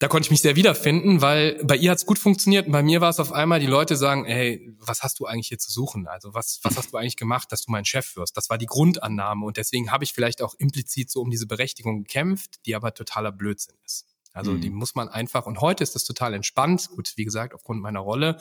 Da 0.00 0.08
konnte 0.08 0.26
ich 0.26 0.30
mich 0.32 0.42
sehr 0.42 0.56
wiederfinden, 0.56 1.22
weil 1.22 1.64
bei 1.64 1.76
ihr 1.76 1.90
hat's 1.92 2.04
gut 2.04 2.18
funktioniert 2.18 2.66
und 2.66 2.72
bei 2.72 2.82
mir 2.82 3.00
war 3.00 3.10
es 3.10 3.20
auf 3.20 3.32
einmal, 3.32 3.60
die 3.60 3.66
Leute 3.66 3.96
sagen, 3.96 4.26
ey, 4.26 4.74
was 4.78 5.02
hast 5.02 5.18
du 5.20 5.24
eigentlich 5.26 5.48
hier 5.48 5.58
zu 5.58 5.70
suchen? 5.70 6.08
Also 6.08 6.34
was, 6.34 6.58
was 6.62 6.76
hast 6.76 6.92
du 6.92 6.96
eigentlich 6.96 7.16
gemacht, 7.16 7.50
dass 7.52 7.62
du 7.62 7.70
mein 7.70 7.84
Chef 7.84 8.16
wirst? 8.16 8.36
Das 8.36 8.50
war 8.50 8.58
die 8.58 8.66
Grundannahme 8.66 9.46
und 9.46 9.56
deswegen 9.56 9.92
habe 9.92 10.04
ich 10.04 10.12
vielleicht 10.12 10.42
auch 10.42 10.54
implizit 10.58 11.10
so 11.10 11.20
um 11.20 11.30
diese 11.30 11.46
Berechtigung 11.46 12.02
gekämpft, 12.02 12.66
die 12.66 12.74
aber 12.74 12.92
totaler 12.92 13.30
Blödsinn 13.32 13.76
ist. 13.84 14.06
Also 14.32 14.52
Mhm. 14.52 14.60
die 14.62 14.70
muss 14.70 14.96
man 14.96 15.08
einfach, 15.08 15.46
und 15.46 15.60
heute 15.60 15.84
ist 15.84 15.94
das 15.94 16.04
total 16.04 16.34
entspannt, 16.34 16.88
gut, 16.90 17.12
wie 17.16 17.24
gesagt, 17.24 17.54
aufgrund 17.54 17.80
meiner 17.80 18.00
Rolle, 18.00 18.38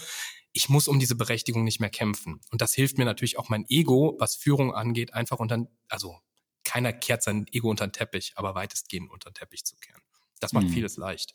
ich 0.53 0.69
muss 0.69 0.87
um 0.87 0.99
diese 0.99 1.15
Berechtigung 1.15 1.63
nicht 1.63 1.79
mehr 1.79 1.89
kämpfen. 1.89 2.39
Und 2.51 2.61
das 2.61 2.73
hilft 2.73 2.97
mir 2.97 3.05
natürlich 3.05 3.37
auch 3.39 3.49
mein 3.49 3.65
Ego, 3.69 4.15
was 4.19 4.35
Führung 4.35 4.73
angeht, 4.73 5.13
einfach 5.13 5.39
unter, 5.39 5.67
also 5.89 6.19
keiner 6.63 6.93
kehrt 6.93 7.23
sein 7.23 7.45
Ego 7.51 7.69
unter 7.69 7.85
den 7.87 7.91
Teppich, 7.91 8.33
aber 8.35 8.55
weitestgehend 8.55 9.11
unter 9.11 9.29
den 9.31 9.33
Teppich 9.35 9.65
zu 9.65 9.75
kehren. 9.77 10.01
Das 10.39 10.53
macht 10.53 10.67
Mhm. 10.67 10.69
vieles 10.73 10.95
leicht. 10.97 11.33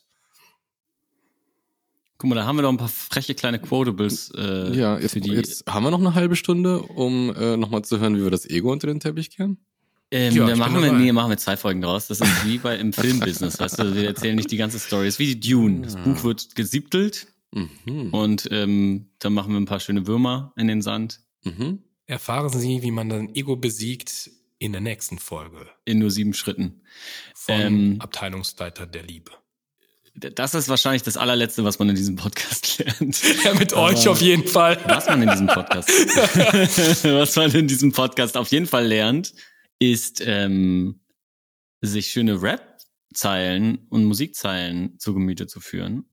Guck 2.17 2.31
mal, 2.31 2.35
da 2.37 2.47
haben 2.47 2.57
wir 2.57 2.63
doch 2.63 2.71
ein 2.71 2.77
paar 2.79 2.89
freche 2.89 3.35
kleine 3.35 3.61
Quotables 3.61 4.33
äh, 4.37 4.77
Ja, 4.77 4.99
jetzt, 4.99 5.13
für 5.13 5.21
die. 5.21 5.31
jetzt 5.31 5.65
haben 5.69 5.85
wir 5.85 5.91
noch 5.93 6.01
eine 6.01 6.15
halbe 6.15 6.35
Stunde, 6.35 6.81
um 6.83 7.33
äh, 7.37 7.57
nochmal 7.57 7.83
zu 7.85 8.01
hören, 8.01 8.17
wie 8.17 8.23
wir 8.25 8.31
das 8.31 8.45
Ego 8.45 8.73
unter 8.73 8.89
den 8.89 8.99
Teppich 8.99 9.31
kehren. 9.31 9.59
Ähm, 10.11 10.35
Ja, 10.35 10.47
da 10.47 10.53
ich 10.55 10.59
machen 10.59 10.83
wir, 10.83 10.93
nee, 10.93 11.13
machen 11.13 11.31
wir 11.31 11.37
zwei 11.39 11.57
Folgen 11.57 11.81
draus. 11.81 12.09
Das 12.09 12.21
ist 12.21 12.45
wie 12.45 12.59
bei 12.59 12.77
im 12.77 12.93
Filmbusiness, 13.41 13.61
weißt 13.61 13.79
du, 13.79 13.95
wir 13.95 14.05
erzählen 14.09 14.35
nicht 14.35 14.51
die 14.51 14.57
ganze 14.57 14.79
Story. 14.81 15.07
Das 15.07 15.15
ist 15.15 15.19
wie 15.21 15.35
die 15.37 15.41
Dune. 15.51 15.83
Das 15.83 15.95
Buch 15.97 16.25
wird 16.25 16.55
gesiebtelt 16.57 17.29
Mhm. 17.53 18.11
und 18.13 18.49
ähm, 18.51 19.11
dann 19.21 19.33
machen 19.33 19.53
wir 19.53 19.61
ein 19.61 19.65
paar 19.67 19.81
schöne 19.81 20.07
Würmer 20.07 20.53
in 20.57 20.69
den 20.69 20.83
Sand 20.83 21.21
Mhm. 21.45 21.83
Erfahren 22.07 22.49
Sie, 22.51 22.83
wie 22.83 22.91
man 22.91 23.11
sein 23.11 23.35
Ego 23.35 23.57
besiegt 23.57 24.31
in 24.59 24.73
der 24.73 24.81
nächsten 24.81 25.19
Folge 25.19 25.67
in 25.85 25.99
nur 26.01 26.11
sieben 26.11 26.35
Schritten. 26.35 26.83
von 27.35 27.61
Ähm, 27.61 27.97
Abteilungsleiter 28.01 28.87
der 28.87 29.03
Liebe. 29.05 29.31
Das 30.15 30.55
ist 30.55 30.69
wahrscheinlich 30.69 31.03
das 31.05 31.17
allerletzte, 31.17 31.63
was 31.65 31.79
man 31.79 31.89
in 31.91 31.95
diesem 31.95 32.17
Podcast 32.17 32.79
lernt. 33.01 33.23
Ja, 33.45 33.55
mit 33.55 33.73
Aber- 33.73 33.85
euch 33.85 34.09
auf 34.09 34.21
jeden 34.21 34.49
Fall. 34.49 34.79
Was 34.89 35.07
man 35.07 35.23
in 35.23 35.31
diesem 35.31 35.47
Podcast, 35.47 35.89
was 37.05 37.37
man 37.37 37.51
in 37.55 37.69
diesem 37.69 37.93
Podcast 37.93 38.37
auf 38.37 38.49
jeden 38.51 38.67
Fall 38.67 38.87
lernt, 38.87 39.33
ist 39.79 40.21
ähm, 40.27 41.01
sich 41.83 42.09
schöne 42.09 42.43
Rap-Zeilen 42.43 43.87
und 43.91 44.05
Musikzeilen 44.07 44.99
zu 44.99 45.15
Gemüte 45.15 45.47
zu 45.47 45.61
führen. 45.61 46.11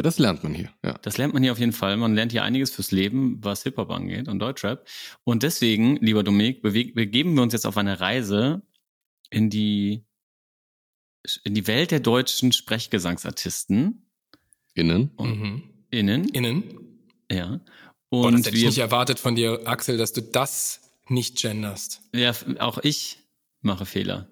Ja, 0.00 0.02
das 0.02 0.18
lernt 0.18 0.42
man 0.42 0.54
hier. 0.54 0.70
Ja. 0.82 0.94
Das 1.02 1.18
lernt 1.18 1.34
man 1.34 1.42
hier 1.42 1.52
auf 1.52 1.58
jeden 1.58 1.72
Fall. 1.74 1.98
Man 1.98 2.14
lernt 2.14 2.32
hier 2.32 2.42
einiges 2.42 2.70
fürs 2.70 2.90
Leben, 2.90 3.36
was 3.44 3.64
Hip-Hop 3.64 3.90
angeht 3.90 4.28
und 4.28 4.38
Deutschrap. 4.38 4.88
Und 5.24 5.42
deswegen, 5.42 5.96
lieber 5.96 6.22
Dominik, 6.22 6.62
begeben 6.62 7.34
wir 7.34 7.42
uns 7.42 7.52
jetzt 7.52 7.66
auf 7.66 7.76
eine 7.76 8.00
Reise 8.00 8.62
in 9.28 9.50
die, 9.50 10.06
in 11.44 11.52
die 11.52 11.66
Welt 11.66 11.90
der 11.90 12.00
deutschen 12.00 12.50
Sprechgesangsartisten. 12.52 14.06
Innen. 14.72 15.10
Und 15.16 15.38
Mhm. 15.38 15.62
Innen. 15.90 16.28
Innen. 16.30 16.64
Ja. 17.30 17.60
Und 18.08 18.24
Und 18.24 18.32
das 18.38 18.46
hätte 18.46 18.56
ich 18.56 18.64
nicht 18.64 18.76
wir, 18.78 18.84
erwartet 18.84 19.18
von 19.18 19.34
dir, 19.34 19.60
Axel, 19.66 19.98
dass 19.98 20.14
du 20.14 20.22
das 20.22 20.80
nicht 21.08 21.36
genderst. 21.36 22.00
ja, 22.14 22.32
auch 22.58 22.78
ich 22.78 23.18
mache 23.60 23.84
Fehler. 23.84 24.28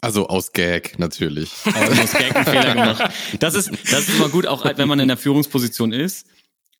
Also 0.00 0.28
aus 0.28 0.52
Gag 0.52 0.98
natürlich. 0.98 1.50
Du 1.64 1.70
hast 1.72 2.16
Gag 2.18 2.34
einen 2.34 2.44
Fehler 2.46 2.74
gemacht. 2.74 3.12
Das 3.38 3.54
ist, 3.54 3.70
das 3.92 4.08
ist 4.08 4.16
immer 4.16 4.28
gut, 4.28 4.46
auch 4.46 4.64
wenn 4.76 4.88
man 4.88 4.98
in 5.00 5.08
der 5.08 5.16
Führungsposition 5.16 5.92
ist. 5.92 6.26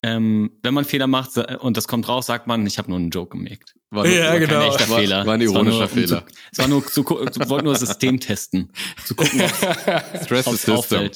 Ähm, 0.02 0.52
wenn 0.62 0.72
man 0.72 0.86
Fehler 0.86 1.06
macht 1.06 1.36
und 1.36 1.76
das 1.76 1.86
kommt 1.86 2.08
raus, 2.08 2.24
sagt 2.26 2.46
man, 2.46 2.66
ich 2.66 2.78
habe 2.78 2.88
nur 2.88 2.98
einen 2.98 3.10
Joke 3.10 3.36
gemerkt. 3.36 3.74
War 3.90 4.06
Ja, 4.06 4.30
war 4.30 4.38
genau. 4.38 4.60
Kein 4.60 4.68
echter 4.70 4.88
War- 4.88 4.98
Fehler. 4.98 5.26
war 5.26 5.34
ein 5.34 5.42
Es 5.42 5.50
ironischer 5.50 5.76
nur, 5.76 5.82
um 5.82 5.88
Fehler. 5.90 6.26
Zu, 6.26 6.34
es 6.52 6.58
war 6.58 6.68
nur 6.68 6.86
zu, 6.86 7.00
ich 7.02 7.48
wollte 7.50 7.64
nur 7.64 7.74
das 7.74 7.80
System 7.80 8.18
testen. 8.18 8.70
Zu 9.04 9.14
gucken, 9.14 9.42
ob 9.42 9.50
Stress 10.24 10.46
the 10.46 10.50
es 10.52 10.62
System. 10.62 10.98
Habe 11.00 11.10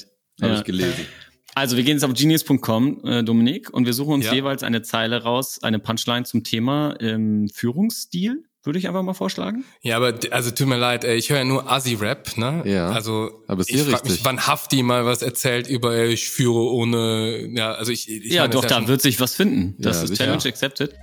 Ja. 0.53 0.57
ich 0.59 0.63
gelesen. 0.65 1.07
Also 1.55 1.77
wir 1.77 1.83
gehen 1.83 1.93
jetzt 1.93 2.03
auf 2.03 2.13
genius.com, 2.13 3.01
äh, 3.05 3.23
Dominik, 3.23 3.73
und 3.73 3.85
wir 3.87 3.93
suchen 3.93 4.13
uns 4.15 4.25
Ja. 4.25 4.33
jeweils 4.33 4.61
eine 4.61 4.83
Zeile 4.83 5.23
raus, 5.23 5.57
eine 5.63 5.79
Punchline 5.79 6.25
zum 6.25 6.43
Thema 6.43 6.95
ähm, 6.99 7.49
Führungsstil, 7.51 8.43
Würde 8.65 8.79
ich 8.79 8.87
einfach 8.87 9.03
mal 9.03 9.13
vorschlagen. 9.13 9.63
Ja, 9.81 9.95
aber 9.97 10.15
also 10.31 10.49
tut 10.49 10.65
mir 10.67 10.77
leid, 10.77 11.03
ey, 11.03 11.15
ich 11.17 11.29
höre 11.29 11.37
ja 11.37 11.43
nur 11.45 11.71
Assi-Rap, 11.71 12.35
ne? 12.37 12.63
Ja, 12.65 12.89
Also 12.89 13.43
aber 13.47 13.61
ist 13.61 13.69
ich 13.69 13.75
ja 13.77 13.83
frag 13.83 14.03
mich, 14.03 14.13
richtig. 14.13 14.25
wann 14.25 14.47
Hafti 14.47 14.81
mal 14.81 15.05
was 15.05 15.21
erzählt 15.21 15.67
über 15.67 15.93
ey, 15.95 16.11
ich 16.13 16.29
führe 16.29 16.71
ohne, 16.71 17.47
ja, 17.53 17.73
also 17.73 17.91
ich, 17.91 18.09
ich 18.09 18.33
ja, 18.33 18.41
meine, 18.41 18.53
doch, 18.55 18.65
da 18.65 18.87
wird 18.87 19.03
sich 19.03 19.19
was 19.19 19.35
finden. 19.35 19.75
Das 19.77 19.97
Ja, 19.97 20.03
ist 20.03 20.09
sicher. 20.09 20.23
Challenge 20.25 20.45
accepted. 20.47 20.95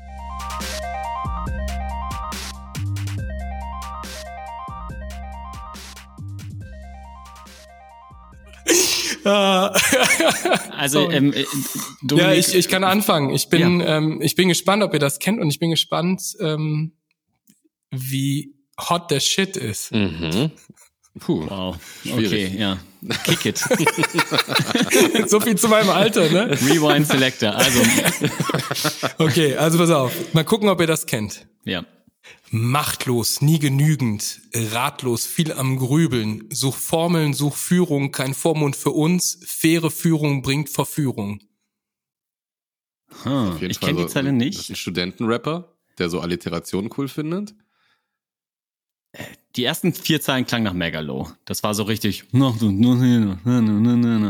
Ah. 9.25 9.73
Also, 10.77 11.09
ähm, 11.13 11.33
äh, 11.33 11.43
ja, 11.43 11.47
Dominik, 12.03 12.39
ich, 12.39 12.55
ich 12.57 12.69
kann 12.69 12.83
anfangen. 12.83 13.31
Ich 13.31 13.49
bin, 13.49 13.81
ähm, 13.87 14.19
ich 14.21 14.35
bin 14.35 14.49
gespannt, 14.49 14.83
ob 14.83 14.93
ihr 14.95 14.99
das 14.99 15.21
kennt 15.21 15.41
und 15.41 15.49
ich 15.49 15.61
bin 15.61 15.71
gespannt, 15.71 16.21
ähm, 16.41 16.93
wie 17.93 18.55
hot 18.81 19.11
der 19.13 19.21
Shit 19.21 19.57
ist. 19.57 19.93
Mhm. 19.93 20.51
Puh. 21.21 21.47
Wow, 21.49 21.77
Schwierig. 22.03 22.27
okay, 22.27 22.59
ja. 22.59 22.79
Kick 23.25 23.45
it. 23.45 23.59
so 25.29 25.41
viel 25.41 25.57
zu 25.59 25.69
meinem 25.69 25.91
Alter, 25.91 26.29
ne? 26.31 26.51
Rewind 26.53 27.07
Selector. 27.07 27.55
Also, 27.55 27.81
Okay, 29.19 29.55
also 29.57 29.77
pass 29.79 29.91
auf. 29.91 30.33
Mal 30.33 30.45
gucken, 30.45 30.69
ob 30.71 30.81
ihr 30.81 30.87
das 30.87 31.07
kennt. 31.07 31.47
ja. 31.65 31.85
Machtlos, 32.55 33.41
nie 33.41 33.59
genügend, 33.59 34.43
ratlos, 34.55 35.27
viel 35.27 35.53
am 35.53 35.79
Grübeln. 35.79 36.45
Such 36.53 36.77
Formeln, 36.77 37.33
such 37.33 37.57
Führung, 37.57 38.13
kein 38.13 38.35
Vormund 38.35 38.77
für 38.77 38.91
uns. 38.91 39.39
Faire 39.45 39.91
Führung 39.91 40.43
bringt 40.43 40.69
Verführung. 40.69 41.41
Hm. 43.23 43.57
Ich 43.61 43.81
kenne 43.81 44.03
die 44.03 44.07
Zeile 44.07 44.33
Das 44.33 44.39
ist 44.49 44.59
nicht. 44.59 44.71
ein 44.71 44.77
Studentenrapper, 44.77 45.77
der 45.99 46.11
so 46.11 46.21
Alliterationen 46.21 46.91
cool 46.97 47.09
findet. 47.09 47.55
Die 49.57 49.65
ersten 49.65 49.93
vier 49.93 50.21
Zeilen 50.21 50.47
klangen 50.47 50.65
nach 50.65 50.73
Megalo. 50.73 51.31
Das 51.45 51.63
war 51.63 51.75
so 51.75 51.83
richtig, 51.83 52.25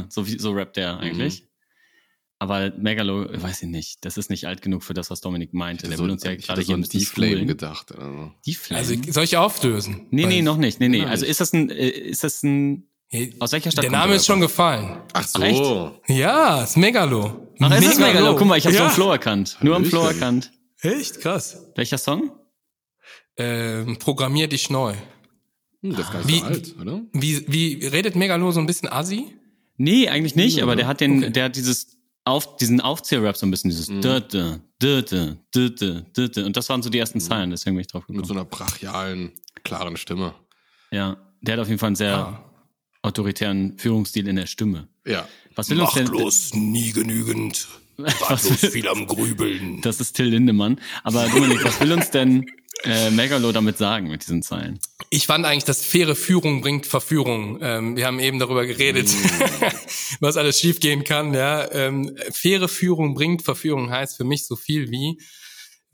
so, 0.09 0.25
so 0.25 0.51
rappt 0.53 0.77
der 0.77 0.99
eigentlich. 0.99 1.45
Aber 2.41 2.73
Megalo, 2.77 3.29
weiß 3.31 3.63
ich 3.63 3.69
nicht, 3.69 4.05
das 4.05 4.17
ist 4.17 4.29
nicht 4.29 4.49
alt 4.49 4.63
genug 4.63 4.83
für 4.83 4.95
das, 4.95 5.11
was 5.11 5.21
Dominik 5.21 5.55
meinte. 5.55 5.87
Der 5.87 5.97
so, 5.97 6.03
will 6.03 6.11
uns 6.11 6.25
ja 6.25 6.33
ich 6.33 6.45
gerade 6.45 6.61
hätte 6.61 6.67
so 6.67 6.75
hier 6.75 6.77
ein 6.77 6.89
bisschen 6.89 7.47
gedacht. 7.47 7.93
Also. 7.97 8.33
Die 8.45 8.55
Flame? 8.55 8.81
Also 8.81 8.97
soll 9.13 9.23
ich 9.23 9.37
auflösen? 9.37 10.09
nee, 10.11 10.27
nee, 10.27 10.43
noch 10.43 10.57
nicht. 10.57 10.81
Nee, 10.81 10.89
nee. 10.89 11.03
Nein. 11.03 11.09
Also 11.09 11.25
ist 11.25 11.41
das 11.41 11.53
ein, 11.53 11.71
äh, 11.71 11.89
ist 11.89 12.25
das 12.25 12.43
ein, 12.43 12.89
aus 13.39 13.53
welcher 13.53 13.71
Stadt 13.71 13.85
Der 13.85 13.91
kommt 13.91 14.01
Name 14.01 14.09
der 14.09 14.17
ist 14.17 14.27
schon 14.27 14.41
gefallen. 14.41 15.03
Ach 15.13 15.29
so. 15.29 15.41
echt? 15.41 15.63
Ja, 16.09 16.65
ist 16.65 16.77
Megalo. 16.77 17.49
Ach, 17.61 17.71
es 17.71 17.87
ist 17.87 18.01
Megalo. 18.01 18.35
Guck 18.35 18.49
mal, 18.49 18.59
ich 18.59 18.65
habe 18.65 18.75
ja. 18.75 18.81
so 18.81 18.87
am 18.87 18.93
Flow 18.93 19.13
erkannt. 19.13 19.59
Nur 19.61 19.77
am 19.77 19.85
Flow 19.85 20.05
erkannt. 20.05 20.51
Echt 20.81 21.21
krass. 21.21 21.65
Welcher 21.77 21.99
Song? 21.99 22.33
Ähm, 23.37 23.97
programmier 23.99 24.47
dich 24.49 24.69
neu. 24.71 24.95
Hm, 25.83 25.91
das 25.97 26.07
ist 26.07 26.13
gar 26.13 26.25
nicht 26.25 26.29
Wie- 26.29 26.43
alt, 26.43 26.75
oder? 26.81 27.03
Wie, 27.13 27.45
wie 27.49 27.87
redet 27.87 28.15
Megalo 28.17 28.51
so 28.53 28.61
ein 28.61 28.67
bisschen 28.67 28.89
assi? 28.91 29.27
Nee, 29.79 30.09
eigentlich 30.09 30.37
nicht, 30.37 30.63
aber 30.63 30.77
der 30.77 30.87
hat 30.87 31.01
den, 31.01 31.19
Okay. 31.19 31.31
der 31.33 31.45
hat 31.45 31.57
dieses 31.57 31.97
auf 32.25 32.57
diesen 32.59 32.81
Aufzählrap 32.81 33.37
so 33.37 33.47
ein 33.47 33.51
bisschen 33.51 33.71
dieses 33.71 33.89
Mhm. 33.89 34.01
döte, 34.01 34.61
döte, 34.81 35.39
döte, 35.55 36.07
döte. 36.17 36.45
und 36.47 36.57
das 36.57 36.69
waren 36.69 36.81
so 36.83 36.89
die 36.91 36.99
ersten 36.99 37.21
Zeilen, 37.21 37.51
deswegen 37.51 37.75
bin 37.75 37.81
ich 37.81 37.89
drauf 37.89 38.03
Mit 38.07 38.17
gekommen. 38.17 38.25
so 38.29 38.35
einer 38.35 38.45
brachialen, 38.45 39.33
klaren 39.65 39.97
Stimme. 39.97 40.35
Ja, 40.93 41.17
der 41.41 41.55
hat 41.55 41.61
auf 41.63 41.69
jeden 41.69 41.81
Fall 41.81 41.89
einen 41.89 41.97
sehr 41.97 42.15
Ah. 42.17 42.45
autoritären 43.03 43.77
Führungsstil 43.79 44.29
in 44.29 44.37
der 44.37 44.47
Stimme. 44.47 44.89
Ja. 45.07 45.27
Was 45.57 45.69
will 45.71 45.81
uns 45.81 45.95
denn 45.95 46.05
Machtlos, 46.05 46.55
nie 46.55 46.93
genügend, 46.93 47.67
Was 47.97 48.21
ratlos, 48.31 48.63
will- 48.63 48.71
viel 48.71 48.89
am 48.89 49.07
Grübeln. 49.07 49.81
Das 49.81 50.01
ist 50.01 50.13
Till 50.15 50.27
Lindemann, 50.27 50.81
aber 51.03 51.27
Dominik, 51.29 51.65
was 51.65 51.81
will 51.81 51.93
uns 51.93 52.11
denn 52.11 52.47
äh, 52.85 53.11
Megalo 53.11 53.53
damit 53.53 53.79
sagen 53.79 54.09
mit 54.09 54.23
diesen 54.23 54.43
Zeilen? 54.43 54.79
Ich 55.11 55.27
fand 55.27 55.45
eigentlich, 55.45 55.65
dass 55.65 55.85
faire 55.85 56.15
Führung 56.17 56.61
bringt 56.63 56.87
Verführung. 56.87 57.59
Ähm, 57.61 57.97
wir 57.97 58.07
haben 58.07 58.19
eben 58.19 58.39
darüber 58.39 58.67
geredet, 58.67 59.09
was 60.21 60.37
alles 60.37 60.59
schiefgehen 60.59 61.05
kann. 61.05 61.35
Ja, 61.35 61.71
ähm, 61.73 62.17
faire 62.31 62.69
Führung 62.69 63.15
bringt 63.15 63.43
Verführung 63.43 63.91
heißt 63.91 64.17
für 64.17 64.25
mich 64.25 64.47
so 64.47 64.57
viel 64.57 64.91
wie, 64.91 65.21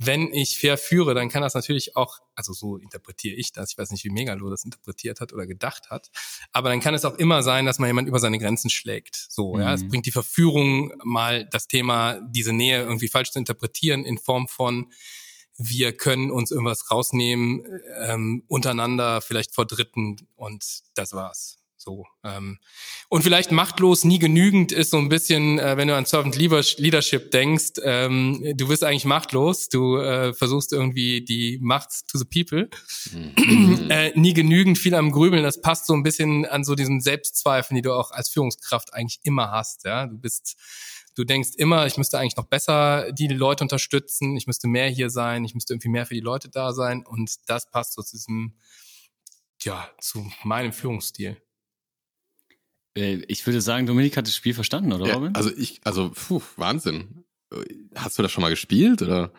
wenn 0.01 0.33
ich 0.33 0.59
fair 0.61 0.79
führe, 0.79 1.13
dann 1.15 1.29
kann 1.29 1.43
das 1.43 1.55
natürlich 1.55 1.97
auch, 1.97 2.21
also 2.37 2.53
so 2.53 2.77
interpretiere 2.77 3.35
ich 3.35 3.51
das. 3.51 3.73
Ich 3.73 3.79
weiß 3.79 3.91
nicht, 3.91 4.05
wie 4.05 4.11
Megalo 4.11 4.49
das 4.49 4.65
interpretiert 4.65 5.21
hat 5.21 5.33
oder 5.33 5.45
gedacht 5.45 5.91
hat, 5.91 6.09
aber 6.53 6.69
dann 6.69 6.79
kann 6.79 6.95
es 6.95 7.05
auch 7.05 7.17
immer 7.17 7.43
sein, 7.43 7.67
dass 7.67 7.81
man 7.81 7.89
jemand 7.89 8.07
über 8.07 8.21
seine 8.21 8.39
Grenzen 8.39 8.71
schlägt. 8.71 9.17
So, 9.29 9.59
ja, 9.59 9.75
es 9.75 9.83
Mhm. 9.83 9.89
bringt 9.89 10.07
die 10.07 10.13
Verführung 10.13 10.93
mal 11.03 11.47
das 11.51 11.67
Thema, 11.67 12.21
diese 12.31 12.53
Nähe 12.53 12.83
irgendwie 12.83 13.09
falsch 13.09 13.33
zu 13.33 13.41
interpretieren 13.41 14.05
in 14.05 14.19
Form 14.19 14.47
von 14.47 14.93
wir 15.59 15.93
können 15.93 16.31
uns 16.31 16.51
irgendwas 16.51 16.91
rausnehmen 16.91 17.65
ähm, 18.01 18.45
untereinander, 18.47 19.21
vielleicht 19.21 19.55
vor 19.55 19.67
Dritten 19.67 20.17
und 20.37 20.65
das 20.95 21.13
war's. 21.13 21.59
So 21.81 22.07
ähm, 22.25 22.59
und 23.09 23.23
vielleicht 23.23 23.53
machtlos, 23.53 24.05
nie 24.05 24.19
genügend 24.19 24.73
ist 24.73 24.91
so 24.91 24.99
ein 24.99 25.09
bisschen, 25.09 25.61
äh, 25.61 25.77
wenn 25.77 25.87
du 25.87 25.97
an 25.97 26.07
Servant 26.07 26.37
Leadership 26.37 27.31
denkst, 27.31 27.81
ähm, 27.85 28.53
du 28.57 28.69
bist 28.69 28.83
eigentlich 28.83 29.05
machtlos, 29.05 29.69
du 29.69 29.97
äh, 29.97 30.35
versuchst 30.35 30.73
irgendwie 30.73 31.25
die 31.25 31.59
Macht 31.63 32.09
to 32.09 32.19
the 32.19 32.25
people, 32.25 32.69
äh, 33.91 34.11
nie 34.19 34.35
genügend, 34.35 34.77
viel 34.77 34.95
am 34.95 35.13
Grübeln. 35.13 35.45
Das 35.45 35.61
passt 35.61 35.87
so 35.87 35.95
ein 35.95 36.03
bisschen 36.03 36.47
an 36.47 36.65
so 36.65 36.75
diesen 36.75 37.01
Selbstzweifeln, 37.01 37.77
die 37.77 37.83
du 37.83 37.93
auch 37.93 38.11
als 38.11 38.29
Führungskraft 38.29 38.93
eigentlich 38.93 39.21
immer 39.23 39.53
hast. 39.53 39.85
Ja, 39.85 40.07
du 40.07 40.19
bist 40.19 40.57
Du 41.19 41.25
denkst 41.25 41.51
immer, 41.57 41.85
ich 41.85 41.97
müsste 41.97 42.17
eigentlich 42.17 42.37
noch 42.37 42.47
besser 42.47 43.11
die 43.11 43.27
Leute 43.27 43.65
unterstützen, 43.65 44.37
ich 44.37 44.47
müsste 44.47 44.69
mehr 44.69 44.89
hier 44.89 45.11
sein, 45.11 45.45
ich 45.45 45.53
müsste 45.53 45.75
irgendwie 45.75 45.89
mehr 45.89 46.07
für 46.07 46.15
die 46.15 46.21
Leute 46.21 46.49
da 46.49 46.73
sein 46.73 47.05
und 47.05 47.39
das 47.49 47.69
passt 47.73 47.95
so 47.95 48.03
zu 48.03 48.17
diesem, 48.17 48.55
ja, 49.63 49.91
zu 50.01 50.31
meinem 50.45 50.73
Führungsstil. 50.73 51.37
Äh, 52.97 53.17
ich 53.27 53.45
würde 53.45 53.61
sagen, 53.61 53.87
Dominik 53.87 54.17
hat 54.17 54.29
das 54.29 54.37
Spiel 54.37 54.55
verstanden, 54.55 54.93
oder 54.93 55.07
ja 55.09 55.15
Robin? 55.15 55.35
also 55.35 55.51
ich, 55.57 55.81
also, 55.83 56.11
puh, 56.11 56.41
Wahnsinn. 56.55 57.25
Hast 57.97 58.17
du 58.17 58.23
das 58.23 58.31
schon 58.31 58.43
mal 58.43 58.51
gespielt, 58.51 59.03
oder? 59.03 59.33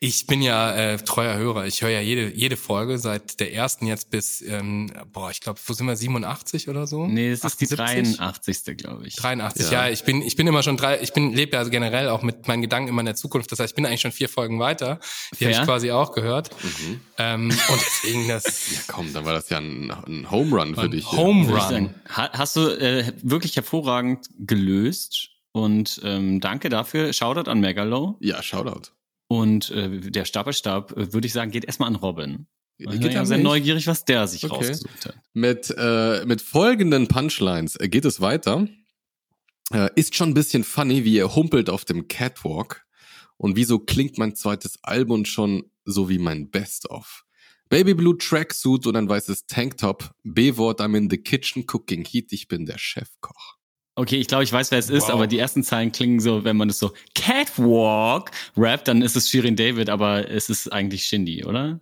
Ich 0.00 0.26
bin 0.26 0.42
ja 0.42 0.74
äh, 0.74 0.96
treuer 0.98 1.36
Hörer. 1.36 1.66
Ich 1.66 1.82
höre 1.82 1.90
ja 1.90 2.00
jede 2.00 2.32
jede 2.34 2.56
Folge 2.56 2.98
seit 2.98 3.40
der 3.40 3.52
ersten 3.54 3.86
jetzt 3.86 4.10
bis 4.10 4.40
ähm, 4.42 4.92
boah, 5.12 5.30
ich 5.30 5.40
glaube, 5.40 5.60
wo 5.66 5.72
sind 5.72 5.86
wir 5.86 5.96
87 5.96 6.68
oder 6.68 6.86
so? 6.86 7.06
nee, 7.06 7.30
das 7.30 7.44
ist 7.44 7.60
die 7.60 7.66
78? 7.66 8.16
83. 8.16 8.76
glaube 8.76 9.06
ich. 9.06 9.16
83, 9.16 9.70
Ja. 9.70 9.86
ja. 9.86 9.92
ich 9.92 10.04
bin, 10.04 10.22
ich 10.22 10.36
bin 10.36 10.46
immer 10.46 10.62
schon 10.62 10.76
drei, 10.76 11.00
ich 11.00 11.12
bin, 11.12 11.32
lebe 11.32 11.56
ja 11.56 11.64
generell 11.64 12.08
auch 12.08 12.22
mit 12.22 12.48
meinen 12.48 12.62
Gedanken 12.62 12.88
immer 12.88 13.00
in 13.00 13.06
der 13.06 13.16
Zukunft. 13.16 13.52
Das 13.52 13.58
heißt, 13.58 13.72
ich 13.72 13.74
bin 13.74 13.86
eigentlich 13.86 14.00
schon 14.00 14.12
vier 14.12 14.28
Folgen 14.28 14.58
weiter. 14.58 15.00
Die 15.38 15.44
habe 15.44 15.52
ich 15.52 15.62
quasi 15.62 15.90
auch 15.90 16.12
gehört. 16.12 16.50
Ähm, 17.18 17.50
und 17.50 17.80
deswegen 17.80 18.28
das 18.28 18.70
Ja, 18.72 18.78
komm, 18.86 19.12
dann 19.12 19.24
war 19.24 19.32
das 19.32 19.48
ja 19.48 19.58
ein, 19.58 19.90
ein 19.90 20.30
Home 20.30 20.56
Run 20.56 20.74
für 20.74 20.82
ein 20.82 20.90
dich. 20.90 21.10
Home 21.12 21.44
ich 21.44 21.70
Run. 21.70 21.94
hast 22.08 22.56
du 22.56 22.68
äh, 22.68 23.12
wirklich 23.22 23.56
hervorragend 23.56 24.26
gelöst 24.38 25.30
und 25.52 26.00
ähm, 26.04 26.40
danke 26.40 26.68
dafür. 26.68 27.12
Shoutout 27.12 27.50
an 27.50 27.60
Megalo. 27.60 28.16
Ja, 28.20 28.42
Shoutout. 28.42 28.90
Und 29.32 29.70
äh, 29.70 29.98
der 30.10 30.26
Stapelstab, 30.26 30.92
äh, 30.92 31.12
würde 31.14 31.26
ich 31.26 31.32
sagen, 31.32 31.50
geht 31.50 31.64
erstmal 31.64 31.88
an 31.88 31.96
Robin. 31.96 32.46
Ich 32.76 32.86
bin 32.86 33.12
ja 33.12 33.24
sehr 33.24 33.38
neugierig, 33.38 33.86
was 33.86 34.04
der 34.04 34.26
sich 34.26 34.44
Okay. 34.44 34.54
rausgesucht 34.54 35.06
hat. 35.06 35.14
Mit, 35.32 35.74
äh, 35.76 36.24
mit 36.26 36.42
folgenden 36.42 37.08
Punchlines 37.08 37.76
äh, 37.76 37.88
geht 37.88 38.04
es 38.04 38.20
weiter. 38.20 38.68
Äh, 39.72 39.88
ist 39.94 40.14
schon 40.14 40.30
ein 40.30 40.34
bisschen 40.34 40.64
funny, 40.64 41.04
wie 41.04 41.14
ihr 41.14 41.34
humpelt 41.34 41.70
auf 41.70 41.84
dem 41.86 42.08
Catwalk. 42.08 42.84
Und 43.38 43.56
wieso 43.56 43.78
klingt 43.78 44.18
mein 44.18 44.34
zweites 44.34 44.78
Album 44.82 45.24
schon 45.24 45.64
so 45.84 46.08
wie 46.10 46.18
mein 46.18 46.50
Best-of? 46.50 47.24
Baby 47.70 47.94
Blue 47.94 48.18
Tracksuit 48.18 48.86
und 48.86 48.96
ein 48.96 49.08
weißes 49.08 49.46
Tanktop. 49.46 50.10
B-Wort, 50.24 50.80
I'm 50.82 50.94
in 50.94 51.08
the 51.08 51.16
kitchen 51.16 51.64
cooking 51.66 52.04
heat. 52.04 52.32
Ich 52.32 52.48
bin 52.48 52.66
der 52.66 52.76
Chefkoch. 52.78 53.56
Okay, 53.94 54.16
ich 54.16 54.26
glaube, 54.26 54.44
ich 54.44 54.52
weiß, 54.52 54.70
wer 54.70 54.78
es 54.78 54.88
ist, 54.88 55.04
Wow. 55.04 55.10
aber 55.14 55.26
die 55.26 55.38
ersten 55.38 55.62
Zeilen 55.62 55.92
klingen 55.92 56.18
so, 56.20 56.44
wenn 56.44 56.56
man 56.56 56.68
das 56.68 56.78
so 56.78 56.92
Catwalk 57.14 58.30
rappt, 58.56 58.88
dann 58.88 59.02
ist 59.02 59.16
es 59.16 59.28
Shirin 59.28 59.54
David, 59.56 59.90
aber 59.90 60.30
es 60.30 60.48
ist 60.48 60.72
eigentlich 60.72 61.04
Shindy, 61.04 61.44
oder? 61.44 61.78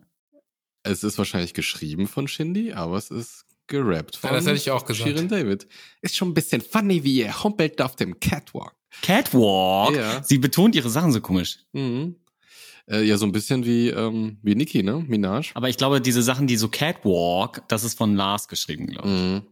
Es 0.82 1.04
ist 1.04 1.18
wahrscheinlich 1.18 1.54
geschrieben 1.54 2.08
von 2.08 2.26
Shindy, 2.26 2.72
aber 2.72 2.96
es 2.96 3.10
ist 3.10 3.44
gerappt 3.68 4.16
von 4.16 4.30
Ja, 4.30 4.36
das 4.36 4.46
hätte 4.46 4.56
ich 4.56 4.70
auch 4.72 4.84
gesagt. 4.84 5.08
Shirin 5.08 5.28
David. 5.28 5.68
Ist 6.02 6.16
schon 6.16 6.28
ein 6.30 6.34
bisschen 6.34 6.60
funny, 6.62 7.04
wie 7.04 7.18
ihr 7.18 7.44
humpelt 7.44 7.80
auf 7.80 7.94
dem 7.94 8.18
Catwalk. 8.18 8.74
Catwalk? 9.02 9.94
Ja. 9.94 10.22
Sie 10.24 10.38
betont 10.38 10.74
ihre 10.74 10.90
Sachen 10.90 11.12
so 11.12 11.20
komisch. 11.20 11.58
Mhm. 11.72 12.16
Äh, 12.88 13.02
ja, 13.04 13.18
so 13.18 13.26
ein 13.26 13.30
bisschen 13.30 13.64
wie, 13.64 13.88
ähm, 13.90 14.38
wie 14.42 14.56
Nicki, 14.56 14.82
ne? 14.82 15.04
Minaj. 15.06 15.52
Aber 15.54 15.68
ich 15.68 15.76
glaube, 15.76 16.00
diese 16.00 16.22
Sachen, 16.22 16.48
die 16.48 16.56
so 16.56 16.68
Catwalk, 16.68 17.62
das 17.68 17.84
ist 17.84 17.96
von 17.96 18.16
Lars 18.16 18.48
geschrieben, 18.48 18.86
glaube 18.88 19.08
ich. 19.08 19.14
Mhm. 19.14 19.42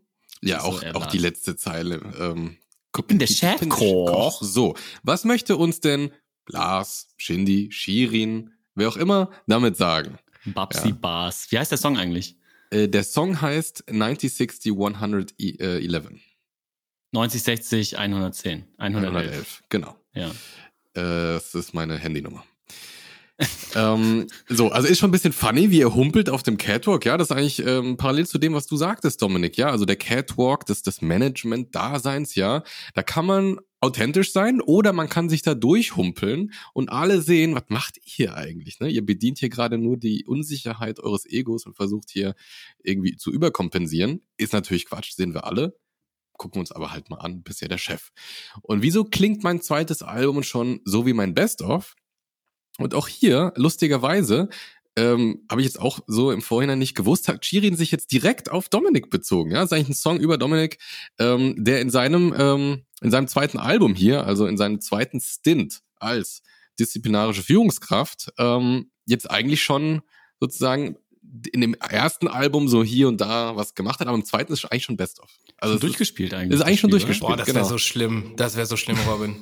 Ja, 0.43 0.63
auch, 0.63 0.83
auch 0.95 1.07
die 1.07 1.19
letzte 1.19 1.57
Zeile. 1.57 2.01
Ähm, 2.19 2.57
guck, 2.93 3.09
bin 3.09 3.19
der 3.19 3.29
ich 3.29 3.39
Chefkoch. 3.39 4.43
So, 4.43 4.75
was 5.03 5.25
möchte 5.25 5.57
uns 5.57 5.81
denn 5.81 6.11
Lars, 6.47 7.09
Shindy, 7.17 7.71
Shirin, 7.71 8.53
wer 8.75 8.89
auch 8.89 8.97
immer 8.97 9.31
damit 9.47 9.77
sagen? 9.77 10.19
Babsi 10.45 10.89
Ja. 10.89 10.95
Bars. 10.95 11.51
Wie 11.51 11.59
heißt 11.59 11.71
der 11.71 11.79
Song 11.79 11.99
eigentlich? 11.99 12.37
Äh, 12.71 12.89
der 12.89 13.05
Song 13.05 13.41
heißt 13.41 13.85
9060 13.91 14.73
111. 14.73 16.21
90, 17.13 17.43
60, 17.43 17.99
110. 17.99 18.65
111. 18.77 19.17
111, 19.17 19.63
genau. 19.69 19.97
Ja. 20.15 20.29
Äh, 20.95 21.35
das 21.35 21.55
ist 21.55 21.75
meine 21.75 21.97
Handynummer. 21.97 22.45
Ähm, 23.75 24.27
so, 24.49 24.71
also 24.71 24.89
ist 24.89 24.99
schon 24.99 25.11
ein 25.11 25.13
bisschen 25.13 25.33
funny, 25.33 25.71
wie 25.71 25.81
er 25.81 25.95
humpelt 25.95 26.29
auf 26.29 26.43
dem 26.43 26.57
Catwalk. 26.57 27.05
Ja, 27.05 27.17
das 27.17 27.31
ist 27.31 27.37
eigentlich 27.37 27.65
ähm, 27.65 27.97
parallel 27.97 28.27
zu 28.27 28.39
dem, 28.39 28.55
was 28.55 28.67
du 28.67 28.77
sagtest, 28.77 29.23
Dominik. 29.23 29.57
Ja, 29.57 29.71
also 29.71 29.85
der 29.85 29.97
Catwalk 29.97 30.67
des, 30.67 30.83
des 30.83 31.03
Management-Daseins, 31.03 32.35
ja, 32.35 32.63
da 32.95 33.03
kann 33.03 33.27
man 33.27 33.59
authentisch 33.81 34.33
sein 34.33 34.61
oder 34.61 34.93
man 34.93 35.09
kann 35.09 35.29
sich 35.29 35.43
da 35.43 35.55
durchhumpeln 35.55 36.53
und 36.75 36.91
alle 36.91 37.23
sehen, 37.23 37.55
was 37.55 37.65
macht 37.69 37.99
ihr 38.19 38.35
eigentlich? 38.35 38.81
Ne? 38.81 38.89
Ihr 38.89 39.07
bedient 39.07 39.39
hier 39.39 39.51
gerade 39.51 39.79
nur 39.79 39.97
die 39.97 40.25
Unsicherheit 40.27 40.99
eures 40.99 41.25
Egos 41.27 41.65
und 41.65 41.77
versucht 41.77 42.11
hier 42.11 42.35
irgendwie 42.83 43.17
zu 43.17 43.31
überkompensieren. 43.31 44.23
Ist 44.37 44.53
natürlich 44.53 44.87
Quatsch, 44.87 45.13
sehen 45.13 45.33
wir 45.33 45.45
alle. 45.45 45.79
Gucken 46.33 46.61
uns 46.61 46.73
aber 46.73 46.93
halt 46.93 47.11
mal 47.11 47.19
an, 47.19 47.43
bisher 47.43 47.69
der 47.69 47.79
Chef. 47.79 48.11
Und 48.63 48.83
wieso 48.83 49.05
klingt 49.05 49.45
mein 49.45 49.61
zweites 49.61 50.03
Album 50.03 50.43
schon 50.43 50.81
so 50.85 51.07
wie 51.07 51.13
mein 51.13 51.35
Best-of? 51.35 51.95
Und 52.79 52.95
auch 52.95 53.09
hier, 53.09 53.53
lustigerweise, 53.57 54.49
ähm, 54.97 55.45
habe 55.51 55.61
ich 55.61 55.67
jetzt 55.67 55.81
auch 55.81 56.01
so 56.07 56.33
im 56.33 56.43
Vorhinein 56.43 56.79
nicht 56.79 56.95
gewusst, 56.95 57.29
hat 57.29 57.45
Shirin 57.45 57.77
sich 57.77 57.91
jetzt 57.91 58.11
direkt 58.11 58.51
auf 58.51 58.69
Dominik 58.69 59.11
bezogen. 59.11 59.51
Ja, 59.51 59.59
das 59.59 59.67
ist 59.67 59.73
eigentlich 59.73 59.91
ein 59.91 59.95
Song 59.95 60.19
über 60.19 60.39
Dominik, 60.39 60.79
ähm, 61.19 61.55
der 61.57 61.81
in 61.81 61.91
seinem, 61.91 62.35
ähm, 62.37 62.83
in 63.01 63.11
seinem 63.11 63.29
zweiten 63.29 63.59
Album 63.59 63.95
hier, 63.95 64.27
also 64.27 64.47
in 64.47 64.57
seinem 64.57 64.81
zweiten 64.81 65.21
Stint 65.21 65.81
als 65.97 66.43
disziplinarische 66.79 67.43
Führungskraft, 67.43 68.33
ähm, 68.39 68.91
jetzt 69.07 69.31
eigentlich 69.31 69.63
schon 69.63 70.03
sozusagen 70.41 70.97
in 71.53 71.61
dem 71.61 71.75
ersten 71.75 72.27
Album 72.27 72.69
so 72.69 72.83
hier 72.83 73.09
und 73.09 73.21
da 73.21 73.55
was 73.57 73.75
gemacht 73.75 74.01
hat, 74.01 74.09
aber 74.09 74.17
im 74.17 74.25
zweiten 74.25 74.53
ist 74.53 74.65
eigentlich 74.65 74.85
schon 74.85 74.97
Best 74.97 75.21
of. 75.21 75.31
Also 75.59 75.75
schon 75.75 75.81
durchgespielt 75.81 76.35
eigentlich. 76.35 76.59
Ist 76.59 76.65
eigentlich 76.65 76.81
schon 76.81 76.91
Spiel, 76.91 77.01
durchgespielt. 77.01 77.29
Boah, 77.29 77.37
das 77.37 77.47
wäre 77.47 77.59
genau. 77.59 77.69
so 77.69 77.79
schlimm. 77.79 78.33
Das 78.37 78.57
wäre 78.57 78.67
so 78.67 78.77
schlimm, 78.77 78.97
Robin. 79.07 79.37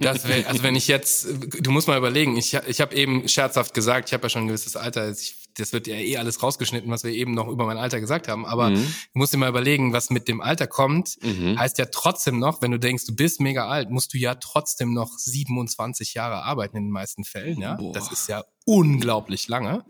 Das 0.00 0.28
wär, 0.28 0.46
also 0.48 0.62
wenn 0.62 0.76
ich 0.76 0.86
jetzt, 0.88 1.26
du 1.60 1.70
musst 1.70 1.88
mal 1.88 1.96
überlegen, 1.96 2.36
ich, 2.36 2.54
ich 2.66 2.80
habe 2.80 2.94
eben 2.94 3.26
scherzhaft 3.28 3.72
gesagt, 3.74 4.08
ich 4.08 4.12
habe 4.12 4.24
ja 4.24 4.28
schon 4.28 4.42
ein 4.42 4.48
gewisses 4.48 4.76
Alter, 4.76 5.10
ich, 5.10 5.34
das 5.56 5.72
wird 5.72 5.86
ja 5.86 5.94
eh 5.96 6.16
alles 6.18 6.42
rausgeschnitten, 6.42 6.90
was 6.90 7.04
wir 7.04 7.10
eben 7.12 7.32
noch 7.32 7.48
über 7.48 7.64
mein 7.66 7.78
Alter 7.78 7.98
gesagt 8.00 8.28
haben, 8.28 8.44
aber 8.46 8.70
Mhm. 8.70 8.74
du 8.76 8.82
musst 9.14 9.32
dir 9.32 9.38
mal 9.38 9.48
überlegen, 9.48 9.92
was 9.92 10.10
mit 10.10 10.28
dem 10.28 10.40
Alter 10.40 10.66
kommt, 10.66 11.16
Mhm. 11.22 11.58
heißt 11.58 11.78
ja 11.78 11.86
trotzdem 11.86 12.38
noch, 12.38 12.60
wenn 12.62 12.70
du 12.70 12.78
denkst, 12.78 13.06
du 13.06 13.14
bist 13.16 13.40
mega 13.40 13.66
alt, 13.66 13.90
musst 13.90 14.12
du 14.14 14.18
ja 14.18 14.34
trotzdem 14.34 14.92
noch 14.92 15.16
27 15.18 16.14
Jahre 16.14 16.42
arbeiten 16.44 16.76
in 16.76 16.84
den 16.84 16.92
meisten 16.92 17.24
Fällen, 17.24 17.60
ja. 17.60 17.74
Boah. 17.76 17.92
Das 17.92 18.12
ist 18.12 18.28
ja 18.28 18.44
unglaublich 18.66 19.48
lange. 19.48 19.84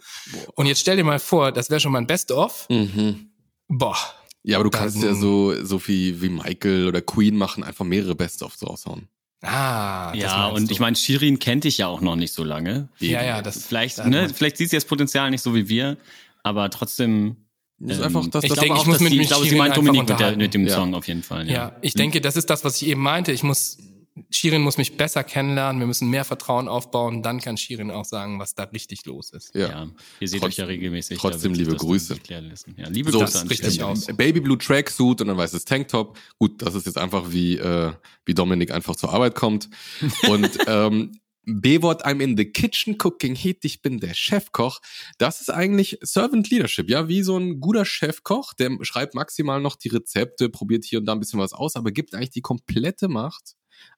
Und 0.54 0.66
jetzt 0.66 0.80
stell 0.80 0.96
dir 0.96 1.04
mal 1.04 1.18
vor, 1.18 1.52
das 1.52 1.70
wäre 1.70 1.80
schon 1.80 1.92
mal 1.92 1.98
ein 1.98 2.06
Best-of. 2.06 2.66
Mhm. 2.70 3.30
Boah. 3.68 3.96
Ja, 4.44 4.56
aber 4.56 4.64
du 4.64 4.70
kannst 4.70 4.96
ja 5.02 5.14
so, 5.14 5.52
so 5.64 5.78
viel 5.78 6.22
wie 6.22 6.28
Michael 6.30 6.86
oder 6.88 7.02
Queen 7.02 7.36
machen, 7.36 7.64
einfach 7.64 7.84
mehrere 7.84 8.14
Best-ofs 8.14 8.62
raushauen. 8.64 9.08
Ah, 9.42 10.12
das 10.12 10.20
Ja, 10.22 10.46
und 10.48 10.68
du. 10.68 10.72
ich 10.72 10.80
meine, 10.80 10.96
Shirin 10.96 11.38
kennt 11.38 11.64
dich 11.64 11.78
ja 11.78 11.86
auch 11.86 12.00
noch 12.00 12.16
nicht 12.16 12.32
so 12.32 12.42
lange. 12.42 12.88
Ja, 12.98 13.22
ja, 13.22 13.40
das- 13.42 13.64
Vielleicht, 13.66 13.98
das- 13.98 14.06
ne, 14.06 14.28
vielleicht 14.34 14.56
sieht 14.56 14.70
sie 14.70 14.76
das 14.76 14.84
Potenzial 14.84 15.30
nicht 15.30 15.42
so 15.42 15.54
wie 15.54 15.68
wir, 15.68 15.96
aber 16.42 16.70
trotzdem. 16.70 17.36
Das 17.78 17.98
ist 17.98 17.98
ähm, 18.00 18.06
einfach 18.16 18.26
das, 18.30 18.42
ich 18.44 18.50
das 18.50 18.58
glaube 18.58 18.60
denke, 18.60 18.74
auch, 18.74 18.82
ich 18.82 18.86
muss 18.88 18.94
dass 18.96 19.02
mit- 19.02 19.12
sie, 19.12 19.16
mit 19.18 19.22
ich 19.24 19.28
glaube, 19.30 19.46
sie 19.46 19.54
meint 19.56 19.76
Dominik 19.76 20.08
mit, 20.08 20.18
der, 20.18 20.36
mit 20.36 20.54
dem 20.54 20.66
Ja. 20.66 20.74
Song 20.74 20.94
auf 20.94 21.06
jeden 21.06 21.22
Fall. 21.22 21.46
Ja, 21.46 21.52
Ja, 21.52 21.76
ich 21.82 21.94
denke, 21.94 22.20
das 22.20 22.36
ist 22.36 22.50
das, 22.50 22.64
was 22.64 22.82
ich 22.82 22.88
eben 22.88 23.00
meinte. 23.00 23.30
Ich 23.30 23.44
muss, 23.44 23.78
Shirin 24.30 24.62
muss 24.62 24.78
mich 24.78 24.96
besser 24.96 25.24
kennenlernen, 25.24 25.80
wir 25.80 25.86
müssen 25.86 26.08
mehr 26.10 26.24
Vertrauen 26.24 26.68
aufbauen, 26.68 27.22
dann 27.22 27.40
kann 27.40 27.56
Shirin 27.56 27.90
auch 27.90 28.04
sagen, 28.04 28.38
was 28.38 28.54
da 28.54 28.64
richtig 28.64 29.04
los 29.06 29.30
ist. 29.30 29.54
ja. 29.54 29.68
Ja, 29.68 29.88
ihr 30.20 30.28
seht 30.28 30.40
Trotz- 30.40 30.48
euch 30.52 30.56
ja 30.58 30.64
regelmäßig. 30.66 31.18
trotzdem 31.18 31.54
liebe 31.54 31.74
Grüße. 31.76 32.16
Ja, 32.28 32.88
liebe 32.88 33.10
So, 33.12 33.20
Grüße 33.20 33.40
an 33.40 33.48
richtig 33.48 33.82
aus. 33.82 34.06
Baby 34.06 34.40
Blue 34.40 34.58
Tracksuit 34.58 35.20
und 35.20 35.28
dann 35.28 35.36
weißes 35.36 35.64
Tanktop. 35.64 36.18
Gut, 36.38 36.62
das 36.62 36.74
ist 36.74 36.86
jetzt 36.86 36.98
einfach 36.98 37.30
wie, 37.32 37.56
äh, 37.58 37.92
wie 38.24 38.34
Dominik 38.34 38.70
einfach 38.70 38.96
zur 38.96 39.12
Arbeit 39.12 39.34
kommt. 39.34 39.68
Und 40.28 40.50
ähm, 40.66 41.12
B-Wort, 41.50 42.04
I'm 42.04 42.20
in 42.22 42.36
the 42.36 42.44
kitchen 42.44 42.96
cooking 43.02 43.34
heat, 43.34 43.64
ich 43.64 43.80
bin 43.80 44.00
der 44.00 44.12
Chefkoch. 44.12 44.80
Das 45.16 45.40
ist 45.40 45.48
eigentlich 45.50 45.98
Servant 46.02 46.50
Leadership, 46.50 46.90
ja, 46.90 47.08
wie 47.08 47.22
so 47.22 47.38
ein 47.38 47.58
guter 47.60 47.86
Chefkoch, 47.86 48.52
der 48.52 48.76
schreibt 48.82 49.14
maximal 49.14 49.58
noch 49.58 49.76
die 49.76 49.88
Rezepte, 49.88 50.50
probiert 50.50 50.84
hier 50.84 50.98
und 50.98 51.06
da 51.06 51.12
ein 51.12 51.20
bisschen 51.20 51.40
was 51.40 51.54
aus, 51.54 51.74
aber 51.76 51.90
gibt 51.90 52.14
eigentlich 52.14 52.28
die 52.30 52.42
komplette 52.42 53.08
Macht 53.08 53.54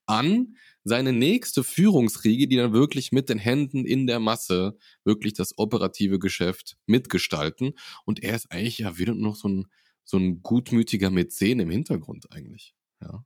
an 0.07 0.57
seine 0.85 1.13
nächste 1.13 1.63
Führungsriege, 1.63 2.49
die 2.49 2.57
dann 2.57 2.73
wirklich 2.73 3.13
mit 3.13 3.29
den 3.29 3.39
Händen 3.39 3.85
in 3.85 4.07
der 4.07 4.19
Masse 4.19 4.77
wirklich 5.05 5.35
das 5.35 5.57
operative 5.59 6.19
Geschäft 6.19 6.77
mitgestalten. 6.87 7.73
Und 8.05 8.23
er 8.23 8.35
ist 8.35 8.51
eigentlich 8.51 8.79
ja 8.79 8.99
wieder 8.99 9.15
noch 9.15 9.37
so 9.37 9.49
ein, 9.49 9.67
so 10.05 10.17
ein 10.17 10.43
gutmütiger 10.43 11.11
Mäzen 11.11 11.61
im 11.61 11.71
Hintergrund 11.71 12.33
eigentlich. 12.33 12.75
Ja. 13.01 13.25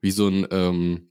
Wie 0.00 0.10
so 0.10 0.28
ein 0.28 0.46
ähm, 0.50 1.10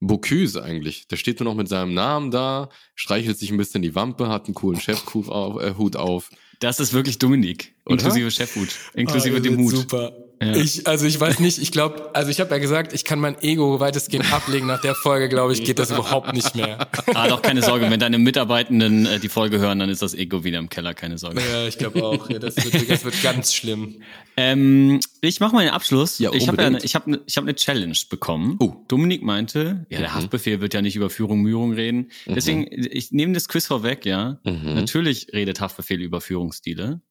Bocuse 0.00 0.62
eigentlich. 0.62 1.06
Der 1.08 1.16
steht 1.16 1.40
nur 1.40 1.50
noch 1.50 1.56
mit 1.56 1.68
seinem 1.68 1.94
Namen 1.94 2.30
da, 2.30 2.70
streichelt 2.94 3.38
sich 3.38 3.50
ein 3.50 3.58
bisschen 3.58 3.82
die 3.82 3.94
Wampe, 3.94 4.28
hat 4.28 4.46
einen 4.46 4.54
coolen 4.54 4.80
Chefhut 4.80 5.28
auf. 5.28 5.62
Äh, 5.62 5.74
Hut 5.76 5.96
auf. 5.96 6.30
Das 6.58 6.80
ist 6.80 6.92
wirklich 6.92 7.18
Dominik. 7.18 7.74
Oder? 7.84 7.94
Inklusive 7.94 8.30
Chefhut. 8.30 8.74
Inklusive 8.94 9.36
Ah, 9.36 9.40
dem 9.40 9.58
Hut. 9.58 9.76
Super. 9.76 10.29
Ja. 10.42 10.54
Ich, 10.54 10.86
also 10.86 11.04
ich 11.04 11.20
weiß 11.20 11.38
nicht, 11.40 11.58
ich 11.58 11.70
glaube, 11.70 12.10
also 12.14 12.30
ich 12.30 12.40
habe 12.40 12.50
ja 12.50 12.58
gesagt, 12.58 12.94
ich 12.94 13.04
kann 13.04 13.20
mein 13.20 13.36
Ego 13.42 13.78
weitestgehend 13.78 14.32
ablegen. 14.32 14.66
Nach 14.66 14.80
der 14.80 14.94
Folge, 14.94 15.28
glaube 15.28 15.52
ich, 15.52 15.64
geht 15.64 15.78
das 15.78 15.90
überhaupt 15.90 16.32
nicht 16.32 16.54
mehr. 16.54 16.88
Ah, 17.14 17.28
doch, 17.28 17.42
keine 17.42 17.60
Sorge. 17.60 17.90
Wenn 17.90 18.00
deine 18.00 18.18
Mitarbeitenden 18.18 19.04
äh, 19.04 19.20
die 19.20 19.28
Folge 19.28 19.58
hören, 19.58 19.78
dann 19.80 19.90
ist 19.90 20.00
das 20.00 20.14
Ego 20.14 20.42
wieder 20.42 20.58
im 20.58 20.70
Keller, 20.70 20.94
keine 20.94 21.18
Sorge. 21.18 21.40
Ja, 21.40 21.66
ich 21.66 21.76
glaube 21.76 22.02
auch. 22.02 22.30
Ja, 22.30 22.38
das, 22.38 22.56
wird, 22.56 22.88
das 22.88 23.04
wird 23.04 23.22
ganz 23.22 23.52
schlimm. 23.52 24.00
Ähm, 24.38 25.00
ich 25.20 25.40
mache 25.40 25.54
mal 25.54 25.64
den 25.64 25.74
Abschluss. 25.74 26.18
Ja, 26.18 26.32
ich 26.32 26.48
habe 26.48 26.62
ja, 26.62 26.70
ich 26.82 26.94
hab 26.94 27.06
ne, 27.06 27.20
ich 27.26 27.36
hab 27.36 27.44
eine 27.44 27.54
Challenge 27.54 27.96
bekommen. 28.08 28.56
Oh. 28.60 28.72
Dominik 28.88 29.22
meinte, 29.22 29.84
ja, 29.90 29.98
der 29.98 30.14
Haftbefehl 30.14 30.62
wird 30.62 30.72
ja 30.72 30.80
nicht 30.80 30.96
über 30.96 31.10
Führung, 31.10 31.42
Mührung 31.42 31.74
reden. 31.74 32.10
Deswegen, 32.24 32.66
ich 32.70 33.12
nehme 33.12 33.34
das 33.34 33.48
Quiz 33.48 33.66
vorweg, 33.66 34.06
ja. 34.06 34.38
Mhm. 34.44 34.74
Natürlich 34.74 35.26
redet 35.34 35.60
Haftbefehl 35.60 36.00
über 36.00 36.22
Führungsstile. 36.22 37.02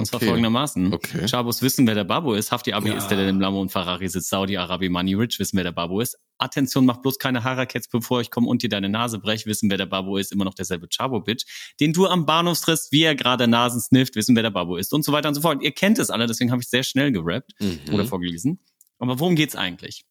Und 0.00 0.06
zwar 0.06 0.16
Okay. 0.18 0.26
folgendermaßen. 0.26 0.92
Okay. 0.92 1.26
Chabos 1.26 1.62
wissen, 1.62 1.86
wer 1.86 1.94
der 1.94 2.04
Babo 2.04 2.34
ist. 2.34 2.50
Hafti 2.52 2.72
Abi 2.72 2.88
Ja. 2.88 2.96
ist 2.96 3.08
der, 3.08 3.18
der 3.18 3.28
im 3.28 3.40
Lambo 3.40 3.60
und 3.60 3.70
Ferrari 3.70 4.08
sitzt. 4.08 4.28
Saudi-Arabi 4.30 4.88
Money 4.88 5.14
Rich 5.14 5.38
wissen, 5.38 5.56
wer 5.56 5.64
der 5.64 5.72
Babo 5.72 6.00
ist. 6.00 6.18
Attention, 6.38 6.86
mach 6.86 6.96
bloß 6.98 7.18
keine 7.18 7.44
Harakets, 7.44 7.88
bevor 7.88 8.20
ich 8.20 8.30
komme 8.30 8.48
und 8.48 8.62
dir 8.62 8.68
deine 8.68 8.88
Nase 8.88 9.18
brech. 9.18 9.46
Wissen, 9.46 9.70
wer 9.70 9.76
der 9.78 9.86
Babo 9.86 10.16
ist. 10.16 10.32
Immer 10.32 10.44
noch 10.44 10.54
derselbe 10.54 10.88
Chabo-Bitch. 10.88 11.44
Den 11.80 11.92
du 11.92 12.06
am 12.06 12.26
Bahnhof 12.26 12.60
triffst, 12.60 12.92
wie 12.92 13.02
er 13.02 13.14
gerade 13.14 13.46
Nasen 13.46 13.80
snifft. 13.80 14.16
Wissen, 14.16 14.34
wer 14.36 14.42
der 14.42 14.50
Babo 14.50 14.76
ist. 14.76 14.92
Und 14.92 15.04
so 15.04 15.12
weiter 15.12 15.28
und 15.28 15.34
so 15.34 15.42
fort. 15.42 15.62
Ihr 15.62 15.72
kennt 15.72 15.98
es 15.98 16.10
alle, 16.10 16.26
deswegen 16.26 16.50
habe 16.50 16.62
ich 16.62 16.68
sehr 16.68 16.82
schnell 16.82 17.12
gerappt 17.12 17.52
Mhm. 17.60 17.80
oder 17.94 18.06
vorgelesen. 18.06 18.58
Aber 18.98 19.18
worum 19.20 19.36
geht's 19.36 19.54
eigentlich? 19.56 20.04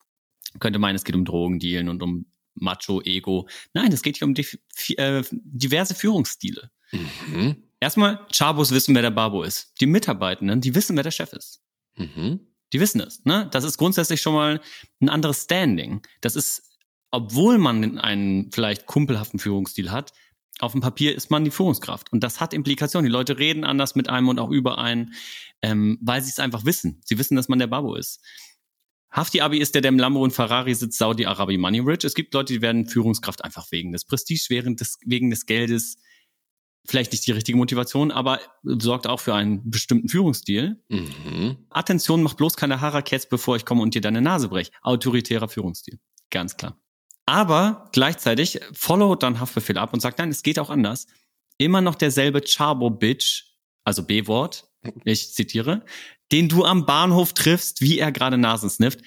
Könnte 0.59 0.79
meinen, 0.79 0.95
es 0.95 1.03
geht 1.03 1.15
um 1.15 1.25
Drogendealen 1.25 1.89
und 1.89 2.01
um 2.03 2.25
Macho, 2.55 3.01
Ego. 3.01 3.47
Nein, 3.73 3.91
es 3.91 4.01
geht 4.01 4.17
hier 4.17 4.27
um 4.27 4.33
die, 4.33 4.45
äh, 4.97 5.23
diverse 5.31 5.95
Führungsstile. 5.95 6.69
Mhm. 6.91 7.63
Erstmal, 7.79 8.25
Chabos 8.31 8.71
wissen, 8.71 8.93
wer 8.95 9.01
der 9.01 9.11
Babo 9.11 9.43
ist. 9.43 9.73
Die 9.79 9.85
Mitarbeitenden, 9.85 10.61
die 10.61 10.75
wissen, 10.75 10.95
wer 10.95 11.03
der 11.03 11.11
Chef 11.11 11.31
ist. 11.33 11.61
Mhm. 11.95 12.41
Die 12.73 12.79
wissen 12.79 13.01
es. 13.01 13.23
Ne? 13.25 13.47
Das 13.51 13.63
ist 13.63 13.77
grundsätzlich 13.77 14.21
schon 14.21 14.33
mal 14.33 14.61
ein 15.01 15.09
anderes 15.09 15.43
Standing. 15.43 16.01
Das 16.21 16.35
ist, 16.35 16.69
obwohl 17.11 17.57
man 17.57 17.97
einen 17.97 18.51
vielleicht 18.51 18.85
kumpelhaften 18.85 19.39
Führungsstil 19.39 19.91
hat, 19.91 20.13
auf 20.59 20.73
dem 20.73 20.81
Papier 20.81 21.15
ist 21.15 21.31
man 21.31 21.45
die 21.45 21.51
Führungskraft. 21.51 22.11
Und 22.11 22.21
das 22.21 22.41
hat 22.41 22.53
Implikationen. 22.53 23.05
Die 23.05 23.11
Leute 23.11 23.39
reden 23.39 23.63
anders 23.63 23.95
mit 23.95 24.09
einem 24.09 24.27
und 24.27 24.39
auch 24.39 24.49
über 24.49 24.77
einen, 24.77 25.13
ähm, 25.61 25.97
weil 26.01 26.21
sie 26.21 26.29
es 26.29 26.39
einfach 26.39 26.65
wissen. 26.65 27.01
Sie 27.05 27.17
wissen, 27.17 27.35
dass 27.35 27.47
man 27.47 27.59
der 27.59 27.67
Babo 27.67 27.95
ist. 27.95 28.19
Hafti 29.09 29.41
Abi 29.41 29.57
ist 29.57 29.73
der, 29.73 29.81
der 29.81 29.89
im 29.89 29.97
Lambo 29.97 30.21
und 30.21 30.31
Ferrari 30.31 30.75
sitzt, 30.75 30.99
Saudi-Arabi 30.99 31.57
Money 31.57 31.79
Rich. 31.79 32.03
Es 32.03 32.13
gibt 32.13 32.33
Leute, 32.33 32.53
die 32.53 32.61
werden 32.61 32.87
Führungskraft 32.87 33.43
einfach 33.43 33.71
wegen 33.71 33.91
des 33.91 34.05
Prestige, 34.05 34.45
während 34.49 34.81
des, 34.81 34.99
wegen 35.05 35.29
des 35.29 35.45
Geldes. 35.45 35.97
Vielleicht 36.87 37.11
nicht 37.11 37.27
die 37.27 37.31
richtige 37.31 37.57
Motivation, 37.57 38.09
aber 38.11 38.39
sorgt 38.63 39.05
auch 39.05 39.19
für 39.19 39.35
einen 39.35 39.69
bestimmten 39.69 40.09
Führungsstil. 40.09 40.81
Mhm. 40.89 41.57
Attention, 41.69 42.23
mach 42.23 42.33
bloß 42.33 42.55
keine 42.55 42.81
Harakets, 42.81 43.27
bevor 43.27 43.55
ich 43.57 43.65
komme 43.65 43.81
und 43.81 43.93
dir 43.93 44.01
deine 44.01 44.21
Nase 44.21 44.47
brech. 44.49 44.71
Autoritärer 44.81 45.49
Führungsstil. 45.49 45.99
Ganz 46.31 46.57
klar. 46.57 46.77
Aber 47.25 47.89
gleichzeitig 47.91 48.59
followt 48.73 49.21
dann 49.23 49.39
Haftbefehl 49.39 49.77
ab 49.77 49.93
und 49.93 49.99
sagt, 49.99 50.17
nein, 50.19 50.29
es 50.29 50.41
geht 50.41 50.57
auch 50.57 50.69
anders. 50.71 51.05
Immer 51.57 51.81
noch 51.81 51.95
derselbe 51.95 52.41
Chabo-Bitch, 52.41 53.43
also 53.83 54.03
B-Wort, 54.03 54.65
ich 55.03 55.33
zitiere, 55.33 55.85
den 56.31 56.47
du 56.47 56.63
am 56.63 56.85
Bahnhof 56.85 57.33
triffst, 57.33 57.81
wie 57.81 57.99
er 57.99 58.11
gerade 58.11 58.37
Nasen 58.37 58.69
snifft. 58.69 59.01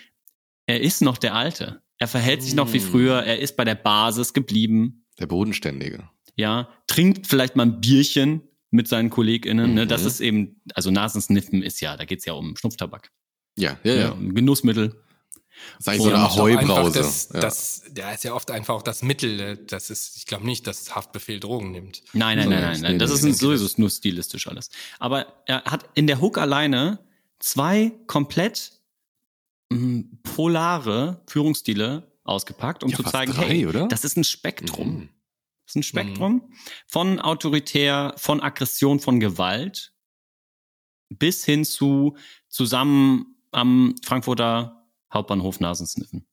Er 0.66 0.80
ist 0.82 1.00
noch 1.00 1.16
der 1.18 1.34
Alte. 1.34 1.82
Er 1.98 2.06
verhält 2.08 2.42
sich 2.42 2.54
noch 2.54 2.72
wie 2.72 2.78
Mm. 2.80 2.82
früher. 2.90 3.22
Er 3.24 3.38
ist 3.38 3.56
bei 3.56 3.64
der 3.64 3.74
Basis 3.74 4.34
geblieben. 4.34 5.06
Der 5.18 5.26
Bodenständige. 5.26 6.08
Ja, 6.36 6.68
trinkt 6.86 7.26
vielleicht 7.26 7.56
mal 7.56 7.64
ein 7.66 7.80
Bierchen 7.80 8.42
mit 8.70 8.88
seinen 8.88 9.10
KollegInnen. 9.10 9.74
Ne? 9.74 9.86
Das 9.86 10.02
Mhm. 10.02 10.06
ist 10.08 10.20
eben, 10.20 10.60
also 10.74 10.90
Nasensniffen 10.90 11.62
ist 11.62 11.80
ja, 11.80 11.96
da 11.96 12.04
geht's 12.04 12.24
ja 12.24 12.32
um 12.32 12.56
Schnupftabak. 12.56 13.10
Ja, 13.58 13.78
ja, 13.84 13.92
Ja, 13.94 14.00
ja. 14.00 14.12
ein 14.12 14.34
Genussmittel. 14.34 14.94
Das 15.76 15.80
ist 15.80 15.88
eigentlich 15.88 16.02
so 16.02 16.08
eine 16.08 16.18
Ahoi-Brause. 16.18 16.98
Das, 16.98 17.28
Ja. 17.34 17.40
das, 17.40 17.82
der 17.90 18.14
ist 18.14 18.24
ja 18.24 18.32
oft 18.34 18.50
einfach 18.50 18.74
auch 18.74 18.82
das 18.82 19.02
Mittel. 19.02 19.38
äh, 19.38 19.58
Das 19.66 19.90
ist, 19.90 20.16
ich 20.16 20.24
glaube 20.26 20.46
nicht, 20.46 20.66
dass 20.66 20.94
Haftbefehl 20.96 21.38
Drogen 21.38 21.70
nimmt. 21.70 22.02
Nein, 22.14 22.38
nein, 22.38 22.44
So, 22.46 22.50
nein, 22.50 22.62
nein, 22.62 22.80
nein. 22.80 22.98
Das 22.98 23.10
ist 23.10 23.22
ein, 23.24 23.34
sowieso 23.34 23.68
nur 23.76 23.90
stilistisch 23.90 24.46
alles. 24.48 24.70
Aber 24.98 25.26
er 25.46 25.62
hat 25.64 25.84
in 25.94 26.06
der 26.06 26.20
Hook 26.22 26.38
alleine 26.38 26.98
zwei 27.38 27.92
komplett 28.06 28.72
mh, 29.70 30.04
polare 30.22 31.20
Führungsstile 31.28 32.10
ausgepackt, 32.24 32.82
um 32.84 32.90
Ja, 32.90 32.96
zu 32.96 33.02
zeigen, 33.04 33.32
drei, 33.32 33.46
hey, 33.48 33.66
oder? 33.66 33.86
das 33.88 34.04
ist 34.04 34.16
ein 34.16 34.24
Spektrum. 34.24 34.88
Mhm. 34.94 35.08
Ist 35.72 35.76
ein 35.76 35.82
Spektrum 35.82 36.52
von 36.86 37.18
autoritär, 37.20 38.14
von 38.16 38.40
Aggression, 38.40 39.00
von 39.00 39.20
Gewalt 39.20 39.92
bis 41.08 41.44
hin 41.44 41.64
zu 41.64 42.16
zusammen 42.48 43.36
am 43.50 43.94
Frankfurter 44.04 44.86
Hauptbahnhof 45.12 45.60
Nasensniffen. 45.60 46.26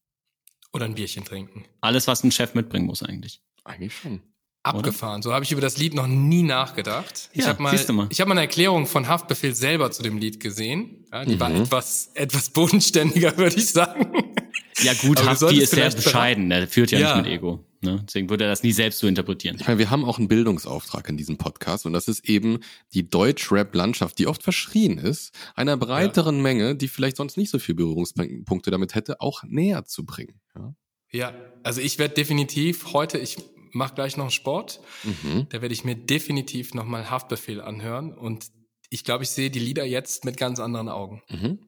Oder 0.71 0.85
ein 0.85 0.95
Bierchen 0.95 1.25
trinken. 1.25 1.65
Alles, 1.81 2.07
was 2.07 2.23
ein 2.23 2.31
Chef 2.31 2.53
mitbringen 2.53 2.85
muss 2.85 3.03
eigentlich. 3.03 3.41
Eigentlich 3.63 3.95
schon. 3.95 4.21
Abgefahren. 4.63 5.21
So 5.21 5.33
habe 5.33 5.43
ich 5.45 5.51
über 5.51 5.61
das 5.61 5.77
Lied 5.77 5.93
noch 5.93 6.05
nie 6.07 6.43
nachgedacht. 6.43 7.29
ich 7.33 7.41
Ja, 7.41 7.47
habe 7.47 7.63
mal, 7.63 7.73
mal. 7.93 8.07
ich 8.11 8.19
habe 8.21 8.27
mal 8.29 8.33
eine 8.33 8.41
Erklärung 8.41 8.85
von 8.87 9.07
Haftbefehl 9.07 9.55
selber 9.55 9.89
zu 9.91 10.03
dem 10.03 10.17
Lied 10.17 10.39
gesehen. 10.39 11.05
Ja, 11.11 11.23
die 11.25 11.35
Mhm. 11.35 11.39
war 11.39 11.51
etwas, 11.55 12.11
etwas 12.13 12.49
bodenständiger, 12.51 13.35
würde 13.37 13.55
ich 13.57 13.69
sagen. 13.69 14.33
Ja 14.81 14.93
gut, 14.93 15.19
Hafti 15.23 15.35
solltest 15.39 15.61
ist 15.63 15.71
sehr 15.71 15.89
bescheiden. 15.91 16.51
Er 16.51 16.67
führt 16.67 16.91
ja, 16.91 16.99
Ja. 16.99 17.15
nicht 17.15 17.25
mit 17.25 17.33
Ego. 17.33 17.65
Ne? 17.81 18.03
Deswegen 18.05 18.29
würde 18.29 18.43
er 18.43 18.49
das 18.49 18.63
nie 18.63 18.71
selbst 18.73 18.99
so 18.99 19.07
interpretieren. 19.07 19.57
Ich 19.59 19.67
meine, 19.67 19.79
wir 19.79 19.89
haben 19.89 20.03
auch 20.03 20.17
einen 20.17 20.27
Bildungsauftrag 20.27 21.07
in 21.07 21.17
diesem 21.17 21.37
Podcast 21.37 21.85
und 21.85 21.93
das 21.93 22.07
ist 22.07 22.27
eben 22.27 22.59
die 22.93 23.09
Deutsch-Rap-Landschaft, 23.09 24.19
die 24.19 24.27
oft 24.27 24.43
verschrien 24.43 24.97
ist, 24.97 25.33
einer 25.55 25.77
breiteren 25.77 26.41
Menge, 26.41 26.75
die 26.75 26.87
vielleicht 26.89 27.17
sonst 27.17 27.37
nicht 27.37 27.49
so 27.49 27.59
viel 27.59 27.75
Berührungspunkte 27.75 28.69
damit 28.71 28.95
hätte, 28.95 29.21
auch 29.21 29.43
näher 29.43 29.85
zu 29.85 30.05
bringen. 30.05 30.41
Ja? 30.55 30.75
Ja, 31.11 31.33
also 31.63 31.81
ich 31.81 31.97
werde 31.99 32.13
definitiv 32.15 32.93
heute, 32.93 33.17
ich 33.17 33.37
mache 33.71 33.95
gleich 33.95 34.17
noch 34.17 34.25
einen 34.25 34.31
Sport, 34.31 34.81
Mhm. 35.03 35.47
da 35.49 35.61
werde 35.61 35.73
ich 35.73 35.83
mir 35.85 35.95
definitiv 35.95 36.73
nochmal 36.73 37.09
Haftbefehl 37.09 37.61
anhören 37.61 38.13
und 38.13 38.47
ich 38.89 39.03
glaube, 39.03 39.23
ich 39.23 39.29
sehe 39.29 39.49
die 39.51 39.59
Lieder 39.59 39.85
jetzt 39.85 40.25
mit 40.25 40.37
ganz 40.37 40.59
anderen 40.59 40.89
Augen. 40.89 41.21
Mhm. 41.29 41.59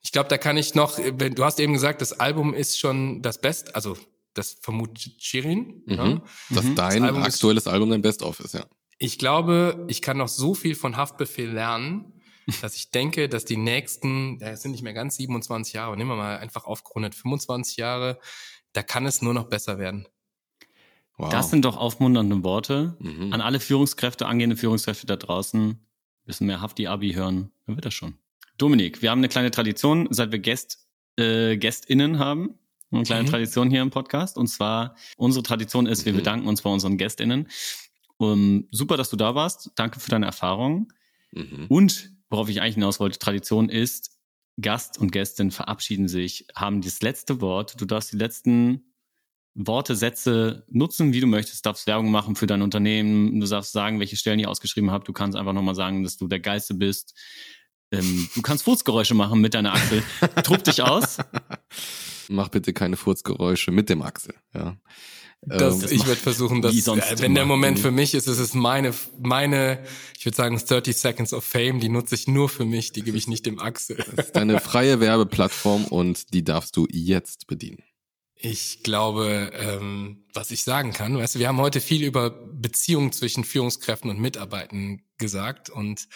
Ich 0.00 0.12
glaube, 0.12 0.28
da 0.28 0.38
kann 0.38 0.56
ich 0.56 0.74
noch, 0.74 0.98
wenn 0.98 1.34
du 1.34 1.44
hast 1.44 1.58
eben 1.60 1.72
gesagt, 1.72 2.00
das 2.00 2.18
Album 2.20 2.54
ist 2.54 2.78
schon 2.78 3.20
das 3.20 3.40
Beste, 3.40 3.74
also 3.74 3.96
das 4.38 4.58
vermutet 4.62 5.12
Shirin. 5.18 5.82
Mhm. 5.86 5.94
Ja. 5.94 6.22
Dass 6.50 6.64
Mhm. 6.64 6.74
dein 6.76 7.00
Das 7.02 7.08
Album 7.08 7.22
ist- 7.24 7.34
aktuelles 7.34 7.66
Album 7.66 7.90
dein 7.90 8.02
Best-of 8.02 8.40
ist, 8.40 8.54
ja. 8.54 8.66
Ich 8.98 9.18
glaube, 9.18 9.84
ich 9.88 10.02
kann 10.02 10.16
noch 10.16 10.28
so 10.28 10.54
viel 10.54 10.74
von 10.74 10.96
Haftbefehl 10.96 11.50
lernen, 11.50 12.20
dass 12.62 12.74
ich 12.76 12.90
denke, 12.90 13.28
dass 13.28 13.44
die 13.44 13.56
nächsten, 13.56 14.40
es 14.40 14.62
sind 14.62 14.72
nicht 14.72 14.82
mehr 14.82 14.94
ganz 14.94 15.16
27 15.16 15.74
Jahre, 15.74 15.96
nehmen 15.96 16.10
wir 16.10 16.16
mal 16.16 16.38
einfach 16.38 16.64
aufgerundet 16.64 17.14
25 17.14 17.76
Jahre, 17.76 18.18
da 18.72 18.82
kann 18.82 19.06
es 19.06 19.22
nur 19.22 19.34
noch 19.34 19.44
besser 19.48 19.78
werden. 19.78 20.06
Wow. 21.16 21.30
Das 21.30 21.50
sind 21.50 21.64
doch 21.64 21.76
aufmunternde 21.76 22.42
Worte 22.44 22.96
Mhm. 23.00 23.32
an 23.32 23.40
alle 23.40 23.58
Führungskräfte, 23.60 24.26
angehende 24.26 24.56
Führungskräfte 24.56 25.06
da 25.06 25.16
draußen. 25.16 25.84
Bisschen 26.24 26.46
mehr 26.46 26.60
Hafti-Abi 26.60 27.14
hören, 27.14 27.50
dann 27.66 27.76
wird 27.76 27.86
das 27.86 27.94
schon. 27.94 28.18
Dominik, 28.56 29.02
wir 29.02 29.10
haben 29.10 29.18
eine 29.20 29.28
kleine 29.28 29.50
Tradition, 29.50 30.08
seit 30.10 30.30
wir 30.32 30.38
Gäst, 30.38 30.86
äh, 31.16 31.56
GästInnen 31.56 32.18
haben. 32.18 32.58
Eine 32.90 33.02
kleine 33.04 33.22
Mhm. 33.24 33.26
Tradition 33.30 33.70
hier 33.70 33.82
im 33.82 33.90
Podcast. 33.90 34.36
Und 34.36 34.46
zwar, 34.48 34.96
unsere 35.16 35.42
Tradition 35.42 35.86
ist, 35.86 36.04
wir 36.06 36.12
Mhm. 36.12 36.16
bedanken 36.18 36.48
uns 36.48 36.62
bei 36.62 36.70
unseren 36.70 36.96
GästInnen. 36.96 37.48
Um, 38.16 38.66
super, 38.72 38.96
dass 38.96 39.10
du 39.10 39.16
da 39.16 39.34
warst. 39.34 39.70
Danke 39.76 40.00
für 40.00 40.10
deine 40.10 40.26
Erfahrungen. 40.26 40.88
Mhm. 41.32 41.66
Und 41.68 42.10
worauf 42.30 42.48
ich 42.48 42.60
eigentlich 42.60 42.74
hinaus 42.74 42.98
wollte, 42.98 43.18
Tradition 43.18 43.68
ist, 43.68 44.10
Gast 44.60 44.98
und 44.98 45.12
Gästin 45.12 45.50
verabschieden 45.52 46.08
sich, 46.08 46.46
haben 46.56 46.80
das 46.82 47.00
letzte 47.00 47.40
Wort. 47.40 47.80
Du 47.80 47.84
darfst 47.84 48.12
die 48.12 48.16
letzten 48.16 48.92
Worte, 49.54 49.94
Sätze 49.94 50.64
nutzen, 50.68 51.12
wie 51.12 51.20
du 51.20 51.26
möchtest, 51.28 51.64
darfst 51.66 51.86
Werbung 51.86 52.10
machen 52.10 52.34
für 52.36 52.46
dein 52.46 52.62
Unternehmen, 52.62 53.38
du 53.40 53.46
darfst 53.46 53.72
sagen, 53.72 54.00
welche 54.00 54.16
Stellen 54.16 54.38
ihr 54.40 54.48
ausgeschrieben 54.50 54.90
habt, 54.90 55.06
du 55.08 55.12
kannst 55.12 55.36
einfach 55.36 55.52
nochmal 55.52 55.74
sagen, 55.74 56.02
dass 56.02 56.16
du 56.16 56.26
der 56.28 56.40
Geilste 56.40 56.74
bist. 56.74 57.14
Ähm, 57.92 58.28
du 58.34 58.42
kannst 58.42 58.64
Furzgeräusche 58.64 59.14
machen 59.14 59.40
mit 59.40 59.54
deiner 59.54 59.72
Achsel. 59.74 60.02
Trupp 60.44 60.64
dich 60.64 60.82
aus. 60.82 61.18
Mach 62.28 62.48
bitte 62.48 62.72
keine 62.72 62.96
Furzgeräusche 62.96 63.70
mit 63.70 63.88
dem 63.88 64.02
Axel. 64.02 64.34
Ja. 64.54 64.76
Das, 65.40 65.82
Ähm, 65.82 65.88
ich 65.92 66.06
werde 66.06 66.20
versuchen, 66.20 66.62
dass, 66.62 66.74
äh, 66.74 67.20
wenn 67.20 67.34
der. 67.34 67.46
Moment 67.46 67.78
für 67.78 67.92
mich 67.92 68.14
ist, 68.14 68.26
ist 68.26 68.38
es 68.38 68.54
meine, 68.54 68.92
meine, 69.20 69.84
ich 70.18 70.24
würde 70.26 70.36
sagen, 70.36 70.58
30 70.58 70.96
Seconds 70.96 71.32
of 71.32 71.44
Fame, 71.44 71.80
die 71.80 71.88
nutze 71.88 72.16
ich 72.16 72.26
nur 72.26 72.48
für 72.48 72.64
mich, 72.64 72.92
die 72.92 73.02
gebe 73.02 73.16
ich 73.16 73.28
nicht 73.28 73.46
dem 73.46 73.58
Axel. 73.58 73.96
das 74.16 74.26
ist 74.26 74.36
eine 74.36 74.60
freie 74.60 75.00
Werbeplattform 75.00 75.84
und 75.84 76.34
die 76.34 76.42
darfst 76.42 76.76
du 76.76 76.86
jetzt 76.90 77.46
bedienen. 77.46 77.82
Ich 78.34 78.82
glaube, 78.82 79.50
ähm, 79.54 80.24
was 80.32 80.50
ich 80.50 80.62
sagen 80.62 80.92
kann, 80.92 81.16
weißt 81.16 81.36
du, 81.36 81.38
wir 81.38 81.48
haben 81.48 81.58
heute 81.58 81.80
viel 81.80 82.04
über 82.04 82.30
Beziehungen 82.30 83.12
zwischen 83.12 83.42
Führungskräften 83.42 84.10
und 84.10 84.20
Mitarbeitern 84.20 85.02
gesagt 85.18 85.70
und 85.70 86.08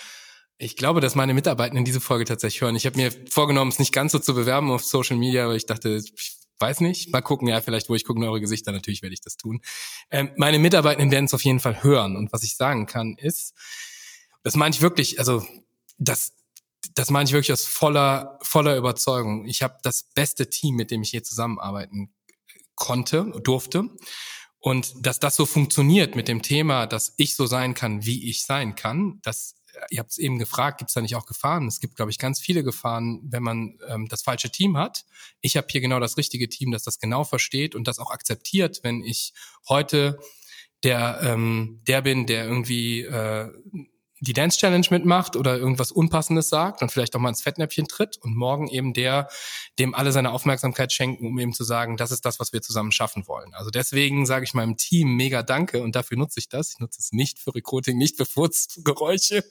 ich 0.62 0.76
glaube, 0.76 1.00
dass 1.00 1.16
meine 1.16 1.34
Mitarbeitenden 1.34 1.84
diese 1.84 2.00
Folge 2.00 2.24
tatsächlich 2.24 2.60
hören. 2.60 2.76
Ich 2.76 2.86
habe 2.86 2.96
mir 2.96 3.10
vorgenommen, 3.28 3.70
es 3.70 3.80
nicht 3.80 3.92
ganz 3.92 4.12
so 4.12 4.18
zu 4.20 4.34
bewerben 4.34 4.70
auf 4.70 4.84
Social 4.84 5.16
Media, 5.16 5.44
aber 5.44 5.56
ich 5.56 5.66
dachte, 5.66 6.00
ich 6.14 6.36
weiß 6.60 6.80
nicht, 6.80 7.12
mal 7.12 7.20
gucken, 7.20 7.48
ja, 7.48 7.60
vielleicht, 7.60 7.88
wo 7.88 7.96
ich 7.96 8.04
gucke, 8.04 8.20
eure 8.24 8.40
Gesichter, 8.40 8.70
natürlich 8.70 9.02
werde 9.02 9.14
ich 9.14 9.20
das 9.20 9.36
tun. 9.36 9.60
Ähm, 10.10 10.30
meine 10.36 10.60
Mitarbeitenden 10.60 11.10
werden 11.10 11.24
es 11.24 11.34
auf 11.34 11.42
jeden 11.42 11.58
Fall 11.58 11.82
hören 11.82 12.16
und 12.16 12.32
was 12.32 12.44
ich 12.44 12.56
sagen 12.56 12.86
kann 12.86 13.16
ist, 13.18 13.54
das 14.44 14.54
meine 14.54 14.72
ich 14.72 14.80
wirklich, 14.80 15.18
also 15.18 15.44
das, 15.98 16.34
das 16.94 17.10
meine 17.10 17.24
ich 17.24 17.32
wirklich 17.32 17.52
aus 17.52 17.64
voller, 17.64 18.38
voller 18.42 18.76
Überzeugung. 18.76 19.46
Ich 19.46 19.62
habe 19.62 19.78
das 19.82 20.04
beste 20.14 20.48
Team, 20.48 20.76
mit 20.76 20.92
dem 20.92 21.02
ich 21.02 21.10
hier 21.10 21.24
zusammenarbeiten 21.24 22.12
konnte, 22.76 23.32
durfte. 23.42 23.90
Und 24.58 24.94
dass 25.04 25.18
das 25.18 25.34
so 25.34 25.44
funktioniert 25.44 26.14
mit 26.14 26.28
dem 26.28 26.40
Thema, 26.40 26.86
dass 26.86 27.14
ich 27.16 27.34
so 27.34 27.46
sein 27.46 27.74
kann, 27.74 28.04
wie 28.04 28.30
ich 28.30 28.44
sein 28.44 28.76
kann, 28.76 29.18
das, 29.22 29.56
ihr 29.90 29.98
habt 30.00 30.10
es 30.10 30.18
eben 30.18 30.38
gefragt, 30.38 30.78
gibt 30.78 30.90
es 30.90 30.94
da 30.94 31.00
nicht 31.00 31.16
auch 31.16 31.26
Gefahren? 31.26 31.66
Es 31.66 31.80
gibt, 31.80 31.96
glaube 31.96 32.10
ich, 32.10 32.18
ganz 32.18 32.40
viele 32.40 32.64
Gefahren, 32.64 33.20
wenn 33.24 33.42
man 33.42 33.78
ähm, 33.88 34.08
das 34.08 34.22
falsche 34.22 34.50
Team 34.50 34.76
hat. 34.76 35.04
Ich 35.40 35.56
habe 35.56 35.66
hier 35.70 35.80
genau 35.80 36.00
das 36.00 36.16
richtige 36.16 36.48
Team, 36.48 36.70
das 36.70 36.82
das 36.82 36.98
genau 36.98 37.24
versteht 37.24 37.74
und 37.74 37.88
das 37.88 37.98
auch 37.98 38.10
akzeptiert, 38.10 38.80
wenn 38.82 39.02
ich 39.02 39.32
heute 39.68 40.18
der, 40.82 41.20
ähm, 41.22 41.80
der 41.86 42.02
bin, 42.02 42.26
der 42.26 42.44
irgendwie 42.44 43.02
äh, 43.02 43.50
die 44.22 44.34
Dance 44.34 44.56
Challenge 44.56 44.86
mitmacht 44.90 45.34
oder 45.34 45.56
irgendwas 45.56 45.90
Unpassendes 45.90 46.48
sagt 46.48 46.80
und 46.80 46.92
vielleicht 46.92 47.16
auch 47.16 47.20
mal 47.20 47.30
ins 47.30 47.42
Fettnäpfchen 47.42 47.88
tritt 47.88 48.18
und 48.18 48.36
morgen 48.36 48.68
eben 48.68 48.94
der, 48.94 49.28
dem 49.80 49.96
alle 49.96 50.12
seine 50.12 50.30
Aufmerksamkeit 50.30 50.92
schenken, 50.92 51.26
um 51.26 51.38
eben 51.40 51.52
zu 51.52 51.64
sagen, 51.64 51.96
das 51.96 52.12
ist 52.12 52.24
das, 52.24 52.38
was 52.38 52.52
wir 52.52 52.62
zusammen 52.62 52.92
schaffen 52.92 53.26
wollen. 53.26 53.52
Also 53.54 53.70
deswegen 53.70 54.24
sage 54.24 54.44
ich 54.44 54.54
meinem 54.54 54.76
Team 54.76 55.16
mega 55.16 55.42
Danke 55.42 55.82
und 55.82 55.96
dafür 55.96 56.16
nutze 56.16 56.38
ich 56.38 56.48
das. 56.48 56.74
Ich 56.74 56.78
nutze 56.78 57.00
es 57.00 57.10
nicht 57.10 57.40
für 57.40 57.52
Recruiting, 57.52 57.98
nicht 57.98 58.16
für 58.16 58.24
Furzgeräusche, 58.24 59.44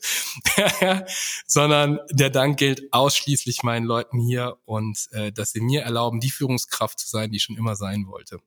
sondern 1.46 1.98
der 2.10 2.30
Dank 2.30 2.58
gilt 2.58 2.94
ausschließlich 2.94 3.62
meinen 3.64 3.84
Leuten 3.84 4.20
hier 4.20 4.56
und 4.64 5.06
äh, 5.12 5.32
dass 5.32 5.50
sie 5.50 5.60
mir 5.60 5.82
erlauben, 5.82 6.18
die 6.18 6.30
Führungskraft 6.30 6.98
zu 6.98 7.10
sein, 7.10 7.30
die 7.30 7.36
ich 7.36 7.42
schon 7.42 7.58
immer 7.58 7.76
sein 7.76 8.06
wollte. 8.06 8.38